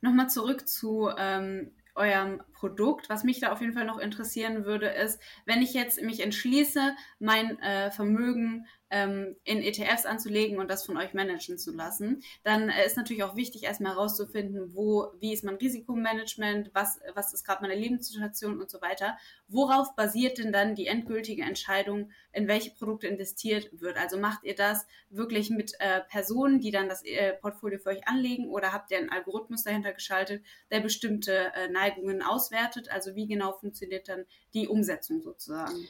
Nochmal 0.00 0.30
zurück 0.30 0.66
zu 0.66 1.10
ähm, 1.16 1.72
eurem 1.94 2.42
Produkt. 2.62 3.08
Was 3.08 3.24
mich 3.24 3.40
da 3.40 3.50
auf 3.50 3.60
jeden 3.60 3.72
Fall 3.72 3.86
noch 3.86 3.98
interessieren 3.98 4.64
würde, 4.64 4.86
ist, 4.86 5.20
wenn 5.46 5.62
ich 5.62 5.74
jetzt 5.74 6.00
mich 6.00 6.20
entschließe, 6.20 6.94
mein 7.18 7.58
äh, 7.58 7.90
Vermögen 7.90 8.66
ähm, 8.92 9.36
in 9.42 9.62
ETFs 9.62 10.04
anzulegen 10.04 10.58
und 10.58 10.70
das 10.70 10.84
von 10.84 10.98
euch 10.98 11.14
managen 11.14 11.58
zu 11.58 11.72
lassen, 11.72 12.22
dann 12.44 12.68
äh, 12.68 12.86
ist 12.86 12.98
natürlich 12.98 13.24
auch 13.24 13.36
wichtig, 13.36 13.64
erstmal 13.64 13.94
herauszufinden, 13.94 14.74
wo, 14.74 15.06
wie 15.18 15.32
ist 15.32 15.44
mein 15.44 15.54
Risikomanagement, 15.54 16.70
was, 16.74 17.00
was 17.14 17.32
ist 17.32 17.44
gerade 17.44 17.62
meine 17.62 17.74
Lebenssituation 17.74 18.60
und 18.60 18.70
so 18.70 18.82
weiter. 18.82 19.16
Worauf 19.48 19.96
basiert 19.96 20.38
denn 20.38 20.52
dann 20.52 20.74
die 20.74 20.86
endgültige 20.86 21.42
Entscheidung, 21.42 22.10
in 22.32 22.48
welche 22.48 22.70
Produkte 22.70 23.06
investiert 23.06 23.70
wird? 23.72 23.96
Also 23.96 24.18
macht 24.18 24.44
ihr 24.44 24.54
das 24.54 24.86
wirklich 25.08 25.48
mit 25.48 25.72
äh, 25.78 26.02
Personen, 26.02 26.60
die 26.60 26.70
dann 26.70 26.90
das 26.90 27.02
äh, 27.02 27.32
Portfolio 27.32 27.78
für 27.78 27.90
euch 27.90 28.06
anlegen 28.06 28.50
oder 28.50 28.74
habt 28.74 28.90
ihr 28.90 28.98
einen 28.98 29.10
Algorithmus 29.10 29.64
dahinter 29.64 29.94
geschaltet, 29.94 30.44
der 30.70 30.80
bestimmte 30.80 31.52
äh, 31.54 31.68
Neigungen 31.68 32.22
auswertet? 32.52 32.90
Also 32.92 33.14
wie 33.14 33.26
genau 33.26 33.52
funktioniert 33.52 34.08
dann 34.08 34.24
die 34.54 34.68
Umsetzung 34.68 35.20
sozusagen? 35.22 35.88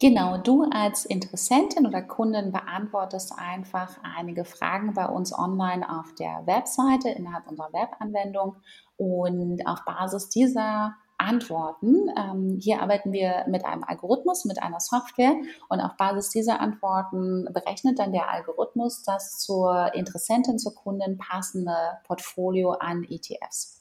Genau, 0.00 0.38
du 0.38 0.64
als 0.70 1.04
Interessentin 1.04 1.86
oder 1.86 2.00
Kundin 2.00 2.52
beantwortest 2.52 3.34
einfach 3.36 3.98
einige 4.02 4.46
Fragen 4.46 4.94
bei 4.94 5.06
uns 5.06 5.36
online 5.36 5.86
auf 5.90 6.14
der 6.14 6.46
Webseite 6.46 7.10
innerhalb 7.10 7.46
unserer 7.46 7.70
Webanwendung 7.72 8.56
und 8.96 9.60
auf 9.66 9.84
Basis 9.84 10.30
dieser 10.30 10.96
Antworten, 11.18 12.08
ähm, 12.16 12.56
hier 12.58 12.80
arbeiten 12.80 13.12
wir 13.12 13.44
mit 13.46 13.66
einem 13.66 13.84
Algorithmus, 13.84 14.46
mit 14.46 14.62
einer 14.62 14.80
Software 14.80 15.34
und 15.68 15.80
auf 15.80 15.94
Basis 15.98 16.30
dieser 16.30 16.60
Antworten 16.60 17.46
berechnet 17.52 17.98
dann 17.98 18.12
der 18.12 18.30
Algorithmus 18.30 19.02
das 19.02 19.38
zur 19.38 19.92
Interessentin, 19.92 20.58
zur 20.58 20.74
Kundin 20.74 21.18
passende 21.18 21.76
Portfolio 22.06 22.70
an 22.70 23.04
ETFs. 23.04 23.79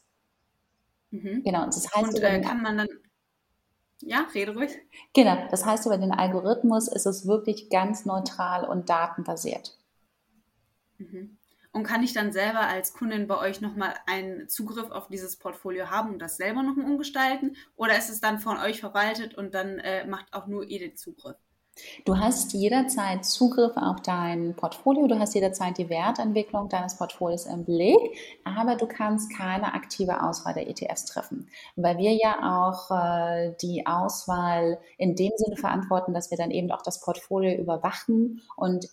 Mhm. 1.12 1.44
Genau, 1.44 1.66
das 1.66 1.88
heißt, 1.94 2.16
und, 2.16 2.24
äh, 2.24 2.42
kann 2.42 2.62
man 2.62 2.78
dann 2.78 2.88
ja, 4.02 4.28
rede 4.34 4.54
ruhig. 4.54 4.72
Genau, 5.14 5.48
das 5.52 5.66
heißt, 5.66 5.86
über 5.86 5.98
den 5.98 6.12
Algorithmus 6.12 6.88
ist 6.88 7.06
es 7.06 7.28
wirklich 7.28 7.70
ganz 7.70 8.06
neutral 8.06 8.64
und 8.64 8.90
datenbasiert. 8.90 9.78
Mhm. 10.98 11.38
Und 11.72 11.84
kann 11.84 12.02
ich 12.02 12.14
dann 12.14 12.32
selber 12.32 12.62
als 12.62 12.94
Kundin 12.94 13.28
bei 13.28 13.38
euch 13.38 13.62
nochmal 13.62 13.94
einen 14.08 14.50
Zugriff 14.50 14.90
auf 14.90 15.08
dieses 15.08 15.38
Portfolio 15.38 15.90
haben 15.90 16.12
und 16.12 16.20
das 16.20 16.38
selber 16.38 16.64
nochmal 16.64 16.86
umgestalten? 16.86 17.56
Oder 17.76 17.98
ist 17.98 18.10
es 18.10 18.22
dann 18.22 18.40
von 18.40 18.58
euch 18.58 18.80
verwaltet 18.80 19.36
und 19.36 19.54
dann 19.54 19.80
äh, 19.80 20.08
macht 20.08 20.34
auch 20.34 20.48
nur 20.48 20.64
ihr 20.64 20.80
den 20.80 20.96
Zugriff? 20.96 21.38
Du 22.06 22.18
hast 22.18 22.54
jederzeit 22.54 23.26
Zugriff 23.26 23.76
auf 23.76 24.02
dein 24.02 24.56
Portfolio, 24.56 25.08
du 25.08 25.20
hast 25.20 25.36
jederzeit 25.36 25.78
die 25.78 25.90
Wertentwicklung 25.90 26.70
deines 26.70 26.98
Portfolios 26.98 27.46
im 27.46 27.66
Blick, 27.66 28.00
aber 28.44 28.76
du 28.76 28.88
kannst 28.88 29.36
keine 29.36 29.74
aktive 29.74 30.24
Auswahl 30.24 30.54
der 30.54 30.70
ETFs 30.70 31.06
treffen, 31.06 31.48
weil 31.76 31.98
wir 31.98 32.14
ja 32.14 32.68
auch 32.68 32.92
äh, 32.92 33.54
die 33.62 33.86
Auswahl 33.86 34.80
in 34.98 35.16
dem 35.16 35.32
Sinne 35.36 35.58
verantworten, 35.58 36.14
dass 36.14 36.32
wir 36.32 36.38
dann 36.38 36.52
eben 36.52 36.72
auch 36.72 36.82
das 36.82 37.02
Portfolio 37.02 37.58
überwachen 37.58 38.42
und 38.56 38.90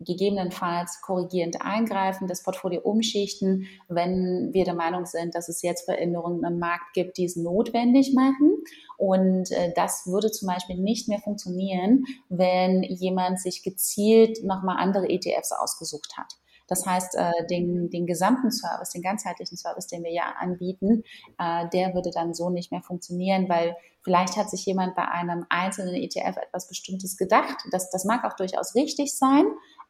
gegebenenfalls 0.00 1.00
korrigierend 1.02 1.62
eingreifen, 1.62 2.26
das 2.26 2.42
Portfolio 2.42 2.80
umschichten, 2.80 3.66
wenn 3.88 4.50
wir 4.52 4.64
der 4.64 4.74
Meinung 4.74 5.06
sind, 5.06 5.34
dass 5.34 5.48
es 5.48 5.62
jetzt 5.62 5.84
Veränderungen 5.84 6.44
im 6.44 6.58
Markt 6.58 6.92
gibt, 6.94 7.16
die 7.16 7.24
es 7.24 7.36
notwendig 7.36 8.14
machen. 8.14 8.56
Und 8.96 9.50
äh, 9.50 9.72
das 9.74 10.06
würde 10.06 10.30
zum 10.30 10.48
Beispiel 10.48 10.76
nicht 10.76 11.08
mehr 11.08 11.20
funktionieren, 11.20 12.04
wenn 12.28 12.82
jemand 12.82 13.40
sich 13.40 13.62
gezielt 13.62 14.44
nochmal 14.44 14.76
andere 14.78 15.08
ETFs 15.08 15.52
ausgesucht 15.52 16.16
hat. 16.16 16.34
Das 16.66 16.86
heißt, 16.86 17.14
äh, 17.16 17.46
den, 17.50 17.90
den 17.90 18.06
gesamten 18.06 18.50
Service, 18.50 18.90
den 18.90 19.02
ganzheitlichen 19.02 19.56
Service, 19.56 19.86
den 19.86 20.02
wir 20.02 20.12
ja 20.12 20.34
anbieten, 20.38 21.02
äh, 21.38 21.68
der 21.72 21.94
würde 21.94 22.10
dann 22.10 22.32
so 22.32 22.50
nicht 22.50 22.72
mehr 22.72 22.82
funktionieren, 22.82 23.48
weil 23.48 23.76
vielleicht 24.02 24.36
hat 24.36 24.48
sich 24.50 24.64
jemand 24.64 24.94
bei 24.94 25.06
einem 25.06 25.44
einzelnen 25.50 25.94
ETF 25.94 26.36
etwas 26.36 26.68
Bestimmtes 26.68 27.16
gedacht. 27.16 27.56
Das, 27.70 27.90
das 27.90 28.04
mag 28.04 28.24
auch 28.24 28.36
durchaus 28.36 28.74
richtig 28.74 29.16
sein, 29.16 29.44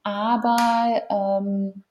aber 0.05 1.03
ähm, 1.11 1.85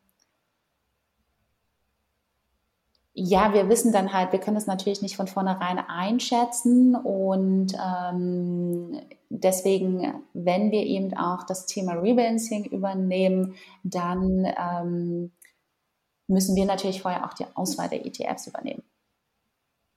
ja, 3.15 3.53
wir 3.53 3.69
wissen 3.69 3.91
dann 3.91 4.11
halt, 4.13 4.31
wir 4.31 4.39
können 4.39 4.57
es 4.57 4.65
natürlich 4.65 5.01
nicht 5.01 5.15
von 5.15 5.27
vornherein 5.27 5.77
einschätzen 5.77 6.95
und 6.95 7.73
ähm, 7.73 8.99
deswegen, 9.29 10.23
wenn 10.33 10.71
wir 10.71 10.81
eben 10.81 11.15
auch 11.15 11.43
das 11.43 11.67
Thema 11.67 11.93
Rebalancing 11.93 12.65
übernehmen, 12.65 13.55
dann 13.83 14.47
ähm, 14.57 15.31
müssen 16.27 16.55
wir 16.55 16.65
natürlich 16.65 17.01
vorher 17.01 17.25
auch 17.25 17.33
die 17.33 17.45
Auswahl 17.53 17.89
der 17.89 18.05
ETFs 18.05 18.47
übernehmen. 18.47 18.83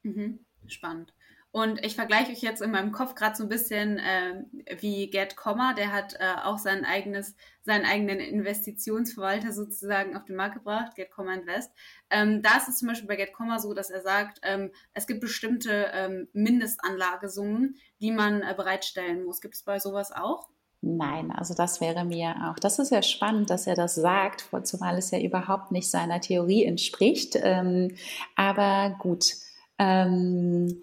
Mhm. 0.03 0.41
Spannend. 0.67 1.16
Und 1.53 1.83
ich 1.85 1.95
vergleiche 1.95 2.33
euch 2.33 2.43
jetzt 2.43 2.61
in 2.61 2.71
meinem 2.71 2.93
Kopf 2.93 3.15
gerade 3.15 3.35
so 3.35 3.45
ein 3.45 3.49
bisschen 3.49 3.99
äh, 3.99 4.45
wie 4.79 5.09
Get 5.09 5.37
Comma, 5.37 5.73
der 5.73 5.91
hat 5.91 6.15
äh, 6.15 6.43
auch 6.45 6.59
sein 6.59 6.85
eigenes, 6.85 7.35
seinen 7.63 7.87
eigenen 7.87 8.21
Investitionsverwalter 8.21 9.53
sozusagen 9.53 10.17
auf 10.17 10.25
den 10.27 10.37
Markt 10.37 10.57
gebracht, 10.57 10.95
Get 10.97 11.11
Comma 11.11 11.33
Invest. 11.33 11.73
Ähm, 12.11 12.43
da 12.43 12.59
ist 12.59 12.69
es 12.69 12.79
zum 12.79 12.89
Beispiel 12.89 13.09
bei 13.09 13.17
Get 13.17 13.33
Comma 13.33 13.59
so, 13.59 13.73
dass 13.73 13.89
er 13.89 14.03
sagt, 14.03 14.41
ähm, 14.43 14.71
es 14.93 15.07
gibt 15.07 15.23
bestimmte 15.23 15.91
ähm, 15.95 16.29
Mindestanlagesummen, 16.35 17.77
die 18.03 18.11
man 18.11 18.43
äh, 18.43 18.53
bereitstellen 18.55 19.25
muss. 19.25 19.41
Gibt 19.41 19.55
es 19.55 19.63
bei 19.63 19.79
sowas 19.79 20.13
auch? 20.13 20.49
Nein, 20.83 21.33
also 21.33 21.55
das 21.55 21.81
wäre 21.81 22.05
mir 22.05 22.35
auch. 22.45 22.59
Das 22.59 22.79
ist 22.79 22.91
ja 22.91 23.03
spannend, 23.03 23.51
dass 23.51 23.67
er 23.67 23.75
das 23.75 23.95
sagt, 23.95 24.49
zumal 24.65 24.99
es 24.99 25.11
ja 25.11 25.19
überhaupt 25.19 25.73
nicht 25.73 25.91
seiner 25.91 26.21
Theorie 26.21 26.65
entspricht. 26.65 27.37
Ähm, 27.43 27.97
aber 28.37 28.95
gut. 28.99 29.37
Ähm, 29.79 30.83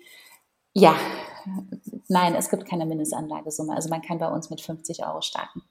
ja, 0.74 0.96
nein, 2.08 2.36
es 2.36 2.50
gibt 2.50 2.66
keine 2.68 2.86
Mindestanlagesumme. 2.86 3.74
Also 3.74 3.90
man 3.90 4.02
kann 4.02 4.20
bei 4.20 4.28
uns 4.28 4.50
mit 4.50 4.62
50 4.62 5.06
Euro 5.06 5.22
starten. 5.22 5.64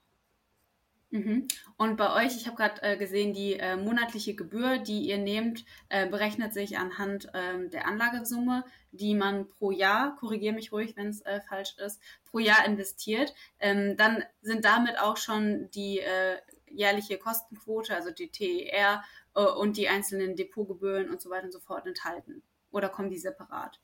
Mhm. 1.13 1.47
Und 1.77 1.95
bei 1.97 2.25
euch, 2.25 2.35
ich 2.35 2.47
habe 2.47 2.57
gerade 2.57 2.81
äh, 2.81 2.97
gesehen, 2.97 3.33
die 3.33 3.53
äh, 3.53 3.75
monatliche 3.75 4.33
Gebühr, 4.33 4.79
die 4.79 5.01
ihr 5.01 5.19
nehmt, 5.19 5.63
äh, 5.89 6.07
berechnet 6.09 6.55
sich 6.55 6.79
anhand 6.79 7.29
ähm, 7.35 7.69
der 7.69 7.87
Anlagesumme, 7.87 8.65
die 8.91 9.13
man 9.13 9.47
pro 9.47 9.69
Jahr, 9.69 10.15
korrigiere 10.15 10.55
mich 10.55 10.71
ruhig, 10.71 10.97
wenn 10.97 11.09
es 11.09 11.21
äh, 11.21 11.39
falsch 11.47 11.77
ist, 11.77 12.01
pro 12.25 12.39
Jahr 12.39 12.65
investiert. 12.65 13.35
Ähm, 13.59 13.95
dann 13.95 14.23
sind 14.41 14.65
damit 14.65 14.99
auch 14.99 15.17
schon 15.17 15.69
die 15.75 15.99
äh, 15.99 16.37
jährliche 16.65 17.19
Kostenquote, 17.19 17.95
also 17.95 18.09
die 18.09 18.29
TER 18.29 19.03
äh, 19.35 19.43
und 19.43 19.77
die 19.77 19.89
einzelnen 19.89 20.35
Depotgebühren 20.35 21.11
und 21.11 21.21
so 21.21 21.29
weiter 21.29 21.45
und 21.45 21.53
so 21.53 21.59
fort 21.59 21.85
enthalten. 21.85 22.41
Oder 22.71 22.89
kommen 22.89 23.11
die 23.11 23.19
separat? 23.19 23.79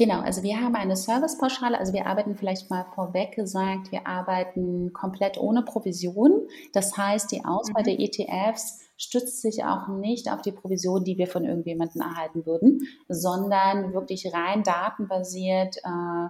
Genau, 0.00 0.20
also 0.20 0.42
wir 0.42 0.58
haben 0.58 0.76
eine 0.76 0.96
Servicepauschale, 0.96 1.78
also 1.78 1.92
wir 1.92 2.06
arbeiten 2.06 2.34
vielleicht 2.34 2.70
mal 2.70 2.86
vorweg 2.94 3.32
gesagt, 3.32 3.92
wir 3.92 4.06
arbeiten 4.06 4.94
komplett 4.94 5.36
ohne 5.36 5.62
Provision. 5.62 6.48
Das 6.72 6.96
heißt, 6.96 7.30
die 7.30 7.44
Auswahl 7.44 7.82
mhm. 7.82 7.84
der 7.84 8.00
ETFs 8.00 8.78
stützt 8.96 9.42
sich 9.42 9.62
auch 9.62 9.88
nicht 9.88 10.32
auf 10.32 10.40
die 10.40 10.52
Provision, 10.52 11.04
die 11.04 11.18
wir 11.18 11.26
von 11.26 11.44
irgendjemandem 11.44 12.00
erhalten 12.00 12.46
würden, 12.46 12.88
sondern 13.08 13.92
wirklich 13.92 14.32
rein 14.32 14.62
datenbasiert 14.62 15.76
äh, 15.84 16.28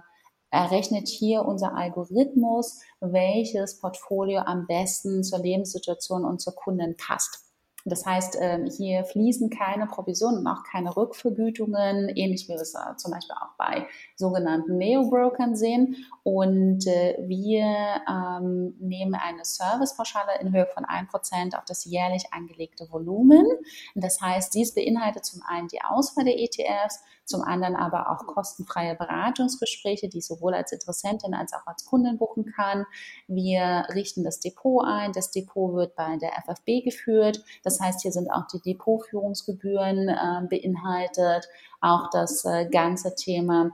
errechnet 0.49 1.07
hier 1.07 1.45
unser 1.45 1.73
Algorithmus, 1.73 2.81
welches 2.99 3.79
Portfolio 3.79 4.41
am 4.41 4.67
besten 4.67 5.23
zur 5.23 5.39
Lebenssituation 5.39 6.25
und 6.25 6.41
zur 6.41 6.55
Kunden 6.55 6.97
passt. 6.97 7.50
Das 7.85 8.05
heißt, 8.05 8.37
ähm, 8.39 8.65
hier 8.65 9.03
fließen 9.05 9.49
keine 9.49 9.87
Provisionen 9.87 10.39
und 10.39 10.47
auch 10.47 10.63
keine 10.63 10.95
Rückvergütungen, 10.95 12.09
ähnlich 12.09 12.47
wie 12.47 12.53
wir 12.53 12.61
es 12.61 12.75
äh, 12.75 12.95
zum 12.97 13.11
Beispiel 13.11 13.35
auch 13.35 13.55
bei 13.57 13.87
sogenannten 14.15 14.77
Neo-Brokern 14.77 15.55
sehen. 15.55 15.95
Und 16.23 16.85
äh, 16.87 17.17
wir 17.21 18.01
ähm, 18.07 18.75
nehmen 18.79 19.15
eine 19.15 19.43
Servicepauschale 19.43 20.39
in 20.39 20.53
Höhe 20.53 20.67
von 20.67 20.85
1% 20.85 21.57
auf 21.57 21.65
das 21.65 21.85
jährlich 21.85 22.25
angelegte 22.31 22.91
Volumen. 22.91 23.47
Das 23.95 24.21
heißt, 24.21 24.53
dies 24.53 24.73
beinhaltet 24.73 25.25
zum 25.25 25.41
einen 25.47 25.67
die 25.67 25.81
Auswahl 25.81 26.25
der 26.25 26.39
ETFs, 26.39 27.01
zum 27.31 27.41
anderen 27.41 27.75
aber 27.75 28.11
auch 28.11 28.27
kostenfreie 28.27 28.95
Beratungsgespräche, 28.95 30.09
die 30.09 30.19
ich 30.19 30.27
sowohl 30.27 30.53
als 30.53 30.71
Interessentin 30.71 31.33
als 31.33 31.53
auch 31.53 31.65
als 31.65 31.85
Kundin 31.85 32.17
buchen 32.17 32.45
kann. 32.45 32.85
Wir 33.27 33.85
richten 33.93 34.23
das 34.23 34.39
Depot 34.39 34.85
ein. 34.85 35.11
Das 35.13 35.31
Depot 35.31 35.73
wird 35.73 35.95
bei 35.95 36.17
der 36.17 36.33
FFB 36.43 36.83
geführt. 36.83 37.43
Das 37.63 37.79
heißt, 37.79 38.01
hier 38.01 38.11
sind 38.11 38.29
auch 38.29 38.45
die 38.47 38.61
Depotführungsgebühren 38.61 40.09
äh, 40.09 40.47
beinhaltet, 40.49 41.47
auch 41.79 42.09
das 42.11 42.45
äh, 42.45 42.67
ganze 42.69 43.15
Thema 43.15 43.71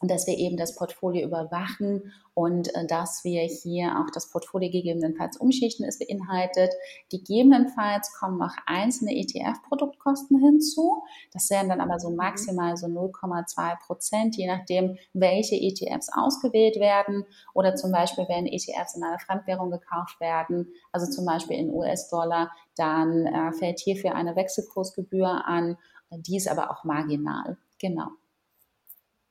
dass 0.00 0.26
wir 0.28 0.38
eben 0.38 0.56
das 0.56 0.76
Portfolio 0.76 1.26
überwachen 1.26 2.12
und 2.34 2.72
äh, 2.76 2.86
dass 2.86 3.24
wir 3.24 3.42
hier 3.42 3.98
auch 3.98 4.10
das 4.12 4.30
Portfolio 4.30 4.70
gegebenenfalls 4.70 5.36
umschichten. 5.38 5.84
Es 5.84 5.98
beinhaltet, 5.98 6.72
gegebenenfalls 7.10 8.12
kommen 8.12 8.40
auch 8.40 8.54
einzelne 8.66 9.16
ETF-Produktkosten 9.16 10.38
hinzu. 10.38 11.02
Das 11.32 11.50
wären 11.50 11.68
dann 11.68 11.80
aber 11.80 11.98
so 11.98 12.10
mhm. 12.10 12.16
maximal 12.16 12.76
so 12.76 12.86
0,2 12.86 13.78
Prozent, 13.84 14.36
je 14.36 14.46
nachdem, 14.46 14.98
welche 15.14 15.56
ETFs 15.56 16.10
ausgewählt 16.12 16.76
werden 16.76 17.24
oder 17.52 17.74
zum 17.74 17.90
Beispiel, 17.90 18.26
wenn 18.28 18.46
ETFs 18.46 18.94
in 18.94 19.02
einer 19.02 19.18
Fremdwährung 19.18 19.72
gekauft 19.72 20.20
werden, 20.20 20.68
also 20.92 21.10
zum 21.10 21.24
Beispiel 21.24 21.58
in 21.58 21.70
US-Dollar, 21.70 22.52
dann 22.76 23.26
äh, 23.26 23.52
fällt 23.52 23.80
hierfür 23.80 24.14
eine 24.14 24.36
Wechselkursgebühr 24.36 25.44
an. 25.44 25.76
Die 26.12 26.36
ist 26.36 26.48
aber 26.48 26.70
auch 26.70 26.84
marginal. 26.84 27.58
Genau. 27.80 28.10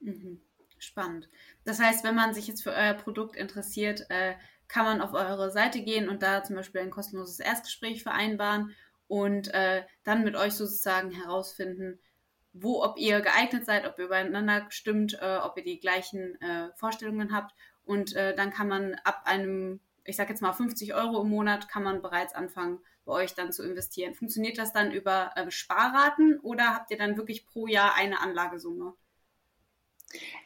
Mhm. 0.01 0.41
Spannend. 0.79 1.29
Das 1.65 1.79
heißt, 1.79 2.03
wenn 2.03 2.15
man 2.15 2.33
sich 2.33 2.47
jetzt 2.47 2.63
für 2.63 2.71
euer 2.71 2.93
Produkt 2.93 3.35
interessiert, 3.35 4.05
äh, 4.09 4.35
kann 4.67 4.85
man 4.85 5.01
auf 5.01 5.13
eure 5.13 5.49
Seite 5.51 5.81
gehen 5.81 6.09
und 6.09 6.21
da 6.21 6.43
zum 6.43 6.55
Beispiel 6.55 6.81
ein 6.81 6.91
kostenloses 6.91 7.39
Erstgespräch 7.39 8.03
vereinbaren 8.03 8.75
und 9.07 9.53
äh, 9.53 9.83
dann 10.03 10.23
mit 10.23 10.35
euch 10.35 10.53
sozusagen 10.53 11.11
herausfinden, 11.11 11.99
wo, 12.53 12.83
ob 12.83 12.97
ihr 12.97 13.21
geeignet 13.21 13.65
seid, 13.65 13.87
ob 13.87 13.97
ihr 13.99 14.05
übereinander 14.05 14.65
stimmt, 14.69 15.17
äh, 15.21 15.37
ob 15.37 15.57
ihr 15.57 15.63
die 15.63 15.79
gleichen 15.79 16.39
äh, 16.41 16.69
Vorstellungen 16.75 17.33
habt. 17.33 17.53
Und 17.85 18.15
äh, 18.15 18.35
dann 18.35 18.51
kann 18.51 18.67
man 18.67 18.95
ab 19.03 19.21
einem, 19.25 19.79
ich 20.03 20.17
sag 20.17 20.29
jetzt 20.29 20.41
mal 20.41 20.53
50 20.53 20.93
Euro 20.93 21.21
im 21.21 21.29
Monat, 21.29 21.69
kann 21.69 21.83
man 21.83 22.01
bereits 22.01 22.33
anfangen, 22.33 22.79
bei 23.05 23.13
euch 23.13 23.35
dann 23.35 23.53
zu 23.53 23.63
investieren. 23.63 24.13
Funktioniert 24.13 24.57
das 24.57 24.73
dann 24.73 24.91
über 24.91 25.31
äh, 25.35 25.49
Sparraten 25.49 26.39
oder 26.41 26.73
habt 26.73 26.91
ihr 26.91 26.97
dann 26.97 27.15
wirklich 27.15 27.45
pro 27.45 27.67
Jahr 27.67 27.95
eine 27.95 28.19
Anlagesumme? 28.19 28.93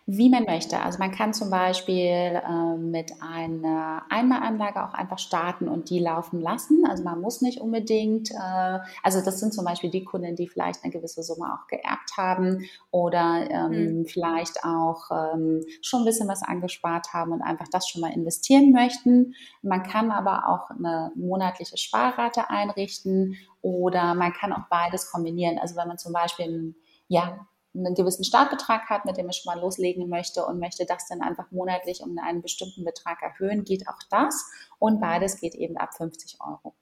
Wie 0.07 0.30
man 0.30 0.45
möchte. 0.45 0.80
Also 0.80 0.97
man 0.97 1.12
kann 1.12 1.32
zum 1.32 1.51
Beispiel 1.51 1.99
äh, 1.99 2.78
mit 2.78 3.14
einer 3.22 4.01
Einmalanlage 4.09 4.84
auch 4.84 4.95
einfach 4.95 5.20
starten 5.20 5.68
und 5.68 5.91
die 5.91 5.99
laufen 5.99 6.41
lassen. 6.41 6.84
Also 6.89 7.03
man 7.03 7.22
muss 7.22 7.41
nicht 7.41 7.62
unbedingt, 7.62 8.32
äh, 8.32 8.80
also 9.03 9.22
das 9.24 9.39
sind 9.39 9.53
zum 9.53 9.64
Beispiel 9.64 9.91
die 9.91 10.03
Kunden, 10.03 10.36
die 10.36 10.49
vielleicht 10.49 10.84
eine 10.84 10.91
gewisse 10.91 11.22
Summe 11.22 11.53
auch 11.53 11.68
geerbt 11.68 12.18
haben 12.18 12.66
oder 12.89 13.47
ähm, 13.49 13.99
mhm. 13.99 14.05
vielleicht 14.05 14.66
auch 14.66 15.12
ähm, 15.12 15.64
schon 15.82 16.01
ein 16.01 16.05
bisschen 16.05 16.28
was 16.28 16.41
angespart 16.41 17.14
haben 17.14 17.32
und 17.32 17.43
einfach 17.43 17.68
das 17.72 17.88
schon 17.88 18.01
mal 18.01 18.12
investieren 18.12 18.72
möchten. 18.72 19.36
Man 19.62 19.84
kann 19.84 20.09
aber 20.09 20.49
auch 20.49 20.72
eine 20.72 21.12
monatliche 21.16 21.78
Sparrate 21.78 22.49
einrichten 22.49 23.38
oder 23.62 24.16
man 24.16 24.34
kann 24.34 24.51
auch 24.51 24.68
beides 24.70 25.12
kombinieren. 25.12 25.59
Also 25.59 25.76
wenn 25.76 25.88
man 25.88 25.99
zum 25.99 26.12
Beispiel 26.12 26.74
ja, 27.07 27.45
einen 27.74 27.95
gewissen 27.95 28.24
Startbetrag 28.24 28.89
hat, 28.89 29.05
mit 29.05 29.17
dem 29.17 29.30
ich 29.30 29.38
schon 29.38 29.53
mal 29.53 29.61
loslegen 29.61 30.09
möchte 30.09 30.45
und 30.45 30.59
möchte 30.59 30.86
das 30.86 31.07
dann 31.07 31.22
einfach 31.22 31.51
monatlich 31.51 32.01
um 32.01 32.17
einen 32.17 32.41
bestimmten 32.41 32.84
Betrag 32.84 33.22
erhöhen, 33.22 33.63
geht 33.63 33.88
auch 33.88 33.99
das. 34.09 34.45
Und 34.80 34.99
beides 34.99 35.39
geht 35.39 35.55
eben 35.55 35.78
ab 35.78 35.93
50 35.95 36.39
Euro. 36.41 36.74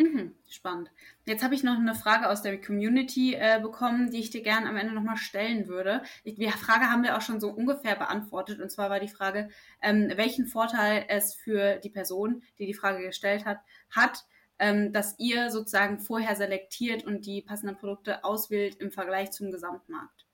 Mhm, 0.00 0.34
spannend. 0.48 0.90
Jetzt 1.26 1.44
habe 1.44 1.54
ich 1.54 1.62
noch 1.62 1.76
eine 1.76 1.94
Frage 1.94 2.30
aus 2.30 2.40
der 2.40 2.58
Community 2.58 3.34
äh, 3.34 3.60
bekommen, 3.60 4.10
die 4.10 4.20
ich 4.20 4.30
dir 4.30 4.42
gerne 4.42 4.66
am 4.66 4.76
Ende 4.76 4.94
nochmal 4.94 5.18
stellen 5.18 5.68
würde. 5.68 6.02
Die 6.24 6.50
Frage 6.50 6.90
haben 6.90 7.02
wir 7.02 7.18
auch 7.18 7.20
schon 7.20 7.38
so 7.38 7.50
ungefähr 7.50 7.96
beantwortet. 7.96 8.60
Und 8.60 8.70
zwar 8.70 8.88
war 8.88 8.98
die 8.98 9.08
Frage, 9.08 9.50
ähm, 9.82 10.10
welchen 10.16 10.46
Vorteil 10.46 11.04
es 11.08 11.34
für 11.34 11.76
die 11.76 11.90
Person, 11.90 12.42
die 12.58 12.64
die 12.64 12.72
Frage 12.72 13.04
gestellt 13.04 13.44
hat, 13.44 13.58
hat, 13.90 14.24
ähm, 14.60 14.92
dass 14.92 15.18
ihr 15.18 15.50
sozusagen 15.50 15.98
vorher 15.98 16.36
selektiert 16.36 17.04
und 17.04 17.26
die 17.26 17.42
passenden 17.42 17.76
Produkte 17.76 18.22
auswählt 18.22 18.76
im 18.76 18.92
Vergleich 18.92 19.32
zum 19.32 19.50
Gesamtmarkt? 19.50 20.26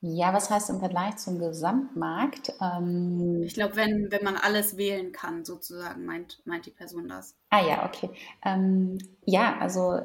Ja, 0.00 0.32
was 0.32 0.48
heißt 0.48 0.70
im 0.70 0.78
Vergleich 0.78 1.16
zum 1.16 1.40
Gesamtmarkt? 1.40 2.52
Ähm, 2.60 3.42
ich 3.42 3.54
glaube, 3.54 3.74
wenn, 3.74 4.12
wenn 4.12 4.22
man 4.22 4.36
alles 4.36 4.76
wählen 4.76 5.10
kann, 5.10 5.44
sozusagen, 5.44 6.04
meint, 6.04 6.40
meint 6.44 6.66
die 6.66 6.70
Person 6.70 7.08
das. 7.08 7.34
Ah 7.50 7.66
ja, 7.66 7.84
okay. 7.84 8.10
Ähm, 8.44 8.98
ja, 9.24 9.58
also 9.58 10.00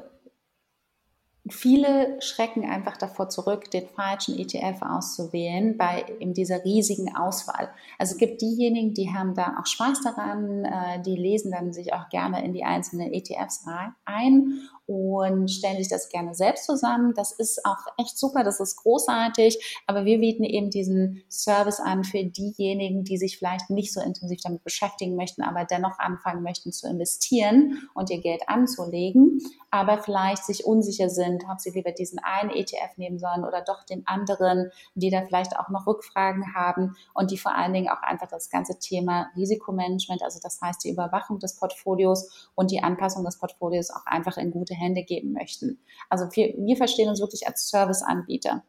Viele 1.50 2.16
schrecken 2.22 2.64
einfach 2.64 2.96
davor 2.96 3.28
zurück, 3.28 3.70
den 3.70 3.86
falschen 3.86 4.38
ETF 4.38 4.80
auszuwählen 4.80 5.76
bei 5.76 6.06
eben 6.18 6.32
dieser 6.32 6.64
riesigen 6.64 7.14
Auswahl. 7.14 7.68
Also 7.98 8.12
es 8.12 8.18
gibt 8.18 8.40
diejenigen, 8.40 8.94
die 8.94 9.12
haben 9.12 9.34
da 9.34 9.58
auch 9.60 9.66
Spaß 9.66 10.00
daran, 10.00 10.64
äh, 10.64 11.02
die 11.02 11.16
lesen 11.16 11.50
dann 11.50 11.74
sich 11.74 11.92
auch 11.92 12.08
gerne 12.08 12.42
in 12.42 12.54
die 12.54 12.64
einzelnen 12.64 13.12
ETFs 13.12 13.66
ein 14.06 14.60
und 14.86 15.50
stellen 15.50 15.78
sich 15.78 15.88
das 15.88 16.08
gerne 16.08 16.34
selbst 16.34 16.66
zusammen. 16.66 17.14
Das 17.14 17.32
ist 17.32 17.64
auch 17.64 17.86
echt 17.98 18.18
super, 18.18 18.44
das 18.44 18.60
ist 18.60 18.76
großartig, 18.76 19.82
aber 19.86 20.04
wir 20.04 20.18
bieten 20.18 20.44
eben 20.44 20.70
diesen 20.70 21.22
Service 21.30 21.80
an 21.80 22.04
für 22.04 22.24
diejenigen, 22.24 23.04
die 23.04 23.16
sich 23.16 23.38
vielleicht 23.38 23.70
nicht 23.70 23.92
so 23.92 24.00
intensiv 24.00 24.40
damit 24.42 24.62
beschäftigen 24.62 25.16
möchten, 25.16 25.42
aber 25.42 25.64
dennoch 25.64 25.98
anfangen 25.98 26.42
möchten 26.42 26.72
zu 26.72 26.86
investieren 26.86 27.88
und 27.94 28.10
ihr 28.10 28.20
Geld 28.20 28.42
anzulegen, 28.46 29.40
aber 29.70 30.02
vielleicht 30.02 30.44
sich 30.44 30.66
unsicher 30.66 31.08
sind, 31.08 31.33
ob 31.50 31.60
sie 31.60 31.70
lieber 31.70 31.92
diesen 31.92 32.18
einen 32.18 32.50
ETF 32.50 32.96
nehmen 32.96 33.18
sollen 33.18 33.44
oder 33.44 33.62
doch 33.62 33.84
den 33.84 34.06
anderen, 34.06 34.70
die 34.94 35.10
da 35.10 35.22
vielleicht 35.22 35.56
auch 35.56 35.68
noch 35.68 35.86
Rückfragen 35.86 36.54
haben 36.54 36.96
und 37.14 37.30
die 37.30 37.38
vor 37.38 37.54
allen 37.54 37.72
Dingen 37.72 37.88
auch 37.88 38.02
einfach 38.02 38.28
das 38.28 38.50
ganze 38.50 38.78
Thema 38.78 39.30
Risikomanagement, 39.36 40.22
also 40.22 40.40
das 40.42 40.60
heißt 40.60 40.84
die 40.84 40.90
Überwachung 40.90 41.38
des 41.38 41.56
Portfolios 41.56 42.50
und 42.54 42.70
die 42.70 42.82
Anpassung 42.82 43.24
des 43.24 43.38
Portfolios 43.38 43.90
auch 43.90 44.06
einfach 44.06 44.36
in 44.36 44.50
gute 44.50 44.74
Hände 44.74 45.02
geben 45.02 45.32
möchten. 45.32 45.80
Also 46.08 46.26
wir, 46.32 46.54
wir 46.56 46.76
verstehen 46.76 47.08
uns 47.08 47.20
wirklich 47.20 47.46
als 47.46 47.68
Serviceanbieter. 47.68 48.62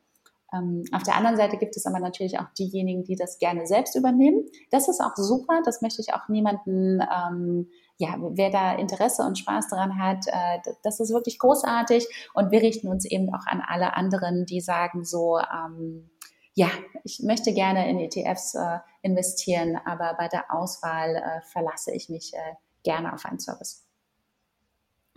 Ähm, 0.53 0.84
auf 0.91 1.03
der 1.03 1.16
anderen 1.16 1.38
Seite 1.38 1.57
gibt 1.57 1.76
es 1.76 1.86
aber 1.86 1.99
natürlich 1.99 2.39
auch 2.39 2.49
diejenigen, 2.57 3.03
die 3.03 3.16
das 3.16 3.39
gerne 3.39 3.66
selbst 3.66 3.95
übernehmen. 3.95 4.45
Das 4.72 4.88
ist 4.88 5.01
auch 5.01 5.16
super. 5.16 5.61
Das 5.66 5.82
möchte 5.82 6.01
ich 6.01 6.13
auch 6.13 6.28
niemanden, 6.30 7.01
ähm, 7.01 7.70
ja, 7.98 8.16
wer 8.20 8.50
da 8.50 8.76
Interesse 8.76 9.24
und 9.24 9.38
Spaß 9.38 9.70
daran 9.70 10.00
hat, 10.00 10.28
äh, 10.28 10.60
das 10.84 11.00
ist 11.00 11.14
wirklich 11.14 11.39
großartig. 11.39 12.08
Und 12.34 12.52
wir 12.52 12.62
richten 12.62 12.88
uns 12.88 13.06
eben 13.06 13.34
auch 13.34 13.46
an 13.46 13.62
alle 13.66 13.96
anderen, 13.96 14.46
die 14.46 14.62
sagen 14.62 15.06
so, 15.06 15.39
ähm, 15.39 16.10
ja, 16.54 16.70
ich 17.04 17.20
möchte 17.22 17.54
gerne 17.54 17.89
in 17.89 18.00
ETFs 18.00 18.56
äh, 18.56 18.80
investieren, 19.02 19.80
aber 19.86 20.16
bei 20.18 20.28
der 20.28 20.54
Auswahl 20.54 21.16
äh, 21.16 21.41
verlasse 21.52 21.93
ich 21.93 22.10
mich 22.10 22.34
äh, 22.34 22.54
gerne 22.84 23.14
auf 23.14 23.26
einen 23.26 23.39
Service. 23.39 23.86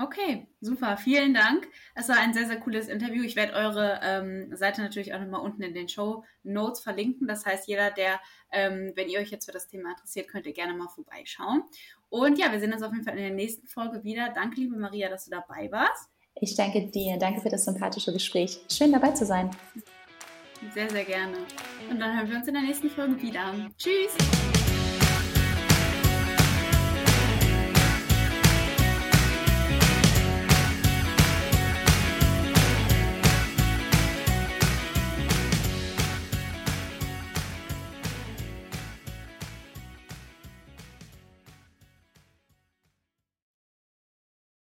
Okay, 0.01 0.47
super. 0.61 0.97
Vielen 0.97 1.35
Dank. 1.35 1.67
Es 1.97 2.09
war 2.09 2.19
ein 2.19 2.33
sehr, 2.33 2.47
sehr 2.47 2.61
cooles 2.61 2.87
Interview. 2.87 3.25
Ich 3.25 3.35
werde 3.35 3.55
eure 3.55 3.99
ähm, 4.05 4.57
Seite 4.57 4.81
natürlich 4.81 5.13
auch 5.13 5.19
nochmal 5.19 5.41
unten 5.41 5.63
in 5.63 5.75
den 5.75 5.89
Show 5.89 6.25
Notes 6.45 6.81
verlinken. 6.81 7.27
Das 7.27 7.45
heißt, 7.45 7.67
jeder, 7.67 7.91
der, 7.91 8.21
ähm, 8.53 8.93
wenn 8.95 9.09
ihr 9.09 9.19
euch 9.19 9.31
jetzt 9.31 9.47
für 9.47 9.53
das 9.53 9.67
Thema 9.67 9.91
interessiert, 9.91 10.29
könnt 10.29 10.47
ihr 10.47 10.53
gerne 10.53 10.75
mal 10.75 10.87
vorbeischauen. 10.87 11.65
Und 12.11 12.39
ja, 12.39 12.51
wir 12.51 12.61
sehen 12.61 12.73
uns 12.73 12.83
auf 12.83 12.93
jeden 12.93 13.05
Fall 13.05 13.17
in 13.17 13.23
der 13.23 13.35
nächsten 13.35 13.67
Folge 13.67 14.03
wieder. 14.05 14.31
Danke, 14.35 14.61
liebe 14.61 14.77
Maria, 14.77 15.09
dass 15.09 15.27
du 15.27 15.31
dabei 15.31 15.71
warst. 15.71 16.09
Ich 16.41 16.55
danke 16.55 16.87
dir. 16.87 17.19
Danke 17.19 17.41
für 17.41 17.51
das 17.51 17.65
sympathische 17.65 18.13
Gespräch. 18.13 18.59
Schön 18.71 18.93
dabei 18.93 19.11
zu 19.11 19.27
sein. 19.27 19.51
Sehr, 20.73 20.91
sehr 20.91 21.05
gerne. 21.05 21.39
Und 21.91 21.99
dann 22.01 22.17
hören 22.17 22.31
wir 22.31 22.37
uns 22.37 22.49
in 22.49 22.55
der 22.55 22.63
nächsten 22.63 22.91
Folge 22.91 23.21
wieder. 23.21 23.55
Tschüss. 23.77 24.58